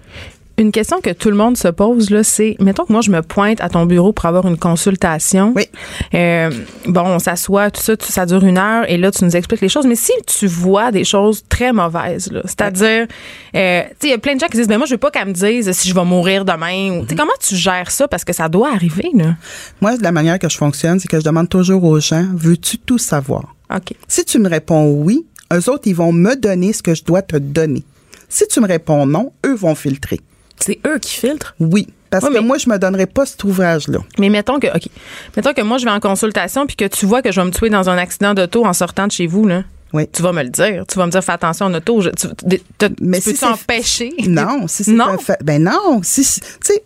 Une 0.58 0.72
question 0.72 1.00
que 1.00 1.10
tout 1.10 1.30
le 1.30 1.36
monde 1.36 1.56
se 1.56 1.68
pose, 1.68 2.10
là, 2.10 2.24
c'est, 2.24 2.56
mettons 2.58 2.84
que 2.84 2.92
moi, 2.92 3.00
je 3.00 3.10
me 3.12 3.22
pointe 3.22 3.60
à 3.60 3.68
ton 3.68 3.86
bureau 3.86 4.12
pour 4.12 4.26
avoir 4.26 4.44
une 4.48 4.58
consultation. 4.58 5.52
Oui. 5.54 5.66
Euh, 6.14 6.50
bon, 6.86 7.02
on 7.02 7.18
s'assoit, 7.20 7.70
tout 7.70 7.80
ça, 7.80 7.96
tout- 7.96 8.10
ça 8.10 8.26
dure 8.26 8.42
une 8.44 8.58
heure, 8.58 8.84
et 8.90 8.98
là, 8.98 9.12
tu 9.12 9.24
nous 9.24 9.36
expliques 9.36 9.60
les 9.60 9.68
choses. 9.68 9.86
Mais 9.86 9.94
si 9.94 10.10
tu 10.26 10.48
vois 10.48 10.90
des 10.90 11.04
choses 11.04 11.44
très 11.48 11.72
mauvaises, 11.72 12.32
là, 12.32 12.40
c'est-à-dire, 12.44 13.06
euh, 13.54 13.82
tu 13.82 13.88
sais, 13.88 14.08
il 14.08 14.10
y 14.10 14.12
a 14.12 14.18
plein 14.18 14.34
de 14.34 14.40
gens 14.40 14.48
qui 14.48 14.56
disent, 14.56 14.66
ben 14.66 14.78
moi, 14.78 14.86
je 14.86 14.94
veux 14.94 14.98
pas 14.98 15.12
qu'elle 15.12 15.28
me 15.28 15.32
dise 15.32 15.70
si 15.72 15.88
je 15.88 15.94
vais 15.94 16.04
mourir 16.04 16.44
demain. 16.44 17.02
Tu 17.02 17.10
sais, 17.10 17.14
Comment 17.14 17.32
tu 17.40 17.54
gères 17.54 17.90
ça? 17.92 18.08
Parce 18.08 18.24
que 18.24 18.32
ça 18.32 18.48
doit 18.48 18.72
arriver, 18.72 19.10
là. 19.14 19.36
Moi, 19.80 19.96
de 19.96 20.02
la 20.02 20.10
manière 20.12 20.40
que 20.40 20.48
je 20.48 20.56
fonctionne, 20.56 20.98
c'est 20.98 21.08
que 21.08 21.20
je 21.20 21.24
demande 21.24 21.48
toujours 21.48 21.84
aux 21.84 22.00
gens, 22.00 22.26
veux-tu 22.34 22.78
tout 22.78 22.98
savoir? 22.98 23.54
OK. 23.72 23.92
Si 24.08 24.24
tu 24.24 24.38
me 24.40 24.48
réponds 24.48 24.90
oui, 24.90 25.24
eux 25.52 25.70
autres, 25.70 25.82
ils 25.86 25.94
vont 25.94 26.10
me 26.12 26.34
donner 26.34 26.72
ce 26.72 26.82
que 26.82 26.94
je 26.96 27.04
dois 27.04 27.22
te 27.22 27.36
donner. 27.36 27.84
Si 28.28 28.46
tu 28.48 28.60
me 28.60 28.66
réponds 28.66 29.06
non, 29.06 29.32
eux 29.46 29.54
vont 29.54 29.74
filtrer. 29.76 30.18
C'est 30.68 30.80
eux 30.86 30.98
qui 30.98 31.14
filtrent? 31.14 31.54
Oui. 31.60 31.88
Parce 32.10 32.24
que 32.24 32.32
mais- 32.32 32.40
moi, 32.40 32.56
je 32.58 32.68
me 32.70 32.78
donnerai 32.78 33.06
pas 33.06 33.26
cet 33.26 33.42
ouvrage-là. 33.44 33.98
Mais 34.18 34.28
mettons 34.28 34.58
que, 34.60 34.66
OK. 34.68 34.88
Mettons 35.36 35.52
que 35.52 35.62
moi, 35.62 35.78
je 35.78 35.84
vais 35.84 35.90
en 35.90 36.00
consultation 36.00 36.66
puis 36.66 36.76
que 36.76 36.84
tu 36.86 37.04
vois 37.06 37.20
que 37.22 37.32
je 37.32 37.40
vais 37.40 37.46
me 37.46 37.50
tuer 37.52 37.70
dans 37.70 37.88
un 37.90 37.98
accident 37.98 38.34
d'auto 38.34 38.64
en 38.64 38.72
sortant 38.72 39.06
de 39.06 39.12
chez 39.12 39.26
vous, 39.26 39.46
là. 39.46 39.64
Oui. 39.94 40.06
Tu 40.12 40.20
vas 40.22 40.32
me 40.32 40.42
le 40.42 40.50
dire. 40.50 40.84
Tu 40.86 40.98
vas 40.98 41.06
me 41.06 41.10
dire, 41.10 41.22
fais 41.24 41.32
attention 41.32 41.66
en 41.66 41.74
auto. 41.74 42.00
Je- 42.02 42.10
tu, 42.10 42.26
Mais 43.00 43.18
tu 43.18 43.22
si 43.22 43.30
peux-tu 43.30 43.36
c'est- 43.38 43.46
empêcher? 43.46 44.12
Non, 44.26 44.68
si 44.68 44.84
c'est 44.84 44.92
Non. 44.92 45.06
un 45.08 45.18
fait. 45.18 45.38
Ben 45.42 45.62
non, 45.64 46.00
si, 46.02 46.22
si- 46.24 46.40
tu 46.40 46.46
sais, 46.62 46.82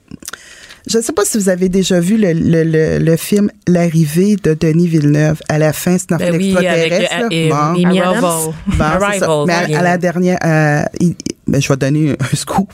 je 0.89 0.99
ne 0.99 1.03
sais 1.03 1.13
pas 1.13 1.25
si 1.25 1.39
vous 1.39 1.49
avez 1.49 1.69
déjà 1.69 2.01
vu 2.01 2.17
le, 2.17 2.33
le, 2.33 2.65
le, 2.65 2.99
le 2.99 3.17
film 3.17 3.51
L'arrivée 3.69 4.37
de 4.37 4.55
Denis 4.55 4.89
Villeneuve. 4.89 5.41
À 5.49 5.59
la 5.59 5.73
fin, 5.73 5.97
c'est 5.99 6.13
un 6.13 6.17
Ben 6.17 6.35
oui, 6.37 6.51
extraterrestre. 6.53 7.15
avec, 7.15 7.31
là. 7.31 7.31
euh, 7.33 7.49
Bon. 7.75 7.87
Amy 7.89 8.01
Arrival. 8.01 8.25
Adams. 8.25 8.53
Bon. 8.67 8.85
Arrival. 8.85 9.45
Mais 9.47 9.75
à, 9.77 9.83
la 9.83 9.99
dernière, 9.99 10.39
euh, 10.45 10.83
il- 11.01 11.15
ben, 11.47 11.61
je 11.61 11.69
vais 11.69 11.77
donner 11.77 12.17
un 12.19 12.37
scoop. 12.37 12.73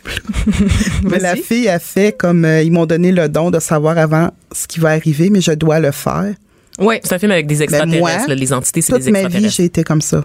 mais 1.05 1.19
la 1.19 1.37
fille 1.37 1.69
a 1.69 1.79
fait 1.79 2.17
comme 2.17 2.45
euh, 2.45 2.63
ils 2.63 2.71
m'ont 2.73 2.87
donné 2.87 3.13
le 3.13 3.29
don 3.29 3.51
de 3.51 3.61
savoir 3.61 3.99
avant 3.99 4.31
ce 4.53 4.67
qui 4.67 4.81
va 4.81 4.91
arriver, 4.91 5.31
mais 5.31 5.41
je 5.41 5.53
dois 5.53 5.81
le 5.81 5.91
faire. 5.91 6.35
Oui. 6.79 6.97
C'est 7.03 7.15
un 7.15 7.19
film 7.19 7.33
avec 7.33 7.47
des 7.47 7.63
extraterrestres. 7.63 7.93
Ben, 8.05 8.19
moi, 8.19 8.27
là, 8.29 8.35
les 8.35 8.53
entités, 8.53 8.83
c'est 8.83 8.93
Toute 8.93 9.03
des 9.03 9.11
ma 9.11 9.21
vie, 9.21 9.25
extraterrestres. 9.25 9.57
j'ai 9.57 9.65
été 9.65 9.83
comme 9.85 10.01
ça. 10.03 10.25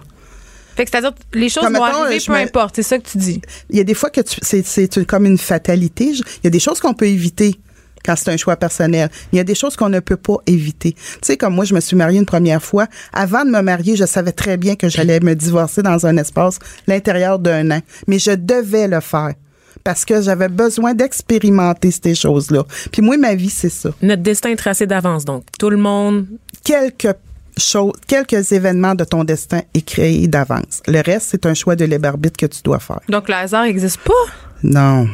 Fait 0.76 0.84
que 0.84 0.90
c'est-à-dire, 0.90 1.12
les 1.32 1.48
choses 1.48 1.62
Comme 1.64 1.74
vont 1.76 1.84
mettons, 1.86 2.02
arriver, 2.02 2.18
je 2.20 2.26
peu 2.26 2.32
me- 2.32 2.38
importe. 2.38 2.76
C'est 2.76 2.82
ça 2.82 2.98
que 2.98 3.08
tu 3.08 3.18
dis. 3.18 3.40
Il 3.70 3.76
y 3.76 3.80
a 3.80 3.84
des 3.84 3.94
fois 3.94 4.10
que 4.10 4.20
c'est, 4.24 5.04
comme 5.06 5.24
une 5.26 5.38
fatalité. 5.38 6.14
Je- 6.14 6.22
Il 6.22 6.44
y 6.44 6.46
a 6.48 6.50
des 6.50 6.58
choses 6.60 6.80
qu'on 6.80 6.94
peut 6.94 7.06
éviter 7.06 7.54
quand 8.04 8.16
c'est 8.16 8.30
un 8.30 8.36
choix 8.36 8.56
personnel. 8.56 9.08
Il 9.32 9.36
y 9.36 9.40
a 9.40 9.44
des 9.44 9.54
choses 9.54 9.76
qu'on 9.76 9.88
ne 9.88 10.00
peut 10.00 10.16
pas 10.16 10.36
éviter. 10.46 10.92
Tu 10.92 11.18
sais, 11.22 11.36
comme 11.36 11.54
moi, 11.54 11.64
je 11.64 11.74
me 11.74 11.80
suis 11.80 11.96
mariée 11.96 12.18
une 12.18 12.26
première 12.26 12.62
fois. 12.62 12.86
Avant 13.12 13.44
de 13.44 13.50
me 13.50 13.60
marier, 13.60 13.96
je 13.96 14.04
savais 14.04 14.32
très 14.32 14.56
bien 14.56 14.76
que 14.76 14.88
j'allais 14.88 15.20
me 15.20 15.34
divorcer 15.34 15.82
dans 15.82 16.06
un 16.06 16.16
espace 16.16 16.58
l'intérieur 16.86 17.38
d'un 17.38 17.70
an. 17.70 17.80
Mais 18.06 18.18
je 18.18 18.32
devais 18.32 18.88
le 18.88 19.00
faire. 19.00 19.34
Parce 19.82 20.04
que 20.04 20.22
j'avais 20.22 20.48
besoin 20.48 20.94
d'expérimenter 20.94 21.90
ces 21.90 22.14
choses-là. 22.14 22.64
Puis 22.90 23.02
moi, 23.02 23.18
ma 23.18 23.34
vie, 23.34 23.50
c'est 23.50 23.68
ça. 23.68 23.90
Notre 24.00 24.22
destin 24.22 24.50
est 24.50 24.56
tracé 24.56 24.86
d'avance, 24.86 25.24
donc. 25.24 25.44
Tout 25.58 25.68
le 25.68 25.76
monde. 25.76 26.26
Quelques 26.62 27.14
choses, 27.58 27.92
quelques 28.06 28.52
événements 28.52 28.94
de 28.94 29.04
ton 29.04 29.24
destin 29.24 29.60
est 29.74 29.84
créé 29.84 30.26
d'avance. 30.26 30.82
Le 30.86 31.02
reste, 31.02 31.28
c'est 31.30 31.44
un 31.44 31.54
choix 31.54 31.76
de 31.76 31.84
libre 31.84 32.08
arbitre 32.08 32.38
que 32.38 32.46
tu 32.46 32.62
dois 32.62 32.78
faire. 32.78 33.00
Donc, 33.08 33.28
le 33.28 33.34
hasard 33.34 33.64
n'existe 33.64 33.98
pas? 33.98 34.12
Non. 34.62 35.06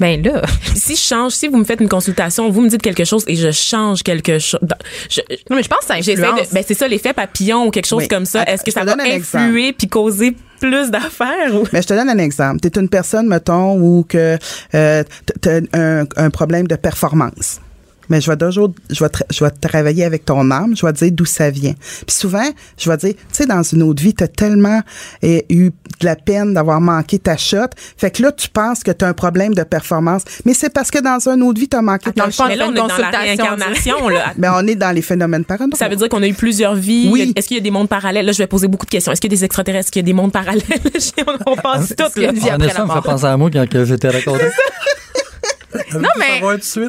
Ben 0.00 0.22
là. 0.22 0.42
Si 0.74 0.94
je 0.96 1.00
change, 1.00 1.32
si 1.32 1.48
vous 1.48 1.56
me 1.58 1.64
faites 1.64 1.80
une 1.80 1.88
consultation, 1.88 2.48
vous 2.50 2.60
me 2.62 2.68
dites 2.68 2.80
quelque 2.82 3.04
chose 3.04 3.24
et 3.26 3.36
je 3.36 3.50
change 3.50 4.02
quelque 4.02 4.38
chose. 4.38 4.60
Non, 5.50 5.56
mais 5.56 5.62
je 5.62 5.68
pense 5.68 5.80
que 5.80 5.86
ça 5.86 5.94
influence. 5.94 6.48
de, 6.48 6.54
ben 6.54 6.64
c'est 6.66 6.74
ça 6.74 6.86
l'effet 6.88 7.12
papillon 7.12 7.66
ou 7.66 7.70
quelque 7.70 7.86
chose 7.86 8.02
Oui. 8.02 8.08
comme 8.08 8.24
ça. 8.24 8.42
Attends, 8.42 8.52
Est-ce 8.52 8.62
que 8.64 8.70
ça 8.70 8.84
va 8.84 8.94
influer 9.02 9.72
puis 9.72 9.88
causer 9.88 10.34
plus 10.60 10.90
d'affaires 10.90 11.54
ou? 11.54 11.64
Mais 11.72 11.82
je 11.82 11.88
te 11.88 11.94
donne 11.94 12.08
un 12.08 12.18
exemple. 12.18 12.60
Tu 12.60 12.68
es 12.68 12.80
une 12.80 12.88
personne, 12.88 13.26
mettons, 13.28 13.76
où 13.76 14.04
que 14.08 14.38
euh, 14.74 15.04
tu 15.42 15.48
as 15.48 15.60
un, 15.78 16.04
un 16.16 16.30
problème 16.30 16.66
de 16.68 16.76
performance. 16.76 17.60
Mais 18.08 18.20
je 18.20 18.30
vais 18.30 18.36
toujours, 18.36 18.72
je 18.90 19.02
vais, 19.04 19.08
tra- 19.10 19.24
je 19.30 19.44
vais 19.44 19.50
travailler 19.50 20.04
avec 20.04 20.24
ton 20.24 20.50
âme, 20.50 20.76
je 20.76 20.84
vais 20.86 20.92
te 20.92 20.98
dire 21.04 21.12
d'où 21.12 21.24
ça 21.24 21.50
vient. 21.50 21.74
Puis 22.06 22.16
souvent, 22.16 22.48
je 22.78 22.90
vais 22.90 22.96
dire, 22.96 23.14
tu 23.14 23.22
sais, 23.32 23.46
dans 23.46 23.62
une 23.62 23.82
autre 23.82 24.02
vie, 24.02 24.14
tu 24.14 24.24
as 24.24 24.28
tellement 24.28 24.80
eh, 25.22 25.44
eu 25.50 25.70
de 26.00 26.04
la 26.04 26.16
peine 26.16 26.54
d'avoir 26.54 26.80
manqué 26.80 27.18
ta 27.18 27.36
shot. 27.36 27.66
Fait 27.96 28.10
que 28.10 28.22
là, 28.22 28.32
tu 28.32 28.48
penses 28.48 28.82
que 28.82 28.90
tu 28.90 29.04
as 29.04 29.08
un 29.08 29.12
problème 29.12 29.54
de 29.54 29.62
performance. 29.62 30.22
Mais 30.44 30.54
c'est 30.54 30.70
parce 30.72 30.90
que 30.90 30.98
dans 31.00 31.28
une 31.28 31.42
autre 31.42 31.60
vie, 31.60 31.68
tu 31.68 31.76
as 31.76 31.82
manqué 31.82 32.10
Dans 32.12 32.24
ta 32.24 32.30
shot. 32.30 32.44
Mais 32.48 32.56
là, 32.56 32.66
on 32.66 32.70
une 32.70 32.76
est 32.76 32.80
dans 32.80 32.86
la 32.86 32.94
consultation, 32.94 33.22
réincarnation. 33.44 34.08
Là. 34.08 34.32
Mais 34.36 34.48
on 34.50 34.66
est 34.66 34.74
dans 34.76 34.94
les 34.94 35.02
phénomènes 35.02 35.44
paranormaux. 35.44 35.76
Ça 35.76 35.88
veut 35.88 35.96
dire 35.96 36.08
qu'on 36.08 36.22
a 36.22 36.26
eu 36.28 36.34
plusieurs 36.34 36.74
vies. 36.74 37.08
Oui. 37.12 37.32
Est-ce 37.36 37.48
qu'il 37.48 37.56
y 37.56 37.60
a 37.60 37.62
des 37.62 37.70
mondes 37.70 37.88
parallèles? 37.88 38.24
Là, 38.26 38.32
je 38.32 38.38
vais 38.38 38.46
poser 38.46 38.68
beaucoup 38.68 38.86
de 38.86 38.90
questions. 38.90 39.12
Est-ce 39.12 39.20
qu'il 39.20 39.30
y 39.30 39.34
a 39.34 39.36
des 39.36 39.44
extraterrestres? 39.44 39.86
Est-ce 39.86 39.92
qu'il 39.92 40.00
y 40.02 40.04
a 40.04 40.06
des 40.06 40.12
mondes 40.12 40.32
parallèles? 40.32 40.62
on 41.46 41.56
pense 41.56 41.88
tout. 41.88 42.04
qu'il 42.14 42.22
y 42.22 42.26
a 42.26 42.30
une 42.30 42.36
vie 42.38 42.48
après 42.48 42.54
Honnêtement, 42.54 42.66
la 42.66 42.74
ça 42.74 42.82
me 42.82 42.88
fait 42.88 42.94
mort. 42.94 43.02
penser 43.02 43.24
à 43.26 43.36
moi 43.36 43.50
quand 43.50 43.84
j'étais 43.84 44.08
raconté. 44.18 44.44
Non, 45.94 46.08
mais, 46.18 46.40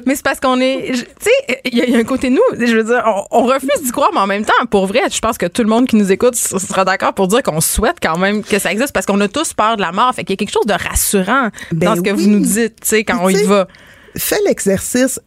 mais 0.06 0.16
c'est 0.16 0.24
parce 0.24 0.40
qu'on 0.40 0.60
est. 0.62 0.92
Tu 0.94 0.96
sais, 1.22 1.60
il 1.66 1.78
y, 1.78 1.82
a- 1.82 1.86
il 1.86 1.92
y 1.94 1.96
a 1.96 2.00
un 2.00 2.04
côté 2.04 2.30
de 2.30 2.36
nous, 2.36 2.42
je 2.66 2.76
veux 2.78 2.84
dire, 2.84 3.04
on, 3.32 3.40
on 3.42 3.44
refuse 3.44 3.82
d'y 3.84 3.92
croire, 3.92 4.10
mais 4.14 4.20
en 4.20 4.28
même 4.28 4.46
temps, 4.46 4.54
pour 4.72 4.88
vrai, 4.88 5.02
je 5.12 5.20
pense 5.20 5.38
que 5.38 5.46
tout 5.48 5.64
le 5.64 5.68
monde 5.70 5.86
qui 5.88 5.96
nous 5.98 6.12
écoute 6.12 6.36
sera 6.36 6.86
d'accord 6.86 7.14
pour 7.14 7.28
dire 7.28 7.44
qu'on 7.44 7.60
souhaite 7.62 7.98
quand 8.02 8.18
même 8.18 8.44
que 8.44 8.58
ça 8.58 8.72
existe 8.72 8.94
parce 8.94 9.06
qu'on 9.06 9.20
a 9.22 9.28
tous 9.28 9.54
peur 9.54 9.76
de 9.76 9.82
la 9.82 9.92
mort. 9.92 10.14
Fait 10.16 10.24
qu'il 10.24 10.34
y 10.34 10.38
a 10.38 10.38
quelque 10.38 10.54
chose 10.54 10.66
de 10.66 10.74
rassurant 10.74 11.50
Ben 11.74 11.88
dans 11.90 11.96
ce 11.98 12.02
que 12.02 12.10
oui. 12.12 12.24
vous 12.24 12.30
nous 12.30 12.40
dites, 12.40 12.80
tu 12.82 12.88
sais, 12.88 13.04
quand 13.04 13.20
on 13.22 13.30
y 13.30 13.44
va. 13.44 13.68
Fais 14.18 14.40
l'exercice. 14.48 15.20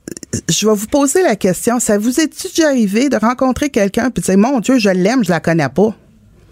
Je 0.48 0.66
vais 0.66 0.74
vous 0.74 0.86
poser 0.88 1.22
la 1.22 1.36
question. 1.36 1.78
Ça 1.78 1.98
vous 1.98 2.18
est-il 2.20 2.50
déjà 2.50 2.68
arrivé 2.68 3.09
de 3.09 3.16
rencontrer 3.16 3.70
quelqu'un 3.70 4.11
puis 4.11 4.22
de 4.22 4.26
dire, 4.26 4.38
mon 4.38 4.59
Dieu, 4.61 4.78
je 4.78 4.88
l'aime, 4.90 5.24
je 5.24 5.30
la 5.30 5.40
connais 5.40 5.68
pas? 5.68 5.94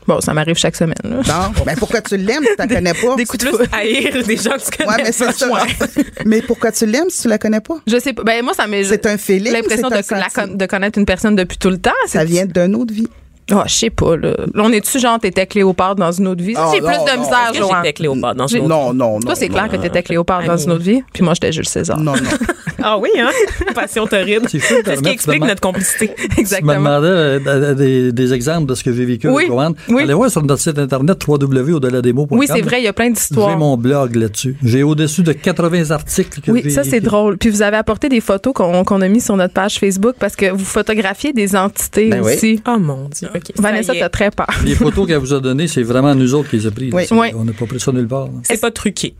Bon, 0.07 0.21
ça 0.21 0.33
m'arrive 0.35 0.57
chaque 0.57 0.77
semaine. 0.77 0.95
là. 1.05 1.17
Non. 1.17 1.63
ben 1.67 1.77
pourquoi 1.79 2.01
tu 2.01 2.17
l'aimes 2.17 2.43
si 2.43 2.51
tu 2.51 2.57
la 2.59 2.67
connais 2.67 2.95
pas? 2.95 3.17
Des 3.17 3.25
coups 3.25 3.45
de 3.45 3.51
Plus 3.51 3.67
haïr 3.73 4.25
des 4.25 4.37
gens 4.37 4.53
que 4.53 4.71
tu 4.71 4.77
connais 4.77 4.91
Ouais, 4.91 5.03
mais 5.05 5.13
c'est 5.13 5.27
pas. 5.27 5.33
ça. 5.33 5.49
Mais 6.25 6.43
pourquoi 6.43 6.73
tu 6.73 6.87
l'aimes 6.87 7.11
si 7.11 7.23
tu 7.23 7.29
la 7.29 7.39
connais 7.39 7.61
pas? 7.61 7.77
Je 7.87 7.99
sais 7.99 8.13
pas. 8.13 8.23
Ben, 8.23 8.45
moi, 8.45 8.55
ça 8.55 8.67
m'est. 8.67 8.85
C'est 8.85 9.07
un 9.07 9.17
feeling, 9.17 9.53
L'impression 9.53 9.89
de, 9.89 10.59
la 10.59 10.67
connaître 10.67 10.99
une 10.99 11.07
personne 11.07 11.37
depuis 11.37 11.59
tout 11.59 11.71
le 11.71 11.79
temps. 11.79 11.91
Ça 12.07 12.25
vient 12.25 12.47
d'une 12.47 12.75
autre 12.77 12.93
vie. 12.93 13.09
Oh, 13.53 13.63
je 13.67 13.73
sais 13.73 13.91
pas, 13.91 14.17
là. 14.17 14.37
On 14.55 14.73
est-tu 14.73 14.99
genre, 15.01 15.19
t'étais 15.19 15.47
Cléopâtre 15.47 15.97
dans 15.97 16.13
une 16.13 16.29
autre 16.29 16.43
vie? 16.43 16.55
Oh, 16.57 16.71
J'ai 16.73 16.81
plus 16.81 16.93
de 16.93 17.17
non. 17.17 17.23
misère, 17.25 17.53
Joanne? 17.55 17.77
J'étais 17.83 17.93
Cléopâtre 17.95 18.35
dans 18.37 18.47
une 18.47 18.61
autre 18.61 18.69
Non, 18.69 18.93
non, 18.93 19.15
non. 19.15 19.21
Toi, 19.21 19.35
c'est 19.35 19.49
non, 19.49 19.55
clair 19.55 19.69
que 19.69 19.77
t'étais 19.77 20.03
Cléopâtre 20.03 20.47
dans 20.47 20.57
une 20.57 20.71
autre 20.73 20.85
vie, 20.85 21.03
puis 21.13 21.25
moi, 21.25 21.35
j'étais 21.35 21.51
Jules 21.51 21.67
César. 21.69 21.99
Non, 21.99 22.13
non. 22.13 22.21
Ah 22.83 22.99
oui, 22.99 23.11
hein? 23.19 23.31
Passion 23.75 24.07
torride. 24.07 24.43
C'est 24.49 24.59
fou 24.59 24.75
de 24.75 24.83
C'est 24.85 24.97
ce 24.97 25.03
qui 25.03 25.09
explique 25.11 25.41
notre 25.45 25.61
complicité. 25.61 26.11
Tu 26.21 26.23
me 26.37 26.41
Exactement. 26.41 26.75
demandais 26.75 27.07
euh, 27.09 27.75
des, 27.75 28.13
des 28.13 28.33
exemples 28.33 28.67
de 28.67 28.75
ce 28.75 28.83
que 28.85 28.93
j'ai 28.93 29.05
vécu 29.05 29.29
Oui, 29.29 29.49
oui. 29.89 30.03
Allez 30.03 30.15
voir 30.15 30.31
sur 30.31 30.43
notre 30.43 30.61
site 30.63 30.79
internet 30.79 31.19
www.au-delà-des-mots.com. 31.27 32.39
Oui, 32.39 32.47
c'est 32.49 32.61
vrai, 32.63 32.81
il 32.81 32.85
y 32.85 32.89
a 32.89 32.93
plein 32.93 33.07
J'ai 33.07 33.13
d'histoires. 33.13 33.57
mon 33.59 33.77
blog 33.77 34.15
là-dessus. 34.17 34.57
J'ai 34.65 34.83
au-dessus 34.83 35.23
de 35.23 35.33
80 35.33 35.91
articles 35.91 36.41
que 36.41 36.51
Oui, 36.51 36.61
j'ai 36.65 36.71
ça 36.71 36.85
c'est 36.85 37.01
drôle. 37.01 37.37
Puis 37.39 37.51
vous 37.51 37.63
avez 37.63 37.77
apporté 37.77 38.09
des 38.09 38.21
photos 38.21 38.53
qu'on 38.55 38.85
qu'on 38.85 39.01
a 39.03 39.09
mis 39.09 39.21
sur 39.21 39.37
notre 39.37 39.55
page 39.55 39.79
Facebook 39.79 40.15
parce 40.19 40.37
que 40.37 40.51
vous 40.51 40.65
photographiez 40.65 41.33
des 41.33 41.55
entités 41.57 42.09
Ben 42.09 42.23
oui. 42.25 42.35
aussi. 42.35 42.63
Oh 42.67 42.79
mon 42.79 43.09
Dieu. 43.09 43.29
OK. 43.35 43.43
ça 43.55 43.63
Vanessa, 43.63 43.93
t'as 43.99 44.09
très 44.09 44.31
peur. 44.31 44.47
Les 44.65 44.75
photos 44.75 45.07
qu'elle 45.07 45.19
vous 45.19 45.35
a 45.35 45.41
données, 45.41 45.69
c'est 45.69 45.83
vraiment 45.83 46.15
nous 46.15 46.35
autres 46.35 46.49
qui 46.51 46.57
les 46.57 46.67
a 46.67 46.71
prises. 46.71 46.93
Oui. 46.95 47.03
Oui. 47.11 47.29
On 47.37 47.45
n'a 47.45 47.53
pas 47.53 47.67
pris 47.67 47.81
ça 47.81 47.93
nulle 47.93 48.09
part. 48.09 48.25
là. 48.27 48.31
C'est 48.45 48.61
pas 48.61 48.71
truqué. 48.71 49.15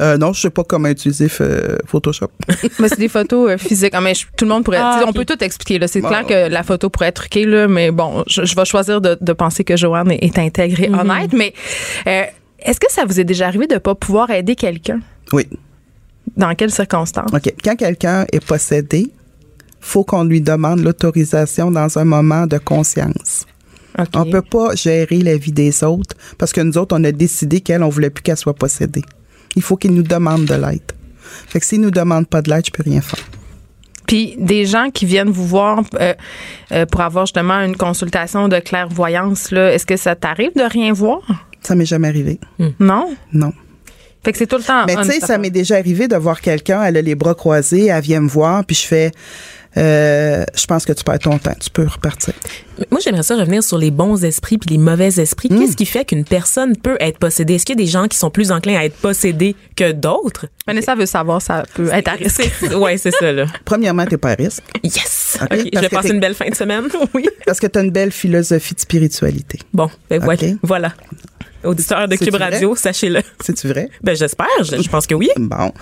Euh, 0.00 0.16
non, 0.16 0.32
je 0.32 0.40
sais 0.42 0.50
pas 0.50 0.62
comment 0.64 0.88
utiliser 0.88 1.28
euh, 1.40 1.76
Photoshop. 1.86 2.28
mais 2.78 2.88
c'est 2.88 2.98
des 2.98 3.08
photos 3.08 3.50
euh, 3.50 3.58
physiques. 3.58 3.92
Ah, 3.94 4.00
mais 4.00 4.14
je- 4.14 4.26
tout 4.36 4.44
le 4.44 4.50
monde 4.50 4.64
pourrait. 4.64 4.78
Ah, 4.80 5.02
On 5.06 5.12
peut 5.12 5.24
tout 5.24 5.42
expliquer. 5.42 5.78
là. 5.80 5.88
C'est 5.88 6.00
Bon. 6.00 6.08
clair 6.08 6.24
que 6.26 6.48
la 6.48 6.62
photo 6.62 6.88
pourrait 6.88 7.08
être 7.08 7.16
truquée, 7.16 7.44
là, 7.44 7.66
mais 7.66 7.90
bon, 7.90 8.22
je, 8.28 8.44
je 8.44 8.54
vais 8.54 8.64
choisir 8.64 9.00
de, 9.00 9.18
de 9.20 9.32
penser 9.32 9.64
que 9.64 9.76
Joanne 9.76 10.12
est, 10.12 10.22
est 10.22 10.38
intègre 10.38 10.80
et 10.80 10.88
honnête. 10.88 11.32
Mais 11.32 11.52
euh, 12.06 12.22
est-ce 12.60 12.78
que 12.78 12.90
ça 12.92 13.04
vous 13.06 13.18
est 13.18 13.24
déjà 13.24 13.46
arrivé 13.48 13.66
de 13.66 13.74
ne 13.74 13.78
pas 13.80 13.94
pouvoir 13.96 14.30
aider 14.30 14.54
quelqu'un? 14.54 15.00
Oui. 15.32 15.46
Dans 16.36 16.54
quelles 16.54 16.70
circonstances? 16.70 17.30
OK. 17.32 17.52
Quand 17.64 17.74
quelqu'un 17.74 18.24
est 18.32 18.44
possédé, 18.44 19.10
faut 19.80 20.04
qu'on 20.04 20.24
lui 20.24 20.40
demande 20.40 20.80
l'autorisation 20.80 21.70
dans 21.72 21.98
un 21.98 22.04
moment 22.04 22.46
de 22.46 22.58
conscience. 22.58 23.46
OK. 23.98 24.06
On 24.14 24.30
peut 24.30 24.42
pas 24.42 24.76
gérer 24.76 25.18
la 25.22 25.36
vie 25.36 25.50
des 25.50 25.82
autres 25.82 26.14
parce 26.38 26.52
que 26.52 26.60
nous 26.60 26.78
autres, 26.78 26.96
on 26.96 27.02
a 27.02 27.10
décidé 27.10 27.60
qu'elle, 27.60 27.82
on 27.82 27.88
voulait 27.88 28.10
plus 28.10 28.22
qu'elle 28.22 28.36
soit 28.36 28.54
possédée. 28.54 29.02
Il 29.56 29.62
faut 29.62 29.76
qu'il 29.76 29.92
nous 29.92 30.02
demande 30.02 30.44
de 30.44 30.54
l'aide. 30.54 30.92
Fait 31.48 31.60
que 31.60 31.66
s'il 31.66 31.80
nous 31.80 31.90
demande 31.90 32.26
pas 32.26 32.42
de 32.42 32.50
l'aide, 32.50 32.66
je 32.66 32.70
peux 32.70 32.82
rien 32.82 33.00
faire. 33.00 33.24
Puis 34.06 34.36
des 34.38 34.64
gens 34.64 34.90
qui 34.90 35.04
viennent 35.04 35.30
vous 35.30 35.46
voir 35.46 35.82
euh, 36.00 36.14
euh, 36.72 36.86
pour 36.86 37.02
avoir 37.02 37.26
justement 37.26 37.60
une 37.60 37.76
consultation 37.76 38.48
de 38.48 38.58
clairvoyance, 38.58 39.50
là, 39.50 39.72
est-ce 39.72 39.84
que 39.84 39.96
ça 39.96 40.16
t'arrive 40.16 40.54
de 40.56 40.62
rien 40.62 40.92
voir? 40.94 41.20
Ça 41.60 41.74
m'est 41.74 41.84
jamais 41.84 42.08
arrivé. 42.08 42.40
Non? 42.78 43.14
Non. 43.32 43.52
Fait 44.24 44.32
que 44.32 44.38
c'est 44.38 44.46
tout 44.46 44.56
le 44.56 44.62
temps. 44.62 44.84
Mais 44.86 44.96
tu 44.96 45.04
sais, 45.04 45.20
ça 45.20 45.38
m'est 45.38 45.50
déjà 45.50 45.76
arrivé 45.76 46.08
de 46.08 46.16
voir 46.16 46.40
quelqu'un, 46.40 46.82
elle 46.82 46.96
a 46.96 47.02
les 47.02 47.14
bras 47.14 47.34
croisés, 47.34 47.86
elle 47.86 48.02
vient 48.02 48.20
me 48.20 48.28
voir, 48.28 48.64
puis 48.64 48.76
je 48.76 48.86
fais, 48.86 49.10
euh, 49.76 50.44
je 50.54 50.66
pense 50.66 50.84
que 50.84 50.92
tu 50.92 51.04
perds 51.04 51.18
ton 51.18 51.38
temps, 51.38 51.54
tu 51.60 51.70
peux 51.70 51.86
repartir. 51.86 52.34
Mais 52.78 52.86
Moi, 52.90 53.00
j'aimerais 53.02 53.22
ça 53.22 53.36
revenir 53.36 53.62
sur 53.62 53.78
les 53.78 53.90
bons 53.90 54.24
esprits 54.24 54.58
puis 54.58 54.70
les 54.70 54.78
mauvais 54.78 55.08
esprits. 55.18 55.48
Hmm. 55.50 55.58
Qu'est-ce 55.58 55.76
qui 55.76 55.86
fait 55.86 56.04
qu'une 56.04 56.24
personne 56.24 56.76
peut 56.76 56.96
être 57.00 57.18
possédée? 57.18 57.54
Est-ce 57.54 57.66
qu'il 57.66 57.78
y 57.78 57.82
a 57.82 57.84
des 57.84 57.90
gens 57.90 58.08
qui 58.08 58.16
sont 58.16 58.30
plus 58.30 58.50
enclins 58.50 58.76
à 58.76 58.84
être 58.84 58.96
possédés 58.96 59.54
que 59.76 59.92
d'autres? 59.92 60.46
Vanessa 60.66 60.94
veut 60.94 61.06
savoir, 61.06 61.42
ça 61.42 61.64
peut 61.74 61.88
être 61.92 62.08
à 62.08 62.12
risque. 62.12 62.50
Oui, 62.74 62.98
c'est 62.98 63.10
ça, 63.10 63.32
là. 63.32 63.46
Premièrement, 63.64 64.06
t'es 64.06 64.18
pas 64.18 64.30
à 64.30 64.34
risque 64.34 64.62
Yes! 64.82 65.38
Je 65.50 65.80
vais 65.80 65.88
passer 65.88 66.10
une 66.10 66.20
belle 66.20 66.34
fin 66.34 66.48
de 66.48 66.54
semaine. 66.54 66.84
oui. 67.14 67.28
parce 67.44 67.60
que 67.60 67.66
tu 67.66 67.78
as 67.78 67.82
une 67.82 67.90
belle 67.90 68.12
philosophie 68.12 68.74
de 68.74 68.80
spiritualité. 68.80 69.58
Bon, 69.72 69.90
ben 70.08 70.20
voilà. 70.62 70.92
Auditeur 71.68 72.08
de 72.08 72.16
Cube? 72.16 72.34
Radio, 72.34 72.74
sachez-le. 72.74 73.20
C'est-tu 73.40 73.68
vrai? 73.68 73.90
Ben 74.02 74.16
j'espère, 74.16 74.46
je, 74.62 74.80
je 74.82 74.88
pense 74.88 75.06
que 75.06 75.14
oui. 75.14 75.28
Bon. 75.36 75.72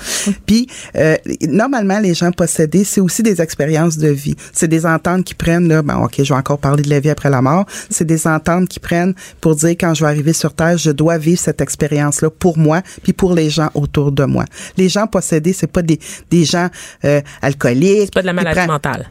Puis, 0.46 0.66
euh, 0.96 1.16
normalement, 1.48 1.98
les 2.00 2.14
gens 2.14 2.32
possédés, 2.32 2.84
c'est 2.84 3.00
aussi 3.00 3.22
des 3.22 3.40
expériences 3.40 3.96
de 3.98 4.08
vie. 4.08 4.34
C'est 4.52 4.68
des 4.68 4.84
ententes 4.84 5.24
qui 5.24 5.34
prennent, 5.34 5.68
là, 5.68 5.82
ben, 5.82 5.96
OK, 5.98 6.14
je 6.18 6.22
vais 6.22 6.38
encore 6.38 6.58
parler 6.58 6.82
de 6.82 6.90
la 6.90 7.00
vie 7.00 7.10
après 7.10 7.30
la 7.30 7.40
mort. 7.42 7.66
C'est 7.90 8.04
des 8.04 8.26
ententes 8.26 8.68
qui 8.68 8.80
prennent 8.80 9.14
pour 9.40 9.54
dire, 9.56 9.70
quand 9.70 9.94
je 9.94 10.04
vais 10.04 10.10
arriver 10.10 10.32
sur 10.32 10.54
Terre, 10.54 10.76
je 10.78 10.90
dois 10.90 11.18
vivre 11.18 11.40
cette 11.40 11.60
expérience-là 11.60 12.30
pour 12.30 12.58
moi, 12.58 12.82
puis 13.02 13.12
pour 13.12 13.34
les 13.34 13.50
gens 13.50 13.70
autour 13.74 14.12
de 14.12 14.24
moi. 14.24 14.44
Les 14.76 14.88
gens 14.88 15.06
possédés, 15.06 15.52
c'est 15.52 15.66
pas 15.66 15.82
des, 15.82 15.98
des 16.30 16.44
gens 16.44 16.68
euh, 17.04 17.20
alcooliques. 17.42 18.06
C'est 18.06 18.14
pas 18.14 18.22
de 18.22 18.26
la 18.26 18.32
maladie 18.32 18.66
mentale. 18.66 19.08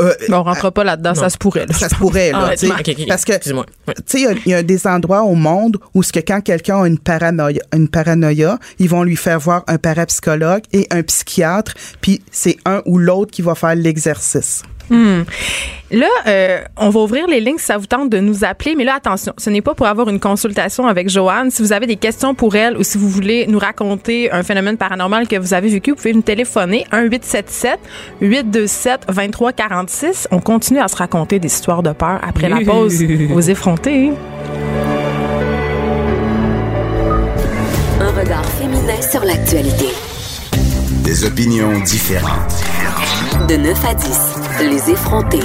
Euh, 0.00 0.12
on 0.30 0.42
rentre 0.42 0.70
pas 0.70 0.84
là-dedans, 0.84 1.14
ça 1.14 1.28
se 1.30 1.38
pourrait. 1.38 1.66
là. 1.66 1.74
ça 1.74 1.88
se 1.88 1.94
pourrait, 1.96 2.30
là. 2.32 2.50
Ah. 2.52 2.54
Parce 3.08 3.24
que, 3.24 3.32
tu 3.38 3.50
sais, 4.06 4.20
il 4.20 4.24
y 4.24 4.26
a- 4.26 4.32
il 4.46 4.50
y, 4.50 4.54
a 4.54 4.62
des 4.62 4.86
endroits 4.86 5.22
au 5.22 5.34
monde 5.34 5.78
où 5.94 6.02
ce 6.02 6.12
que 6.12 6.20
quand 6.20 6.40
quelqu'un 6.40 6.82
a 6.82 6.86
une 6.86 6.98
paranoïa, 6.98 7.62
une 7.74 7.88
paranoïa, 7.88 8.58
ils 8.78 8.88
vont 8.88 9.02
lui 9.02 9.16
faire 9.16 9.40
voir 9.40 9.64
un 9.66 9.78
parapsychologue 9.78 10.62
et 10.72 10.86
un 10.90 11.02
psychiatre, 11.02 11.74
puis 12.00 12.22
c'est 12.30 12.56
un 12.64 12.82
ou 12.86 12.98
l'autre 12.98 13.30
qui 13.32 13.42
va 13.42 13.54
faire 13.54 13.74
l'exercice. 13.74 14.62
Là, 15.92 16.08
euh, 16.26 16.62
on 16.78 16.88
va 16.88 17.00
ouvrir 17.00 17.26
les 17.26 17.40
lignes 17.40 17.58
si 17.58 17.66
ça 17.66 17.76
vous 17.76 17.84
tente 17.84 18.08
de 18.08 18.18
nous 18.18 18.44
appeler. 18.44 18.74
Mais 18.76 18.84
là, 18.84 18.94
attention, 18.96 19.34
ce 19.36 19.50
n'est 19.50 19.60
pas 19.60 19.74
pour 19.74 19.86
avoir 19.86 20.08
une 20.08 20.20
consultation 20.20 20.86
avec 20.86 21.10
Joanne. 21.10 21.50
Si 21.50 21.60
vous 21.60 21.74
avez 21.74 21.86
des 21.86 21.96
questions 21.96 22.34
pour 22.34 22.56
elle 22.56 22.78
ou 22.78 22.82
si 22.82 22.96
vous 22.96 23.10
voulez 23.10 23.46
nous 23.46 23.58
raconter 23.58 24.32
un 24.32 24.42
phénomène 24.42 24.78
paranormal 24.78 25.28
que 25.28 25.36
vous 25.36 25.52
avez 25.52 25.68
vécu, 25.68 25.90
vous 25.90 25.96
pouvez 25.96 26.14
nous 26.14 26.22
téléphoner 26.22 26.86
1-877-827-2346. 28.22 30.28
On 30.30 30.40
continue 30.40 30.80
à 30.80 30.88
se 30.88 30.96
raconter 30.96 31.38
des 31.38 31.48
histoires 31.48 31.82
de 31.82 31.92
peur 31.92 32.18
après 32.26 32.48
la 32.48 32.60
pause. 32.60 33.04
Aux 33.34 33.40
effrontés. 33.40 34.12
Un 38.00 38.10
regard 38.18 38.46
féminin 38.46 39.02
sur 39.02 39.22
l'actualité. 39.24 39.88
Des 41.04 41.26
opinions 41.26 41.78
différentes. 41.80 42.64
De 43.32 43.56
9 43.56 43.84
à 43.84 43.94
10, 43.94 44.18
les 44.60 44.90
effrontés. 44.90 45.40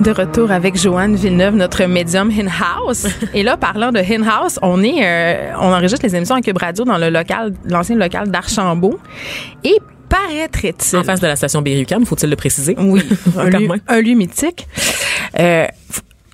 De 0.00 0.10
retour 0.10 0.50
avec 0.50 0.76
Joanne 0.76 1.14
Villeneuve, 1.16 1.54
notre 1.54 1.84
médium 1.84 2.30
in-house. 2.30 3.06
Et 3.34 3.42
là, 3.42 3.56
parlant 3.56 3.90
de 3.92 3.98
in-house, 3.98 4.58
on 4.62 4.82
est, 4.82 5.00
euh, 5.04 5.52
on 5.60 5.72
enregistre 5.72 6.04
les 6.06 6.14
émissions 6.16 6.34
à 6.34 6.40
Cube 6.40 6.58
Radio 6.58 6.84
dans 6.84 6.98
le 6.98 7.10
local, 7.10 7.52
l'ancien 7.68 7.96
local 7.96 8.30
d'Archambault. 8.30 8.98
Et 9.64 9.76
paraîtrait-il. 10.08 10.98
En 10.98 11.04
face 11.04 11.20
de 11.20 11.26
la 11.26 11.36
station 11.36 11.62
Berry-UQAM, 11.62 12.04
faut-il 12.06 12.28
le 12.30 12.36
préciser? 12.36 12.74
Oui, 12.78 13.02
un 13.38 13.48
lieu, 13.50 13.68
même. 13.68 13.80
un 13.88 14.00
lieu 14.00 14.14
mythique. 14.14 14.66
Euh, 15.38 15.66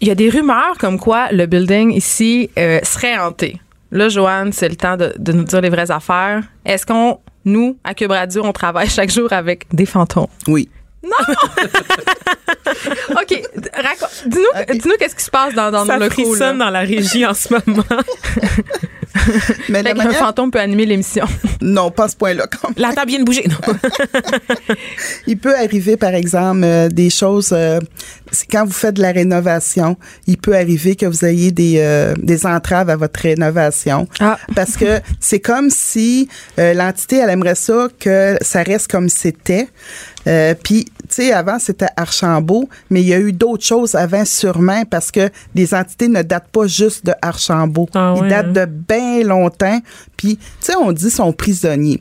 Il 0.00 0.08
y 0.08 0.10
a 0.10 0.14
des 0.14 0.30
rumeurs 0.30 0.76
comme 0.78 0.98
quoi 0.98 1.28
le 1.32 1.46
building 1.46 1.92
ici 1.92 2.50
euh, 2.58 2.80
serait 2.82 3.18
hanté. 3.18 3.60
Là, 3.90 4.08
Joanne, 4.08 4.52
c'est 4.52 4.68
le 4.68 4.76
temps 4.76 4.96
de, 4.96 5.14
de 5.18 5.32
nous 5.32 5.44
dire 5.44 5.60
les 5.60 5.70
vraies 5.70 5.90
affaires. 5.90 6.42
Est-ce 6.64 6.84
qu'on, 6.84 7.20
nous, 7.44 7.78
à 7.84 7.94
Cube 7.94 8.10
Radio, 8.10 8.42
on 8.44 8.52
travaille 8.52 8.88
chaque 8.88 9.10
jour 9.10 9.32
avec 9.32 9.64
des 9.72 9.86
fantômes? 9.86 10.26
Oui. 10.46 10.68
OK. 13.10 13.42
raconte- 13.74 14.24
Dis-nous 14.26 14.76
dis-nous 14.78 14.94
qu'est-ce 14.98 15.14
qui 15.16 15.24
se 15.24 15.30
passe 15.30 15.54
dans, 15.54 15.70
dans 15.70 15.84
Ça 15.86 15.96
locaux. 15.98 16.22
là. 16.22 16.26
frissonne 16.28 16.58
dans 16.58 16.70
la 16.70 16.80
régie 16.80 17.24
en 17.24 17.34
ce 17.34 17.48
moment. 17.54 17.82
Mais 19.68 19.82
Fait 19.82 19.88
qu'un 19.90 19.94
manière- 19.94 20.18
fantôme 20.20 20.50
peut 20.50 20.60
animer 20.60 20.86
l'émission. 20.86 21.24
non, 21.60 21.90
pas 21.90 22.04
à 22.04 22.08
ce 22.08 22.16
point-là. 22.16 22.46
quand 22.46 22.68
même. 22.68 22.74
La 22.78 22.92
table 22.94 23.10
vient 23.10 23.20
de 23.20 23.24
bouger. 23.24 23.44
Non. 23.48 23.74
Il 25.26 25.38
peut 25.38 25.54
arriver, 25.56 25.96
par 25.96 26.14
exemple, 26.14 26.60
euh, 26.64 26.88
des 26.88 27.10
choses. 27.10 27.50
euh, 27.52 27.80
c'est 28.30 28.46
quand 28.50 28.64
vous 28.64 28.72
faites 28.72 28.94
de 28.96 29.02
la 29.02 29.12
rénovation, 29.12 29.96
il 30.26 30.36
peut 30.36 30.54
arriver 30.54 30.96
que 30.96 31.06
vous 31.06 31.24
ayez 31.24 31.50
des, 31.50 31.76
euh, 31.78 32.14
des 32.18 32.44
entraves 32.46 32.90
à 32.90 32.96
votre 32.96 33.20
rénovation. 33.20 34.06
Ah. 34.20 34.38
Parce 34.54 34.76
que 34.76 35.00
c'est 35.20 35.40
comme 35.40 35.70
si 35.70 36.28
euh, 36.58 36.74
l'entité, 36.74 37.16
elle 37.16 37.30
aimerait 37.30 37.54
ça 37.54 37.88
que 37.98 38.36
ça 38.42 38.62
reste 38.62 38.90
comme 38.90 39.08
c'était. 39.08 39.68
Puis, 40.62 40.84
sais, 41.14 41.32
avant, 41.32 41.58
c'était 41.58 41.88
Archambault, 41.96 42.68
mais 42.90 43.00
il 43.00 43.08
y 43.08 43.14
a 43.14 43.18
eu 43.18 43.32
d'autres 43.32 43.64
choses 43.64 43.94
avant, 43.94 44.24
sûrement, 44.24 44.84
parce 44.84 45.10
que 45.10 45.30
les 45.54 45.74
entités 45.74 46.08
ne 46.08 46.22
datent 46.22 46.48
pas 46.48 46.66
juste 46.66 47.06
de 47.06 47.12
Archambault. 47.22 47.88
Ah 47.94 48.14
Ils 48.22 48.28
datent 48.28 48.46
hein? 48.46 48.52
de 48.52 48.64
bien 48.66 49.22
longtemps. 49.24 49.80
Puis, 50.16 50.36
tu 50.36 50.42
sais, 50.60 50.76
on 50.76 50.92
dit 50.92 51.10
sont 51.10 51.32
prisonniers. 51.32 52.00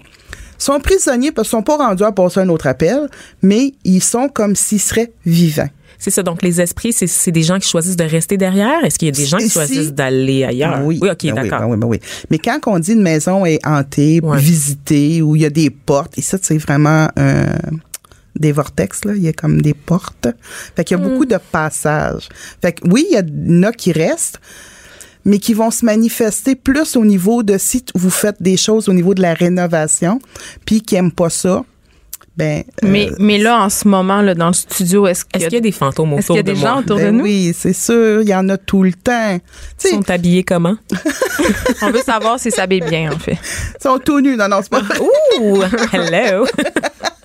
Sont 0.58 0.80
prisonniers 0.80 1.32
parce 1.32 1.50
qu'ils 1.50 1.58
sont 1.58 1.64
pas 1.64 1.78
rendus 1.78 2.04
à 2.04 2.12
passer 2.12 2.40
un 2.40 2.50
autre 2.50 2.68
appel, 2.68 3.08
mais 3.44 3.74
ils 3.84 4.02
sont 4.02 4.28
comme 4.28 4.56
s'ils 4.56 4.80
seraient 4.80 5.12
vivants. 5.26 5.70
C'est 6.00 6.12
ça. 6.12 6.24
Donc, 6.24 6.44
les 6.44 6.62
esprits, 6.62 6.94
c'est, 6.94 7.32
des 7.32 7.44
gens 7.44 7.60
qui 7.60 7.68
choisissent 7.68 7.96
de 7.98 8.04
rester 8.04 8.38
derrière? 8.38 8.84
Est-ce 8.86 9.00
qu'il 9.00 9.08
y 9.08 9.10
a 9.10 9.12
des 9.12 9.26
gens 9.26 9.38
qui 9.38 9.50
choisissent 9.50 9.94
d'aller 9.94 10.44
ailleurs? 10.44 10.82
Oui, 10.84 11.00
OK, 11.02 11.08
ben 11.08 11.16
oui, 11.24 11.32
d'accord. 11.32 11.60
ben 11.68 11.88
oui, 11.88 11.98
ben. 11.98 12.08
Mais 12.30 12.38
quand 12.38 12.60
on 12.68 12.80
dit 12.80 12.94
une 12.94 13.02
maison 13.02 13.46
est 13.46 13.60
hantée, 13.66 14.20
Ouais. 14.22 14.38
visitée, 14.38 15.22
où 15.22 15.36
il 15.36 15.42
y 15.42 15.46
a 15.46 15.50
des 15.50 15.70
portes, 15.70 16.18
et 16.18 16.22
ça, 16.22 16.38
c'est 16.42 16.58
vraiment 16.58 17.08
euh, 17.18 17.46
des 18.40 18.52
vortex, 18.52 19.06
là. 19.06 19.14
Il 19.16 19.22
y 19.24 19.28
a 19.28 19.34
comme 19.34 19.62
des 19.62 19.74
portes. 19.74 20.28
Fait 20.76 20.84
qu'il 20.84 20.98
y 20.98 21.00
a 21.00 21.04
beaucoup 21.04 21.24
Hmm. 21.26 21.30
de 21.30 21.38
passages. 21.52 22.30
Fait 22.62 22.74
que 22.74 22.88
oui, 22.88 23.06
il 23.12 23.16
y 23.16 23.60
en 23.60 23.64
a 23.64 23.72
qui 23.72 23.92
restent, 23.92 24.40
mais 25.26 25.40
qui 25.40 25.54
vont 25.54 25.72
se 25.72 25.84
manifester 25.86 26.56
plus 26.56 26.96
au 26.96 27.04
niveau 27.06 27.44
de 27.44 27.58
si 27.58 27.84
vous 27.96 28.10
faites 28.10 28.42
des 28.42 28.56
choses 28.58 28.88
au 28.90 28.94
niveau 28.94 29.14
de 29.14 29.22
la 29.22 29.34
rénovation, 29.34 30.20
puis 30.66 30.82
qui 30.82 30.96
aiment 30.96 31.12
pas 31.12 31.30
ça, 31.30 31.64
ben. 32.38 32.64
euh, 32.84 32.88
Mais, 32.88 33.10
mais 33.18 33.40
là, 33.40 33.64
en 33.64 33.70
ce 33.70 33.88
moment, 33.88 34.22
là, 34.22 34.36
dans 34.36 34.48
le 34.48 34.54
studio, 34.54 35.08
est-ce 35.08 35.26
qu'il 35.26 35.42
y 35.42 35.46
a, 35.46 35.48
qu'il 35.48 35.56
y 35.56 35.58
a 35.58 35.62
des 35.62 35.72
fantômes 35.72 36.14
est-ce 36.14 36.32
autour 36.32 36.36
qu'il 36.36 36.48
y 36.48 36.50
a 36.52 36.54
de 36.54 36.54
des 36.54 36.60
moi? 36.62 36.70
gens 36.70 36.80
autour 36.82 36.98
de 36.98 37.02
ben 37.06 37.18
nous? 37.18 37.24
oui, 37.24 37.52
c'est 37.58 37.74
sûr, 37.74 38.22
il 38.22 38.30
y 38.30 38.36
en 38.36 38.48
a 38.50 38.58
tout 38.58 38.84
le 38.84 38.94
temps. 38.94 39.40
Ils 39.84 39.90
sont 39.90 40.08
habillés 40.10 40.44
comment? 40.44 40.76
On 41.82 41.90
veut 41.90 42.04
savoir 42.06 42.40
si 42.40 42.52
ça 42.52 42.58
s'habille 42.58 42.82
bien, 42.82 43.12
en 43.12 43.18
fait. 43.18 43.38
ils 43.80 43.82
sont 43.84 43.98
tout 43.98 44.22
nus. 44.22 44.38
Non, 44.38 44.48
non, 44.48 44.60
c'est 44.62 44.70
pas 44.70 44.82
vrai. 44.82 45.00
Ouh! 45.42 45.64
Hello! 45.92 46.46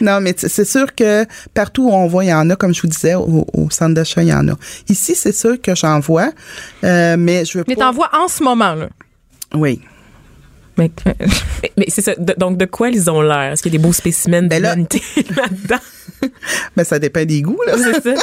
Non, 0.00 0.20
mais 0.20 0.34
c'est 0.36 0.64
sûr 0.64 0.94
que 0.94 1.24
partout 1.54 1.84
où 1.88 1.92
on 1.92 2.06
voit, 2.06 2.24
il 2.24 2.28
y 2.28 2.34
en 2.34 2.48
a, 2.50 2.56
comme 2.56 2.74
je 2.74 2.82
vous 2.82 2.88
disais, 2.88 3.14
au, 3.14 3.46
au 3.52 3.70
centre 3.70 3.94
d'achat, 3.94 4.22
il 4.22 4.28
y 4.28 4.34
en 4.34 4.48
a. 4.48 4.54
Ici, 4.88 5.14
c'est 5.14 5.32
sûr 5.34 5.60
que 5.60 5.74
j'en 5.74 6.00
vois, 6.00 6.30
euh, 6.84 7.16
mais 7.18 7.44
je 7.44 7.58
veux 7.58 7.64
Mais 7.68 7.74
pas... 7.76 7.82
t'en 7.82 7.92
vois 7.92 8.10
en 8.12 8.28
ce 8.28 8.42
moment, 8.42 8.74
là. 8.74 8.88
Oui. 9.54 9.80
Mais, 10.78 10.90
euh, 11.06 11.12
mais 11.76 11.86
c'est 11.88 12.00
ça. 12.02 12.14
De- 12.16 12.34
donc, 12.38 12.56
de 12.58 12.64
quoi 12.64 12.88
ils 12.88 13.10
ont 13.10 13.20
l'air? 13.20 13.52
Est-ce 13.52 13.62
qu'il 13.62 13.72
y 13.72 13.76
a 13.76 13.78
des 13.78 13.82
beaux 13.84 13.92
spécimens 13.92 14.42
Ben 14.48 14.62
là- 14.62 14.70
d'humanité 14.74 15.02
là-dedans? 15.36 15.82
Mais 16.76 16.84
ça 16.84 16.98
dépend 16.98 17.24
des 17.24 17.42
goûts, 17.42 17.58
là. 17.66 17.74
C'est 17.76 18.02
ça. 18.14 18.22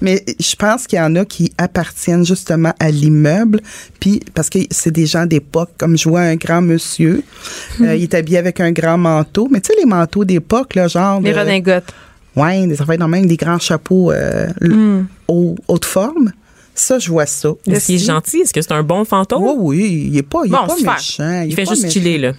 Mais 0.00 0.24
je 0.40 0.54
pense 0.56 0.86
qu'il 0.86 0.98
y 0.98 1.02
en 1.02 1.14
a 1.16 1.24
qui 1.24 1.52
appartiennent 1.58 2.24
justement 2.24 2.72
à 2.78 2.90
l'immeuble, 2.90 3.60
puis 4.00 4.20
parce 4.34 4.48
que 4.48 4.60
c'est 4.70 4.90
des 4.92 5.06
gens 5.06 5.26
d'époque, 5.26 5.70
comme 5.78 5.98
je 5.98 6.08
vois 6.08 6.20
un 6.22 6.36
grand 6.36 6.62
monsieur, 6.62 7.22
euh, 7.80 7.94
il 7.94 8.02
est 8.04 8.14
habillé 8.14 8.38
avec 8.38 8.60
un 8.60 8.72
grand 8.72 8.96
manteau, 8.98 9.48
mais 9.50 9.60
tu 9.60 9.72
sais 9.72 9.78
les 9.78 9.86
manteaux 9.86 10.24
d'époque 10.24 10.74
là, 10.74 10.88
genre 10.88 11.20
les 11.20 11.32
de- 11.32 11.38
redingotes. 11.38 11.92
ouais, 12.36 12.66
des 12.66 12.80
affaires 12.80 12.98
dans 12.98 13.08
même 13.08 13.26
des 13.26 13.36
grands 13.36 13.58
chapeaux 13.58 14.12
euh, 14.12 14.48
Hmm. 14.60 15.04
haut- 15.28 15.56
haute 15.68 15.84
forme. 15.84 16.32
Ça, 16.74 16.98
je 16.98 17.10
vois 17.10 17.26
ça. 17.26 17.50
Est-ce 17.66 17.86
qu'il 17.86 17.96
est 17.96 17.98
gentil? 17.98 18.38
Est-ce 18.40 18.52
que 18.52 18.62
c'est 18.62 18.72
un 18.72 18.82
bon 18.82 19.04
fantôme? 19.04 19.42
Oui, 19.44 19.52
oui, 19.58 20.08
il 20.10 20.16
est 20.16 20.22
pas, 20.22 20.40
il 20.44 20.48
est 20.48 20.56
Bon, 20.56 20.66
pas 20.66 20.94
méchant. 20.94 21.42
Il 21.46 21.54
fait 21.54 21.66
juste 21.66 21.82
méchant. 21.82 21.92
chiller, 21.92 22.18
là. 22.18 22.32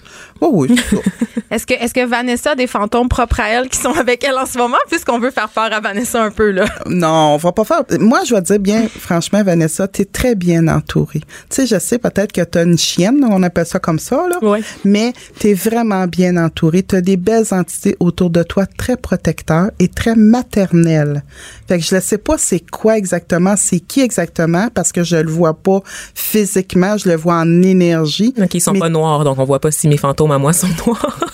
Oui, 0.51 0.67
oui. 0.69 0.79
c'est 0.89 0.95
ça. 0.97 1.01
Est-ce 1.51 1.67
que, 1.67 1.73
est-ce 1.75 1.93
que 1.93 2.03
Vanessa 2.07 2.51
a 2.51 2.55
des 2.55 2.65
fantômes 2.65 3.07
propres 3.07 3.39
à 3.39 3.47
elle 3.49 3.69
qui 3.69 3.77
sont 3.77 3.91
avec 3.91 4.23
elle 4.23 4.35
en 4.39 4.47
ce 4.47 4.57
moment, 4.57 4.77
puisqu'on 4.89 5.19
veut 5.19 5.29
faire 5.29 5.49
peur 5.49 5.71
à 5.71 5.79
Vanessa 5.81 6.23
un 6.23 6.31
peu, 6.31 6.49
là? 6.49 6.65
Non, 6.87 7.35
on 7.35 7.37
va 7.37 7.51
pas 7.51 7.63
faire. 7.63 7.83
Moi, 7.99 8.21
je 8.25 8.33
vais 8.33 8.41
te 8.41 8.47
dire 8.47 8.59
bien, 8.59 8.87
franchement, 8.87 9.43
Vanessa, 9.43 9.87
t'es 9.87 10.05
très 10.05 10.33
bien 10.33 10.67
entourée. 10.67 11.19
Tu 11.19 11.27
sais, 11.51 11.67
je 11.67 11.77
sais 11.77 11.99
peut-être 11.99 12.31
que 12.31 12.41
t'as 12.41 12.63
une 12.63 12.75
chienne, 12.79 13.23
on 13.29 13.43
appelle 13.43 13.67
ça 13.67 13.77
comme 13.77 13.99
ça, 13.99 14.25
là. 14.31 14.39
Ouais. 14.43 14.61
Mais 14.83 15.13
t'es 15.37 15.53
vraiment 15.53 16.07
bien 16.07 16.37
entourée. 16.37 16.81
T'as 16.81 17.01
des 17.01 17.17
belles 17.17 17.45
entités 17.51 17.95
autour 17.99 18.31
de 18.31 18.41
toi, 18.41 18.65
très 18.65 18.97
protecteurs 18.97 19.69
et 19.77 19.89
très 19.89 20.15
maternelles. 20.15 21.21
Fait 21.67 21.77
que 21.77 21.83
je 21.85 21.93
ne 21.93 21.99
sais 21.99 22.17
pas 22.17 22.39
c'est 22.39 22.67
quoi 22.67 22.97
exactement, 22.97 23.53
c'est 23.57 23.79
qui 23.79 24.01
exactement, 24.01 24.69
parce 24.73 24.91
que 24.91 25.03
je 25.03 25.17
le 25.17 25.29
vois 25.29 25.53
pas 25.53 25.81
physiquement, 26.15 26.97
je 26.97 27.09
le 27.09 27.15
vois 27.15 27.35
en 27.35 27.61
énergie. 27.61 28.33
Donc, 28.35 28.53
ils 28.55 28.59
sont 28.61 28.73
Mais- 28.73 28.79
pas 28.79 28.89
noirs, 28.89 29.23
donc 29.23 29.37
on 29.37 29.43
voit 29.45 29.59
pas 29.59 29.69
si 29.71 29.87
mes 29.87 29.97
fantômes 29.97 30.31
à 30.33 30.37
moi 30.37 30.53
sont 30.53 30.67
noirs. 30.85 31.19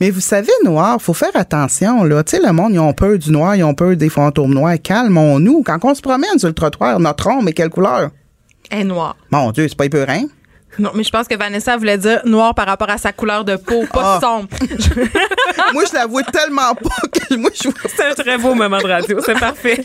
Mais 0.00 0.10
vous 0.10 0.20
savez, 0.20 0.50
noir, 0.64 1.00
faut 1.00 1.14
faire 1.14 1.30
attention, 1.34 2.02
là. 2.04 2.22
Tu 2.24 2.36
sais, 2.36 2.42
le 2.44 2.52
monde, 2.52 2.72
ils 2.72 2.78
ont 2.78 2.92
peur 2.92 3.16
du 3.18 3.30
noir, 3.30 3.54
ils 3.56 3.62
ont 3.64 3.74
peur 3.74 3.94
des 3.96 4.08
fantômes 4.08 4.52
noirs. 4.54 4.74
Calmons-nous. 4.82 5.62
Quand 5.64 5.78
on 5.84 5.94
se 5.94 6.00
promène 6.02 6.38
sur 6.38 6.48
le 6.48 6.54
trottoir, 6.54 6.98
notre 6.98 7.28
ombre 7.28 7.48
est 7.48 7.52
quelle 7.52 7.70
couleur? 7.70 8.10
Elle 8.70 8.80
est 8.80 8.84
noire. 8.84 9.16
Mon 9.30 9.52
Dieu, 9.52 9.68
c'est 9.68 9.76
pas 9.76 9.84
épeurant. 9.86 10.24
Non, 10.76 10.90
mais 10.94 11.04
je 11.04 11.10
pense 11.10 11.28
que 11.28 11.36
Vanessa 11.36 11.76
voulait 11.76 11.98
dire 11.98 12.20
noir 12.24 12.52
par 12.52 12.66
rapport 12.66 12.90
à 12.90 12.98
sa 12.98 13.12
couleur 13.12 13.44
de 13.44 13.54
peau, 13.54 13.84
pas 13.92 14.16
Ah. 14.16 14.20
sombre. 14.20 14.48
moi, 15.72 15.84
je 15.88 15.94
la 15.94 16.06
vois 16.06 16.24
tellement 16.24 16.74
pas 16.74 17.08
que 17.12 17.36
moi, 17.36 17.50
je 17.54 17.68
vois 17.68 17.78
C'est 17.94 18.06
un 18.10 18.14
très 18.14 18.38
beau 18.38 18.54
moment 18.54 18.78
de 18.78 18.86
radio, 18.88 19.20
c'est 19.24 19.38
parfait. 19.38 19.80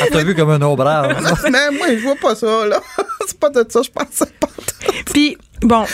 Elle 0.00 0.10
t'a 0.10 0.22
vu 0.22 0.36
comme 0.36 0.50
un 0.50 0.62
ombrage. 0.62 1.16
Mais 1.50 1.70
moi, 1.76 1.88
je 1.90 2.00
vois 2.02 2.14
pas 2.14 2.36
ça, 2.36 2.64
là. 2.66 2.78
c'est 3.26 3.38
pas 3.40 3.50
de 3.50 3.64
ça, 3.68 3.80
je 3.82 3.90
pense. 3.90 4.28
pas. 4.38 4.48
Puis, 5.06 5.36
bon. 5.62 5.84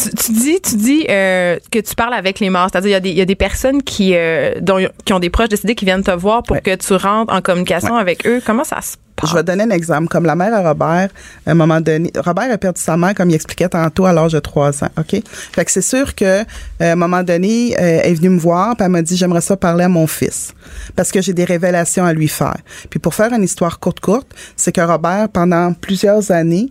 Tu, 0.00 0.10
tu 0.10 0.32
dis, 0.32 0.60
tu 0.60 0.76
dis 0.76 1.06
euh, 1.08 1.58
que 1.72 1.78
tu 1.78 1.94
parles 1.94 2.14
avec 2.14 2.38
les 2.40 2.50
morts, 2.50 2.68
c'est-à-dire 2.70 2.90
il 2.90 2.92
y 2.92 2.96
a 2.96 3.00
des, 3.00 3.10
il 3.10 3.16
y 3.18 3.20
a 3.20 3.24
des 3.24 3.34
personnes 3.34 3.82
qui, 3.82 4.12
euh, 4.14 4.54
dont, 4.60 4.78
qui 5.04 5.12
ont 5.12 5.18
des 5.18 5.30
proches 5.30 5.48
décédés 5.48 5.74
qui 5.74 5.84
viennent 5.84 6.02
te 6.04 6.10
voir 6.10 6.42
pour 6.42 6.56
Ouais. 6.56 6.62
que 6.62 6.74
tu 6.76 6.92
rentres 6.94 7.32
en 7.32 7.40
communication 7.40 7.94
Ouais. 7.94 8.00
avec 8.00 8.26
eux. 8.26 8.40
Comment 8.44 8.64
ça 8.64 8.80
se 8.80 8.96
passe? 9.16 9.30
Je 9.30 9.34
vais 9.34 9.42
donner 9.42 9.64
un 9.64 9.70
exemple. 9.70 10.06
Comme 10.06 10.24
la 10.26 10.36
mère 10.36 10.54
à 10.54 10.60
Robert, 10.68 11.08
à 11.44 11.50
un 11.50 11.54
moment 11.54 11.80
donné, 11.80 12.12
Robert 12.24 12.52
a 12.52 12.58
perdu 12.58 12.80
sa 12.80 12.96
mère, 12.96 13.14
comme 13.16 13.30
il 13.30 13.34
expliquait 13.34 13.68
tantôt, 13.68 14.06
à 14.06 14.12
l'âge 14.12 14.30
de 14.32 14.38
3 14.38 14.84
ans. 14.84 14.88
OK? 14.96 15.20
Fait 15.52 15.64
que 15.64 15.70
c'est 15.72 15.82
sûr 15.82 16.14
que, 16.14 16.24
euh, 16.24 16.44
à 16.78 16.92
un 16.92 16.94
moment 16.94 17.24
donné, 17.24 17.74
euh, 17.76 18.00
elle 18.04 18.12
est 18.12 18.14
venue 18.14 18.28
me 18.30 18.38
voir, 18.38 18.76
puis 18.76 18.84
elle 18.84 18.92
m'a 18.92 19.02
dit, 19.02 19.16
j'aimerais 19.16 19.40
ça 19.40 19.56
parler 19.56 19.82
à 19.84 19.88
mon 19.88 20.06
fils. 20.06 20.54
Parce 20.94 21.10
que 21.10 21.20
j'ai 21.20 21.32
des 21.32 21.44
révélations 21.44 22.04
à 22.04 22.12
lui 22.12 22.28
faire. 22.28 22.58
Puis 22.90 23.00
pour 23.00 23.12
faire 23.16 23.32
une 23.32 23.42
histoire 23.42 23.80
courte, 23.80 23.98
courte, 23.98 24.28
c'est 24.54 24.70
que 24.70 24.80
Robert, 24.82 25.28
pendant 25.30 25.72
plusieurs 25.72 26.30
années, 26.30 26.70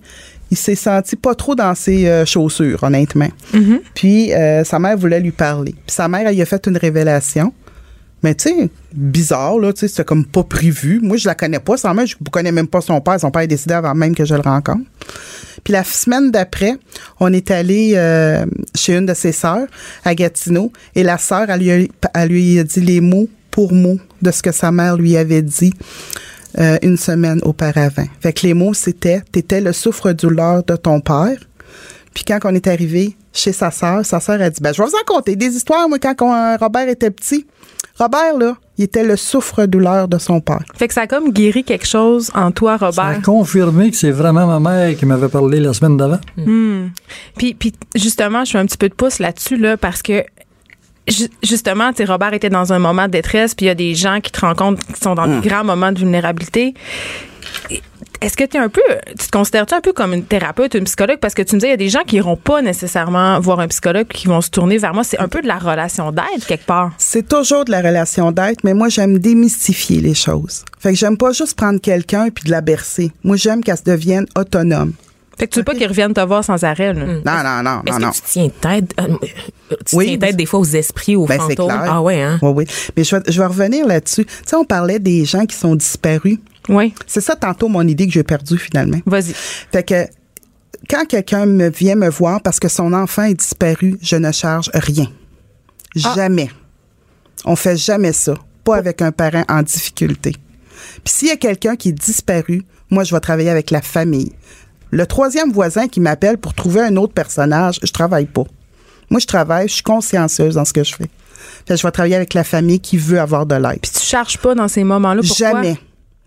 il 0.51 0.57
s'est 0.57 0.75
senti 0.75 1.15
pas 1.15 1.35
trop 1.35 1.55
dans 1.55 1.75
ses 1.75 2.07
euh, 2.07 2.25
chaussures, 2.25 2.83
honnêtement. 2.83 3.29
Puis 3.93 4.33
euh, 4.33 4.63
sa 4.63 4.79
mère 4.79 4.97
voulait 4.97 5.19
lui 5.19 5.31
parler. 5.31 5.75
Puis 5.85 5.95
sa 5.95 6.07
mère, 6.07 6.27
elle 6.27 6.35
lui 6.35 6.41
a 6.41 6.45
fait 6.45 6.65
une 6.67 6.77
révélation. 6.77 7.53
Mais 8.23 8.33
tu 8.33 8.49
sais, 8.49 8.69
bizarre, 8.93 9.59
là, 9.59 9.71
tu 9.73 9.81
sais, 9.81 9.87
c'était 9.87 10.03
comme 10.03 10.25
pas 10.25 10.43
prévu. 10.43 10.99
Moi, 11.03 11.17
je 11.17 11.27
la 11.27 11.35
connais 11.35 11.59
pas, 11.59 11.77
sa 11.77 11.93
mère, 11.93 12.07
je 12.07 12.15
connais 12.31 12.51
même 12.51 12.67
pas 12.67 12.81
son 12.81 12.99
père. 12.99 13.19
Son 13.19 13.29
père 13.29 13.43
est 13.43 13.47
décédé 13.47 13.75
avant 13.75 13.93
même 13.93 14.15
que 14.15 14.25
je 14.25 14.33
le 14.33 14.41
rencontre. 14.41 14.85
Puis 15.63 15.73
la 15.73 15.83
semaine 15.83 16.31
d'après, 16.31 16.77
on 17.19 17.31
est 17.31 17.51
allé 17.51 17.93
euh, 17.95 18.45
chez 18.75 18.95
une 18.95 19.05
de 19.05 19.13
ses 19.13 19.31
sœurs 19.31 19.67
à 20.03 20.15
Gatineau 20.15 20.71
et 20.95 21.03
la 21.03 21.17
sœur, 21.17 21.49
elle 21.49 21.59
lui, 21.59 21.71
a, 21.71 22.09
elle 22.15 22.29
lui 22.29 22.59
a 22.59 22.63
dit 22.63 22.81
les 22.81 23.01
mots 23.01 23.27
pour 23.51 23.73
mots 23.73 23.99
de 24.21 24.31
ce 24.31 24.41
que 24.41 24.51
sa 24.51 24.71
mère 24.71 24.97
lui 24.97 25.17
avait 25.17 25.41
dit 25.41 25.73
euh, 26.59 26.77
une 26.81 26.97
semaine 26.97 27.39
auparavant. 27.43 28.05
Fait 28.19 28.33
que 28.33 28.45
les 28.47 28.53
mots, 28.53 28.73
c'était 28.73 29.21
«T'étais 29.31 29.61
le 29.61 29.73
souffre-douleur 29.73 30.63
de 30.63 30.75
ton 30.75 30.99
père». 31.01 31.37
Puis 32.13 32.23
quand 32.25 32.39
on 32.45 32.55
est 32.55 32.65
arrivé 32.67 33.15
chez 33.31 33.51
sa 33.51 33.69
sœur, 33.69 34.03
sa 34.05 34.19
sœur 34.19 34.41
a 34.41 34.49
dit 34.49 34.59
ben 34.59 34.73
je 34.73 34.81
vais 34.81 34.87
vous 34.89 34.95
en 34.95 35.05
conter 35.15 35.35
des 35.35 35.55
histoires 35.55 35.87
moi 35.87 35.99
quand 35.99 36.15
on- 36.21 36.57
Robert 36.57 36.89
était 36.89 37.11
petit. 37.11 37.45
Robert 37.99 38.35
là, 38.39 38.55
il 38.79 38.85
était 38.85 39.03
le 39.03 39.15
souffre-douleur 39.15 40.07
de 40.07 40.17
son 40.17 40.39
père. 40.41 40.63
Fait 40.75 40.87
que 40.87 40.93
ça 40.95 41.01
a 41.01 41.07
comme 41.07 41.31
guéri 41.31 41.63
quelque 41.63 41.85
chose 41.85 42.31
en 42.33 42.49
toi, 42.51 42.77
Ça 42.79 42.85
a 42.85 42.89
Robert. 42.89 43.21
confirmé 43.23 43.91
que 43.91 43.97
c'est 43.97 44.09
vraiment 44.11 44.47
ma 44.47 44.59
mère 44.59 44.97
qui 44.97 45.05
m'avait 45.05 45.27
parlé 45.29 45.59
la 45.59 45.73
semaine 45.73 45.97
d'avant. 45.97 46.19
Hmm. 46.37 46.87
Puis, 47.37 47.53
puis 47.53 47.73
justement, 47.93 48.43
je 48.45 48.51
fais 48.51 48.57
un 48.59 48.65
petit 48.65 48.77
peu 48.77 48.89
de 48.89 48.95
pouce 48.95 49.19
là-dessus 49.19 49.57
là 49.57 49.77
parce 49.77 50.01
que 50.01 50.23
justement, 51.43 51.93
tu 51.93 52.03
Robert 52.05 52.33
était 52.33 52.49
dans 52.49 52.73
un 52.73 52.79
moment 52.79 53.05
de 53.05 53.11
détresse, 53.11 53.55
puis 53.55 53.65
il 53.65 53.69
y 53.69 53.71
a 53.71 53.75
des 53.75 53.95
gens 53.95 54.19
qui 54.21 54.31
te 54.31 54.41
rencontrent 54.41 54.85
qui 54.85 54.99
sont 55.01 55.15
dans 55.15 55.27
des 55.27 55.47
grands 55.47 55.63
moments 55.63 55.91
de 55.91 55.99
vulnérabilité. 55.99 56.73
Est-ce 58.19 58.35
que 58.35 58.43
tu 58.43 58.57
es 58.57 58.59
un 58.59 58.69
peu, 58.69 58.81
tu 59.09 59.27
te 59.27 59.31
considères-tu 59.31 59.75
un 59.75 59.81
peu 59.81 59.93
comme 59.93 60.11
une 60.11 60.23
thérapeute, 60.23 60.73
une 60.73 60.85
psychologue? 60.85 61.19
Parce 61.19 61.35
que 61.35 61.43
tu 61.43 61.55
me 61.55 61.59
disais, 61.59 61.67
il 61.67 61.71
y 61.71 61.73
a 61.75 61.77
des 61.77 61.89
gens 61.89 62.01
qui 62.01 62.15
iront 62.15 62.35
pas 62.35 62.63
nécessairement 62.63 63.39
voir 63.39 63.59
un 63.59 63.67
psychologue, 63.67 64.07
qui 64.07 64.27
vont 64.27 64.41
se 64.41 64.49
tourner 64.49 64.79
vers 64.79 64.93
moi. 64.93 65.03
C'est 65.03 65.19
un 65.19 65.27
peu 65.27 65.41
de 65.41 65.47
la 65.47 65.59
relation 65.59 66.11
d'aide, 66.11 66.43
quelque 66.47 66.65
part. 66.65 66.93
C'est 66.97 67.27
toujours 67.27 67.63
de 67.63 67.71
la 67.71 67.81
relation 67.81 68.31
d'être, 68.31 68.63
mais 68.63 68.73
moi 68.73 68.89
j'aime 68.89 69.19
démystifier 69.19 70.01
les 70.01 70.15
choses. 70.15 70.65
Fait 70.79 70.93
que 70.93 70.97
j'aime 70.97 71.17
pas 71.17 71.31
juste 71.31 71.55
prendre 71.55 71.79
quelqu'un 71.79 72.29
puis 72.33 72.43
de 72.45 72.51
la 72.51 72.61
bercer. 72.61 73.11
Moi 73.23 73.35
j'aime 73.35 73.63
qu'elle 73.63 73.77
se 73.77 73.83
devienne 73.83 74.25
autonome. 74.35 74.93
Fait 75.37 75.47
que 75.47 75.53
tu 75.53 75.59
veux 75.59 75.65
pas 75.65 75.75
qu'ils 75.75 75.87
reviennent 75.87 76.13
te 76.13 76.21
voir 76.21 76.43
sans 76.43 76.63
arrêt, 76.63 76.93
là. 76.93 77.05
Non 77.05 77.43
non 77.43 77.63
non 77.63 77.81
Est-ce 77.85 77.93
non 77.99 78.05
non. 78.07 78.11
que 78.11 78.15
tu 78.15 78.21
tiens 78.25 78.49
tête, 78.59 78.93
euh, 78.99 79.15
tu 79.85 79.95
Oui. 79.95 80.05
tiens 80.07 80.17
tête 80.17 80.35
des 80.35 80.45
fois 80.47 80.59
aux 80.61 80.65
esprits, 80.65 81.15
aux 81.15 81.25
Ben, 81.27 81.35
c'est 81.47 81.55
fantômes? 81.55 81.67
clair. 81.77 81.91
Ah 81.93 82.01
ouais, 82.01 82.21
hein? 82.21 82.39
Oui, 82.41 82.51
oui. 82.55 82.65
Mais 82.95 83.03
je 83.03 83.15
vais, 83.15 83.21
je 83.27 83.39
vais 83.39 83.45
revenir 83.45 83.85
là-dessus. 83.85 84.25
Tu 84.25 84.31
sais, 84.45 84.55
on 84.55 84.65
parlait 84.65 84.97
des 84.99 85.25
gens 85.25 85.45
qui 85.45 85.55
sont 85.55 85.75
disparus. 85.75 86.39
Oui. 86.69 86.93
C'est 87.05 87.21
ça 87.21 87.35
tantôt 87.35 87.67
mon 87.67 87.87
idée 87.87 88.07
que 88.07 88.13
j'ai 88.13 88.23
perdue 88.23 88.57
finalement. 88.57 88.97
Vas-y. 89.05 89.33
Fait 89.71 89.83
que 89.83 90.05
quand 90.89 91.05
quelqu'un 91.05 91.45
me 91.45 91.69
vient 91.69 91.95
me 91.95 92.09
voir 92.09 92.41
parce 92.41 92.59
que 92.59 92.67
son 92.67 92.91
enfant 92.93 93.23
est 93.23 93.35
disparu, 93.35 93.97
je 94.01 94.15
ne 94.15 94.31
charge 94.31 94.71
rien. 94.73 95.07
Ah. 96.03 96.13
Jamais. 96.15 96.49
On 97.45 97.55
fait 97.55 97.77
jamais 97.77 98.11
ça. 98.13 98.33
Pas 98.63 98.77
avec 98.77 99.01
un 99.01 99.11
parent 99.11 99.43
en 99.47 99.61
difficulté. 99.61 100.31
Puis 101.03 101.13
s'il 101.13 101.27
y 101.27 101.31
a 101.31 101.37
quelqu'un 101.37 101.75
qui 101.75 101.89
est 101.89 101.93
disparu, 101.93 102.63
moi, 102.89 103.03
je 103.03 103.13
vais 103.13 103.19
travailler 103.19 103.49
avec 103.49 103.71
la 103.71 103.81
famille. 103.81 104.31
Le 104.91 105.05
troisième 105.05 105.51
voisin 105.51 105.87
qui 105.87 105.99
m'appelle 105.99 106.37
pour 106.37 106.53
trouver 106.53 106.81
un 106.81 106.95
autre 106.95 107.13
personnage, 107.13 107.79
je 107.83 107.91
travaille 107.91 108.25
pas. 108.25 108.45
Moi, 109.09 109.19
je 109.19 109.27
travaille, 109.27 109.67
je 109.67 109.75
suis 109.75 109.83
consciencieuse 109.83 110.55
dans 110.55 110.65
ce 110.65 110.73
que 110.73 110.83
je 110.83 110.95
fais. 110.95 111.09
Fait 111.65 111.77
je 111.77 111.83
vais 111.83 111.91
travailler 111.91 112.15
avec 112.15 112.33
la 112.33 112.43
famille 112.43 112.79
qui 112.79 112.97
veut 112.97 113.19
avoir 113.19 113.45
de 113.45 113.55
l'aide. 113.55 113.79
Puis 113.81 113.91
tu 113.91 114.01
charges 114.01 114.37
pas 114.37 114.55
dans 114.55 114.67
ces 114.67 114.83
moments-là. 114.83 115.21
Pourquoi? 115.25 115.51
Jamais. 115.51 115.79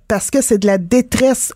Parce 0.09 0.31
que 0.31 0.43
c'est 0.43 0.59
de 0.59 0.67
la 0.67 0.79
détresse 0.79 1.53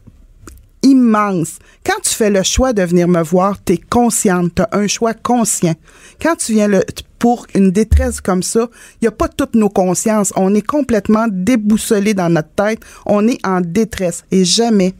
immense. 0.83 1.59
Quand 1.85 2.01
tu 2.03 2.11
fais 2.11 2.31
le 2.31 2.43
choix 2.43 2.73
de 2.73 2.83
venir 2.83 3.09
me 3.09 3.23
voir, 3.23 3.57
tu 3.65 3.75
es 3.75 3.79
consciente, 3.79 4.55
tu 4.55 4.63
as 4.63 4.69
un 4.73 4.87
choix 4.87 5.15
conscient. 5.15 5.75
Quand 6.21 6.37
tu 6.37 6.53
viens 6.53 6.69
le, 6.69 6.85
pour 7.19 7.47
une 7.55 7.71
détresse 7.71 8.21
comme 8.21 8.43
ça, 8.43 8.69
il 9.01 9.05
n'y 9.05 9.09
a 9.09 9.13
pas 9.13 9.29
toutes 9.29 9.55
nos 9.55 9.71
consciences. 9.71 10.33
On 10.37 10.55
est 10.55 10.67
complètement 10.67 11.27
déboussolé 11.31 12.13
dans 12.13 12.29
notre 12.29 12.51
tête. 12.51 12.81
On 13.07 13.27
est 13.27 13.45
en 13.47 13.61
détresse. 13.61 14.25
Et 14.31 14.45
jamais 14.45 14.95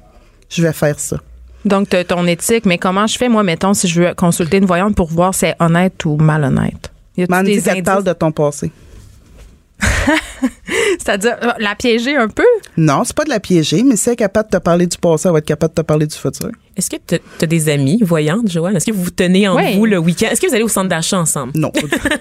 je 0.49 0.63
vais 0.63 0.73
faire 0.73 0.99
ça. 0.99 1.19
Donc, 1.65 1.89
t'as 1.89 2.05
ton 2.05 2.27
éthique, 2.27 2.67
mais 2.67 2.79
comment 2.79 3.07
je 3.07 3.17
fais, 3.17 3.29
moi, 3.29 3.43
mettons, 3.43 3.75
si 3.75 3.89
je 3.89 4.03
veux 4.03 4.15
consulter 4.15 4.59
une 4.59 4.67
voyante 4.67 4.95
pour 4.95 5.09
voir 5.11 5.33
si 5.35 5.41
c'est 5.41 5.55
honnête 5.61 6.05
ou 6.05 6.17
malhonnête? 6.17 6.91
Y 7.17 7.27
Mandy, 7.29 7.57
des 7.57 7.63
qu'elle 7.63 7.73
indices? 7.73 7.85
parle 7.85 8.05
de 8.05 8.13
ton 8.13 8.33
passé. 8.33 8.71
C'est-à-dire, 10.99 11.37
euh, 11.43 11.51
la 11.59 11.75
piéger 11.75 12.17
un 12.17 12.29
peu? 12.29 12.45
Non, 12.77 13.03
c'est 13.05 13.15
pas 13.17 13.25
de 13.25 13.31
la 13.31 13.41
piéger, 13.41 13.83
mais 13.83 13.97
si 13.97 14.09
elle 14.09 14.15
est 14.15 14.17
capable 14.17 14.51
de 14.51 14.57
te 14.59 14.63
parler 14.63 14.87
du 14.87 14.97
passé, 14.99 15.27
elle 15.29 15.33
va 15.33 15.39
être 15.39 15.45
capable 15.45 15.75
de 15.75 15.81
te 15.83 15.87
parler 15.87 16.07
du 16.07 16.15
futur. 16.17 16.51
Est-ce 16.77 16.91
que 16.91 16.97
tu 17.07 17.15
as 17.43 17.47
des 17.47 17.69
amis 17.69 17.99
voyantes, 18.03 18.51
Joanne? 18.51 18.77
Est-ce 18.77 18.87
que 18.87 18.93
vous 18.93 19.05
vous 19.05 19.11
tenez 19.11 19.47
en 19.49 19.57
Oui. 19.57 19.77
vous 19.77 19.87
le 19.87 19.99
week-end? 19.99 20.29
Est-ce 20.31 20.41
que 20.41 20.47
vous 20.49 20.55
allez 20.55 20.65
au 20.65 20.69
centre 20.69 20.89
d'achat 20.89 21.19
ensemble? 21.19 21.53
Non. 21.55 21.71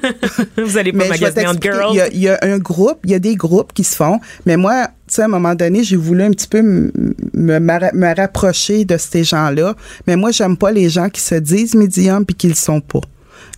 vous 0.57 0.77
allez 0.77 0.91
pas 0.93 1.07
magasiner 1.07 1.31
t'expliquer, 1.33 1.71
girls? 1.71 1.89
il 1.91 1.97
y, 1.97 2.01
a, 2.01 2.07
il 2.13 2.19
y 2.21 2.29
a 2.29 2.37
un 2.41 2.57
groupe, 2.59 2.99
il 3.03 3.11
y 3.11 3.15
a 3.15 3.19
des 3.19 3.35
groupes 3.35 3.73
qui 3.73 3.83
se 3.83 3.95
font, 3.95 4.19
mais 4.45 4.57
moi, 4.57 4.87
sais, 5.13 5.21
à 5.23 5.25
un 5.25 5.29
moment 5.29 5.55
donné, 5.55 5.83
j'ai 5.83 5.95
voulu 5.95 6.23
un 6.23 6.31
petit 6.31 6.47
peu 6.47 6.61
me, 6.61 6.91
me, 7.33 7.59
me 7.59 8.15
rapprocher 8.15 8.85
de 8.85 8.97
ces 8.97 9.23
gens-là, 9.23 9.75
mais 10.07 10.15
moi, 10.15 10.31
j'aime 10.31 10.57
pas 10.57 10.71
les 10.71 10.89
gens 10.89 11.09
qui 11.09 11.21
se 11.21 11.35
disent 11.35 11.75
médiums 11.75 12.25
puis 12.25 12.35
qui 12.35 12.47
le 12.47 12.55
sont 12.55 12.81
pas. 12.81 13.01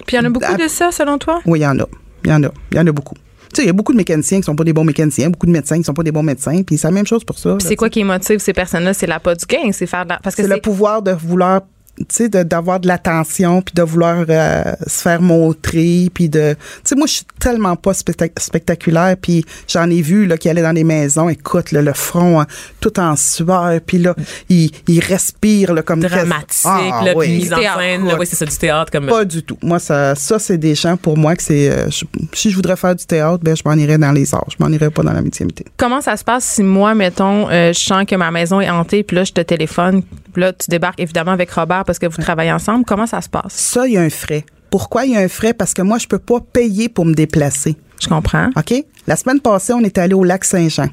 Puis 0.05 0.15
il 0.15 0.19
y 0.19 0.23
en 0.23 0.25
a 0.25 0.29
beaucoup 0.29 0.45
Ah. 0.49 0.57
de 0.57 0.67
ça, 0.67 0.91
selon 0.91 1.17
toi? 1.17 1.41
Oui, 1.45 1.59
il 1.59 1.63
y 1.63 1.67
en 1.67 1.77
a. 1.79 1.85
Il 2.23 2.29
y 2.31 2.33
en 2.33 2.43
a. 2.43 2.49
Il 2.71 2.77
y 2.77 2.79
en 2.79 2.87
a 2.87 2.91
beaucoup. 2.91 3.15
Tu 3.15 3.61
sais, 3.61 3.63
il 3.63 3.67
y 3.67 3.69
a 3.69 3.73
beaucoup 3.73 3.93
de 3.93 3.97
mécaniciens 3.97 4.39
qui 4.39 4.43
sont 4.43 4.55
pas 4.55 4.63
des 4.65 4.73
bons 4.73 4.83
mécaniciens, 4.83 5.29
beaucoup 5.29 5.45
de 5.45 5.51
médecins 5.51 5.77
qui 5.77 5.83
sont 5.85 5.93
pas 5.93 6.03
des 6.03 6.11
bons 6.11 6.23
médecins, 6.23 6.61
puis 6.63 6.77
c'est 6.77 6.87
la 6.87 6.91
même 6.91 7.07
chose 7.07 7.23
pour 7.23 7.37
ça. 7.37 7.55
Puis 7.57 7.67
c'est 7.67 7.75
quoi 7.77 7.89
qui 7.89 8.03
motive 8.03 8.39
ces 8.39 8.51
personnes-là? 8.53 8.93
C'est 8.93 9.07
la 9.07 9.19
pas 9.21 9.33
du 9.35 9.45
gain, 9.45 9.71
c'est 9.71 9.85
faire 9.85 10.03
de 10.03 10.09
la... 10.09 10.19
Parce 10.21 10.35
que 10.35 10.41
C'est 10.43 10.49
le 10.49 10.59
pouvoir 10.59 11.01
de 11.01 11.11
vouloir 11.11 11.61
tu 11.97 12.05
sais 12.09 12.29
de- 12.29 12.43
d'avoir 12.43 12.79
de 12.79 12.87
l'attention 12.87 13.61
puis 13.61 13.73
de 13.73 13.81
vouloir 13.81 14.25
euh, 14.29 14.63
se 14.85 15.01
faire 15.01 15.21
montrer 15.21 16.09
puis 16.13 16.29
de 16.29 16.53
tu 16.53 16.81
sais 16.83 16.95
moi 16.95 17.07
je 17.07 17.13
suis 17.13 17.25
tellement 17.39 17.75
pas 17.75 17.91
spectac- 17.93 18.37
spectaculaire 18.39 19.15
puis 19.21 19.45
j'en 19.67 19.89
ai 19.89 20.01
vu 20.01 20.25
là 20.25 20.37
qui 20.37 20.49
allaient 20.49 20.61
dans 20.61 20.71
les 20.73 20.83
maisons 20.83 21.29
écoute 21.29 21.71
là, 21.71 21.81
le 21.81 21.93
front 21.93 22.41
hein, 22.41 22.47
tout 22.81 22.99
en 22.99 23.15
sueur 23.15 23.79
puis 23.85 23.97
là 23.99 24.13
il, 24.49 24.71
il 24.87 24.99
respire 24.99 25.73
là, 25.73 25.81
comme 25.81 26.01
Dramatique, 26.01 26.65
Ah, 26.65 27.01
là, 27.05 27.13
oui. 27.15 27.25
puis 27.27 27.35
mise 27.37 27.53
en 27.53 27.57
Théâtre. 27.57 27.79
scène. 27.79 28.05
là, 28.05 28.15
oui, 28.19 28.25
c'est 28.27 28.35
ça, 28.35 28.45
du 28.45 28.57
théâtre. 28.57 28.91
comme 28.91 29.07
pas 29.07 29.25
du 29.25 29.43
tout 29.43 29.57
moi 29.61 29.79
ça 29.79 30.15
ça 30.15 30.37
c'est 30.39 30.57
des 30.57 30.75
gens 30.75 30.97
pour 30.97 31.17
moi 31.17 31.35
que 31.35 31.43
c'est 31.43 31.69
euh, 31.69 31.87
si 32.33 32.49
je 32.51 32.55
voudrais 32.55 32.75
faire 32.75 32.95
du 32.95 33.05
théâtre 33.05 33.39
ben 33.43 33.55
je 33.55 33.61
m'en 33.65 33.73
irais 33.75 33.97
dans 33.97 34.11
les 34.11 34.33
arts 34.33 34.47
je 34.49 34.63
m'en 34.63 34.69
irais 34.69 34.89
pas 34.89 35.03
dans 35.03 35.13
la 35.13 35.21
médiumnité 35.21 35.65
Comment 35.77 36.01
ça 36.01 36.17
se 36.17 36.23
passe 36.23 36.43
si 36.45 36.63
moi, 36.63 36.93
mettons, 36.95 37.49
euh, 37.49 37.71
je 37.73 37.79
sens 37.79 38.05
que 38.05 38.15
ma 38.15 38.31
maison 38.31 38.59
est 38.59 38.69
hantée, 38.69 39.03
puis 39.03 39.15
là, 39.15 39.23
je 39.23 39.31
te 39.31 39.41
téléphone, 39.41 40.01
puis 40.33 40.41
là, 40.41 40.51
tu 40.53 40.69
débarques 40.69 40.99
évidemment 40.99 41.31
avec 41.31 41.51
Robert 41.51 41.84
parce 41.86 41.99
que 41.99 42.05
vous 42.07 42.21
travaillez 42.21 42.51
ensemble. 42.51 42.86
Comment 42.86 43.07
ça 43.07 43.21
se 43.21 43.29
passe? 43.29 43.53
ça 43.53 43.88
il 43.88 43.93
y 43.93 43.97
a 43.97 44.01
un 44.01 44.09
frais 44.09 44.45
pourquoi 44.75 45.05
il 45.05 45.13
y 45.13 45.15
a 45.15 45.21
un 45.21 45.29
frais? 45.29 45.53
Parce 45.53 45.73
que 45.73 45.81
moi 45.81 45.97
je 45.99 46.05
peux 46.05 46.19
pas 46.19 46.41
payer 46.41 46.89
pour 46.89 47.05
me 47.05 47.13
déplacer 47.13 47.77
Je 48.01 48.09
comprends. 48.09 48.49
OK? 48.57 48.73
La 49.07 49.15
semaine 49.15 49.39
passée 49.39 49.71
on 49.71 49.79
est 49.79 49.97
allé 49.97 50.13
au 50.13 50.25
lac 50.25 50.43
Saint-Jean 50.43 50.89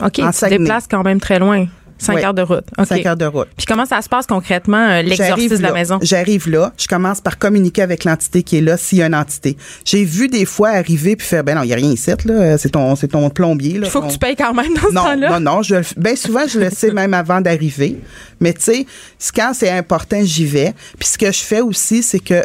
OK, 0.00 0.18
En 0.18 0.30
tu 0.30 0.38
te 0.38 0.48
déplaces 0.50 0.86
quand 0.86 1.02
même 1.02 1.18
très 1.18 1.38
loin. 1.38 1.66
Cinq 1.98 2.22
heures 2.24 2.34
de 2.34 2.42
route. 2.42 2.64
OK. 2.78 2.86
5 2.86 3.06
heures 3.06 3.16
de 3.16 3.24
route 3.26 3.48
Puis 3.56 3.66
comment 3.66 3.84
ça 3.84 4.00
se 4.02 4.08
passe 4.08 4.26
concrètement, 4.26 4.88
euh, 4.88 5.02
l'exorcisme 5.02 5.56
de 5.56 5.62
la 5.62 5.72
maison? 5.72 5.98
J'arrive 6.00 6.48
là, 6.48 6.72
je 6.78 6.86
commence 6.86 7.20
par 7.20 7.38
communiquer 7.38 7.82
avec 7.82 8.04
l'entité 8.04 8.42
qui 8.42 8.58
est 8.58 8.60
là, 8.60 8.76
s'il 8.76 8.98
y 8.98 9.02
a 9.02 9.06
une 9.06 9.14
entité. 9.14 9.56
J'ai 9.84 10.04
vu 10.04 10.28
des 10.28 10.44
fois 10.44 10.68
arriver 10.70 11.16
puis 11.16 11.26
faire, 11.26 11.42
ben 11.44 11.56
non, 11.56 11.62
il 11.64 11.68
y 11.68 11.72
a 11.72 11.76
rien 11.76 11.90
ici, 11.90 12.10
là, 12.24 12.56
c'est 12.56 12.70
ton, 12.70 12.94
c'est 12.96 13.08
ton 13.08 13.28
plombier. 13.30 13.78
Là, 13.78 13.86
Il 13.86 13.90
faut 13.90 14.00
que 14.02 14.12
tu 14.12 14.18
payes 14.18 14.36
quand 14.36 14.54
même 14.54 14.72
dans 14.74 14.88
ce 14.88 14.94
non, 14.94 15.02
temps-là. 15.04 15.40
non, 15.40 15.56
non, 15.56 15.62
je, 15.62 15.76
ben 15.96 16.16
souvent 16.16 16.46
je 16.46 16.58
le 16.60 16.70
sais 16.70 16.92
même 16.92 17.14
avant 17.14 17.40
d'arriver. 17.40 17.98
Mais 18.40 18.52
tu 18.52 18.62
sais, 18.62 18.86
quand 19.34 19.52
c'est 19.54 19.70
important, 19.70 20.20
j'y 20.22 20.46
vais. 20.46 20.74
Puis 20.98 21.08
ce 21.08 21.18
que 21.18 21.32
je 21.32 21.40
fais 21.40 21.60
aussi, 21.60 22.02
c'est 22.02 22.20
que 22.20 22.44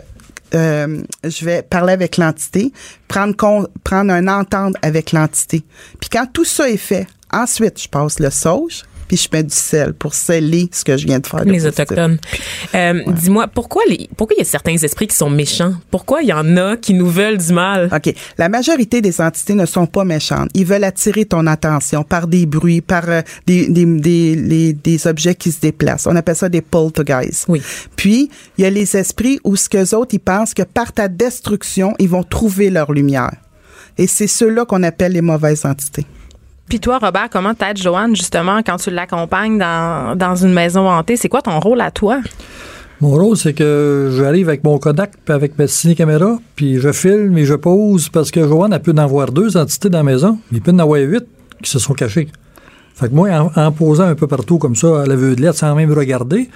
euh, 0.56 1.02
je 1.24 1.46
vais 1.46 1.62
parler 1.64 1.94
avec 1.94 2.18
l'entité, 2.18 2.72
prendre 3.08 3.36
con- 3.36 3.68
prendre 3.84 4.12
un 4.14 4.28
entente 4.28 4.76
avec 4.82 5.12
l'entité. 5.12 5.64
Puis 6.00 6.10
quand 6.12 6.26
tout 6.32 6.46
ça 6.46 6.70
est 6.70 6.78
fait, 6.78 7.08
ensuite 7.32 7.82
je 7.82 7.88
passe 7.90 8.20
le 8.20 8.30
sauge, 8.30 8.84
puis 9.14 9.22
je 9.32 9.38
mets 9.38 9.44
du 9.44 9.54
sel 9.54 9.94
pour 9.94 10.16
sceller 10.16 10.70
ce 10.72 10.84
que 10.84 10.98
je 10.98 11.06
viens 11.06 11.20
de 11.20 11.28
faire. 11.28 11.46
de 11.46 11.52
les 11.52 11.60
positif. 11.60 11.80
autochtones. 11.82 12.18
Euh, 12.74 13.02
Dis-moi, 13.08 13.48
pourquoi 13.48 13.84
les, 13.88 14.10
pourquoi 14.18 14.36
il 14.36 14.40
y 14.40 14.42
a 14.42 14.46
certains 14.46 14.76
esprits 14.76 15.06
qui 15.08 15.16
sont 15.16 15.30
méchants? 15.30 15.74
Pourquoi 15.92 16.24
il 16.24 16.30
y 16.30 16.34
en 16.34 16.58
a 16.58 16.78
qui 16.78 16.94
nous 16.96 17.10
veulent 17.10 17.38
du 17.38 17.54
mal? 17.54 17.90
OK. 17.96 18.14
La 18.40 18.50
majorité 18.50 19.02
des 19.02 19.22
entités 19.22 19.54
ne 19.54 19.66
sont 19.68 19.86
pas 19.86 20.04
méchantes. 20.04 20.50
Ils 20.56 20.66
veulent 20.66 20.84
attirer 20.84 21.26
ton 21.26 21.46
attention 21.46 22.04
par 22.04 22.26
des 22.28 22.46
bruits, 22.48 22.82
par 22.82 23.08
euh, 23.08 23.22
des, 23.46 23.68
des, 23.68 23.86
des, 23.86 24.36
les- 24.36 24.74
des 24.74 25.08
objets 25.08 25.36
qui 25.36 25.52
se 25.52 25.60
déplacent. 25.60 26.08
On 26.08 26.16
appelle 26.16 26.36
ça 26.36 26.50
des 26.50 26.62
poltergeists. 26.62 27.46
Oui. 27.48 27.62
Puis, 27.96 28.30
il 28.58 28.64
y 28.64 28.66
a 28.66 28.70
les 28.72 28.98
esprits 28.98 29.40
où 29.44 29.56
ce 29.56 29.70
qu'eux 29.70 29.96
autres, 29.96 30.16
ils 30.16 30.20
pensent 30.20 30.54
que 30.56 30.64
par 30.64 30.92
ta 30.94 31.08
destruction, 31.08 31.94
ils 32.00 32.10
vont 32.10 32.24
trouver 32.24 32.70
leur 32.72 32.92
lumière. 32.92 33.32
Et 33.98 34.08
c'est 34.08 34.26
ceux-là 34.28 34.66
qu'on 34.66 34.82
appelle 34.82 35.12
les 35.12 35.22
mauvaises 35.22 35.66
entités. 35.66 36.06
Puis 36.68 36.80
toi, 36.80 36.98
Robert, 36.98 37.30
comment 37.32 37.54
t'aides 37.54 37.78
Joanne, 37.78 38.16
justement, 38.16 38.62
quand 38.66 38.78
tu 38.78 38.90
l'accompagnes 38.90 39.58
dans, 39.58 40.36
une 40.36 40.54
maison 40.54 40.90
hantée? 40.90 41.18
C'est 41.18 41.30
quoi 41.30 41.42
ton 41.42 41.60
rôle 41.60 41.82
à 41.82 41.92
toi? 41.92 42.20
Mon 43.02 43.10
rôle, 43.10 43.36
c'est 43.36 43.54
que 43.54 44.12
j'arrive 44.18 44.48
avec 44.48 44.64
mon 44.64 44.80
Kodak 44.80 45.12
puis 45.26 45.34
avec 45.34 45.58
ma 45.58 45.68
ciné-caméra, 45.68 46.38
puis 46.56 46.80
je 46.80 46.92
filme 46.92 47.38
et 47.38 47.44
je 47.44 47.56
pose 47.56 48.08
parce 48.10 48.32
que 48.32 48.48
Joanne, 48.48 48.72
elle 48.72 48.82
peut 48.82 48.96
en 48.98 49.08
voir 49.08 49.32
deux 49.32 49.58
entités 49.58 49.90
dans 49.90 49.98
la 50.00 50.04
maison, 50.04 50.40
mais 50.52 50.60
il 50.60 50.62
peut 50.62 50.72
en 50.72 50.80
avoir 50.80 51.02
huit 51.02 51.26
qui 51.62 51.70
se 51.70 51.80
sont 51.80 51.94
cachées. 51.94 52.30
Fait 52.96 53.10
que 53.10 53.14
moi, 53.14 53.30
en, 53.30 53.52
en 53.62 53.72
posant 53.72 54.06
un 54.06 54.16
peu 54.16 54.28
partout 54.28 54.58
comme 54.58 54.76
ça, 54.76 55.02
à 55.02 55.06
l'aveuglette, 55.06 55.56
sans 55.56 55.76
même 55.76 55.92
regarder, 55.92 56.50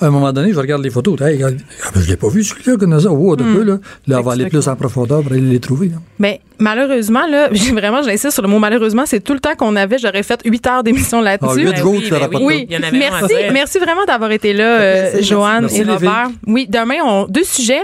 à 0.00 0.06
un 0.06 0.10
moment 0.10 0.32
donné, 0.32 0.52
je 0.52 0.58
regarde 0.58 0.82
les 0.82 0.90
photos. 0.90 1.20
Hey, 1.20 1.36
regarde, 1.36 1.56
ben, 1.94 2.00
je 2.02 2.08
l'ai 2.08 2.16
pas 2.16 2.28
vu, 2.28 2.42
celui-là, 2.42 2.76
comme 2.76 2.98
ça. 3.00 3.10
Oh, 3.10 3.36
de 3.36 3.44
peu, 3.44 3.62
là. 3.62 3.78
Là, 4.06 4.18
on 4.18 4.22
va 4.22 4.32
aller 4.32 4.46
plus 4.46 4.66
en 4.68 4.76
profondeur 4.76 5.22
pour 5.22 5.32
aller 5.32 5.40
les 5.40 5.60
trouver. 5.60 5.88
là. 5.88 5.96
Mais 6.18 6.40
malheureusement, 6.58 7.26
là, 7.26 7.48
j'ai 7.52 7.72
vraiment, 7.72 8.02
j'insiste 8.02 8.32
sur 8.32 8.42
le 8.42 8.48
mot 8.48 8.58
malheureusement, 8.58 9.04
c'est 9.06 9.20
tout 9.20 9.34
le 9.34 9.40
temps 9.40 9.54
qu'on 9.56 9.76
avait. 9.76 9.98
J'aurais 9.98 10.22
fait 10.22 10.40
huit 10.44 10.66
heures 10.66 10.82
d'émission 10.82 11.20
là-dessus. 11.20 11.66
Ah, 11.68 11.70
Ben 11.72 11.76
jours, 11.76 11.94
oui, 11.94 12.02
tu 12.04 12.10
ben 12.10 12.28
oui. 12.32 12.40
Oui, 12.42 12.66
Il 12.68 12.74
y 12.74 12.78
en 12.78 12.82
avait 12.82 13.04
un 13.04 13.12
à 13.14 13.20
merci, 13.20 13.34
merci 13.52 13.78
vraiment 13.78 14.04
d'avoir 14.04 14.30
été 14.30 14.52
là, 14.52 14.80
euh, 14.80 15.22
Joanne 15.22 15.68
et 15.72 15.82
Robert. 15.84 16.30
Oui, 16.46 16.66
demain, 16.68 16.96
on 17.04 17.26
deux 17.28 17.44
sujets 17.44 17.82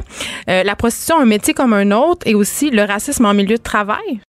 Euh, 0.48 0.62
la 0.64 0.74
prostitution, 0.74 1.18
un 1.20 1.26
métier 1.26 1.54
comme 1.54 1.72
un 1.72 1.90
autre, 1.90 2.26
et 2.26 2.34
aussi 2.34 2.70
le 2.70 2.82
racisme 2.82 3.24
en 3.24 3.34
milieu 3.34 3.56
de 3.56 3.62
travail. 3.62 4.20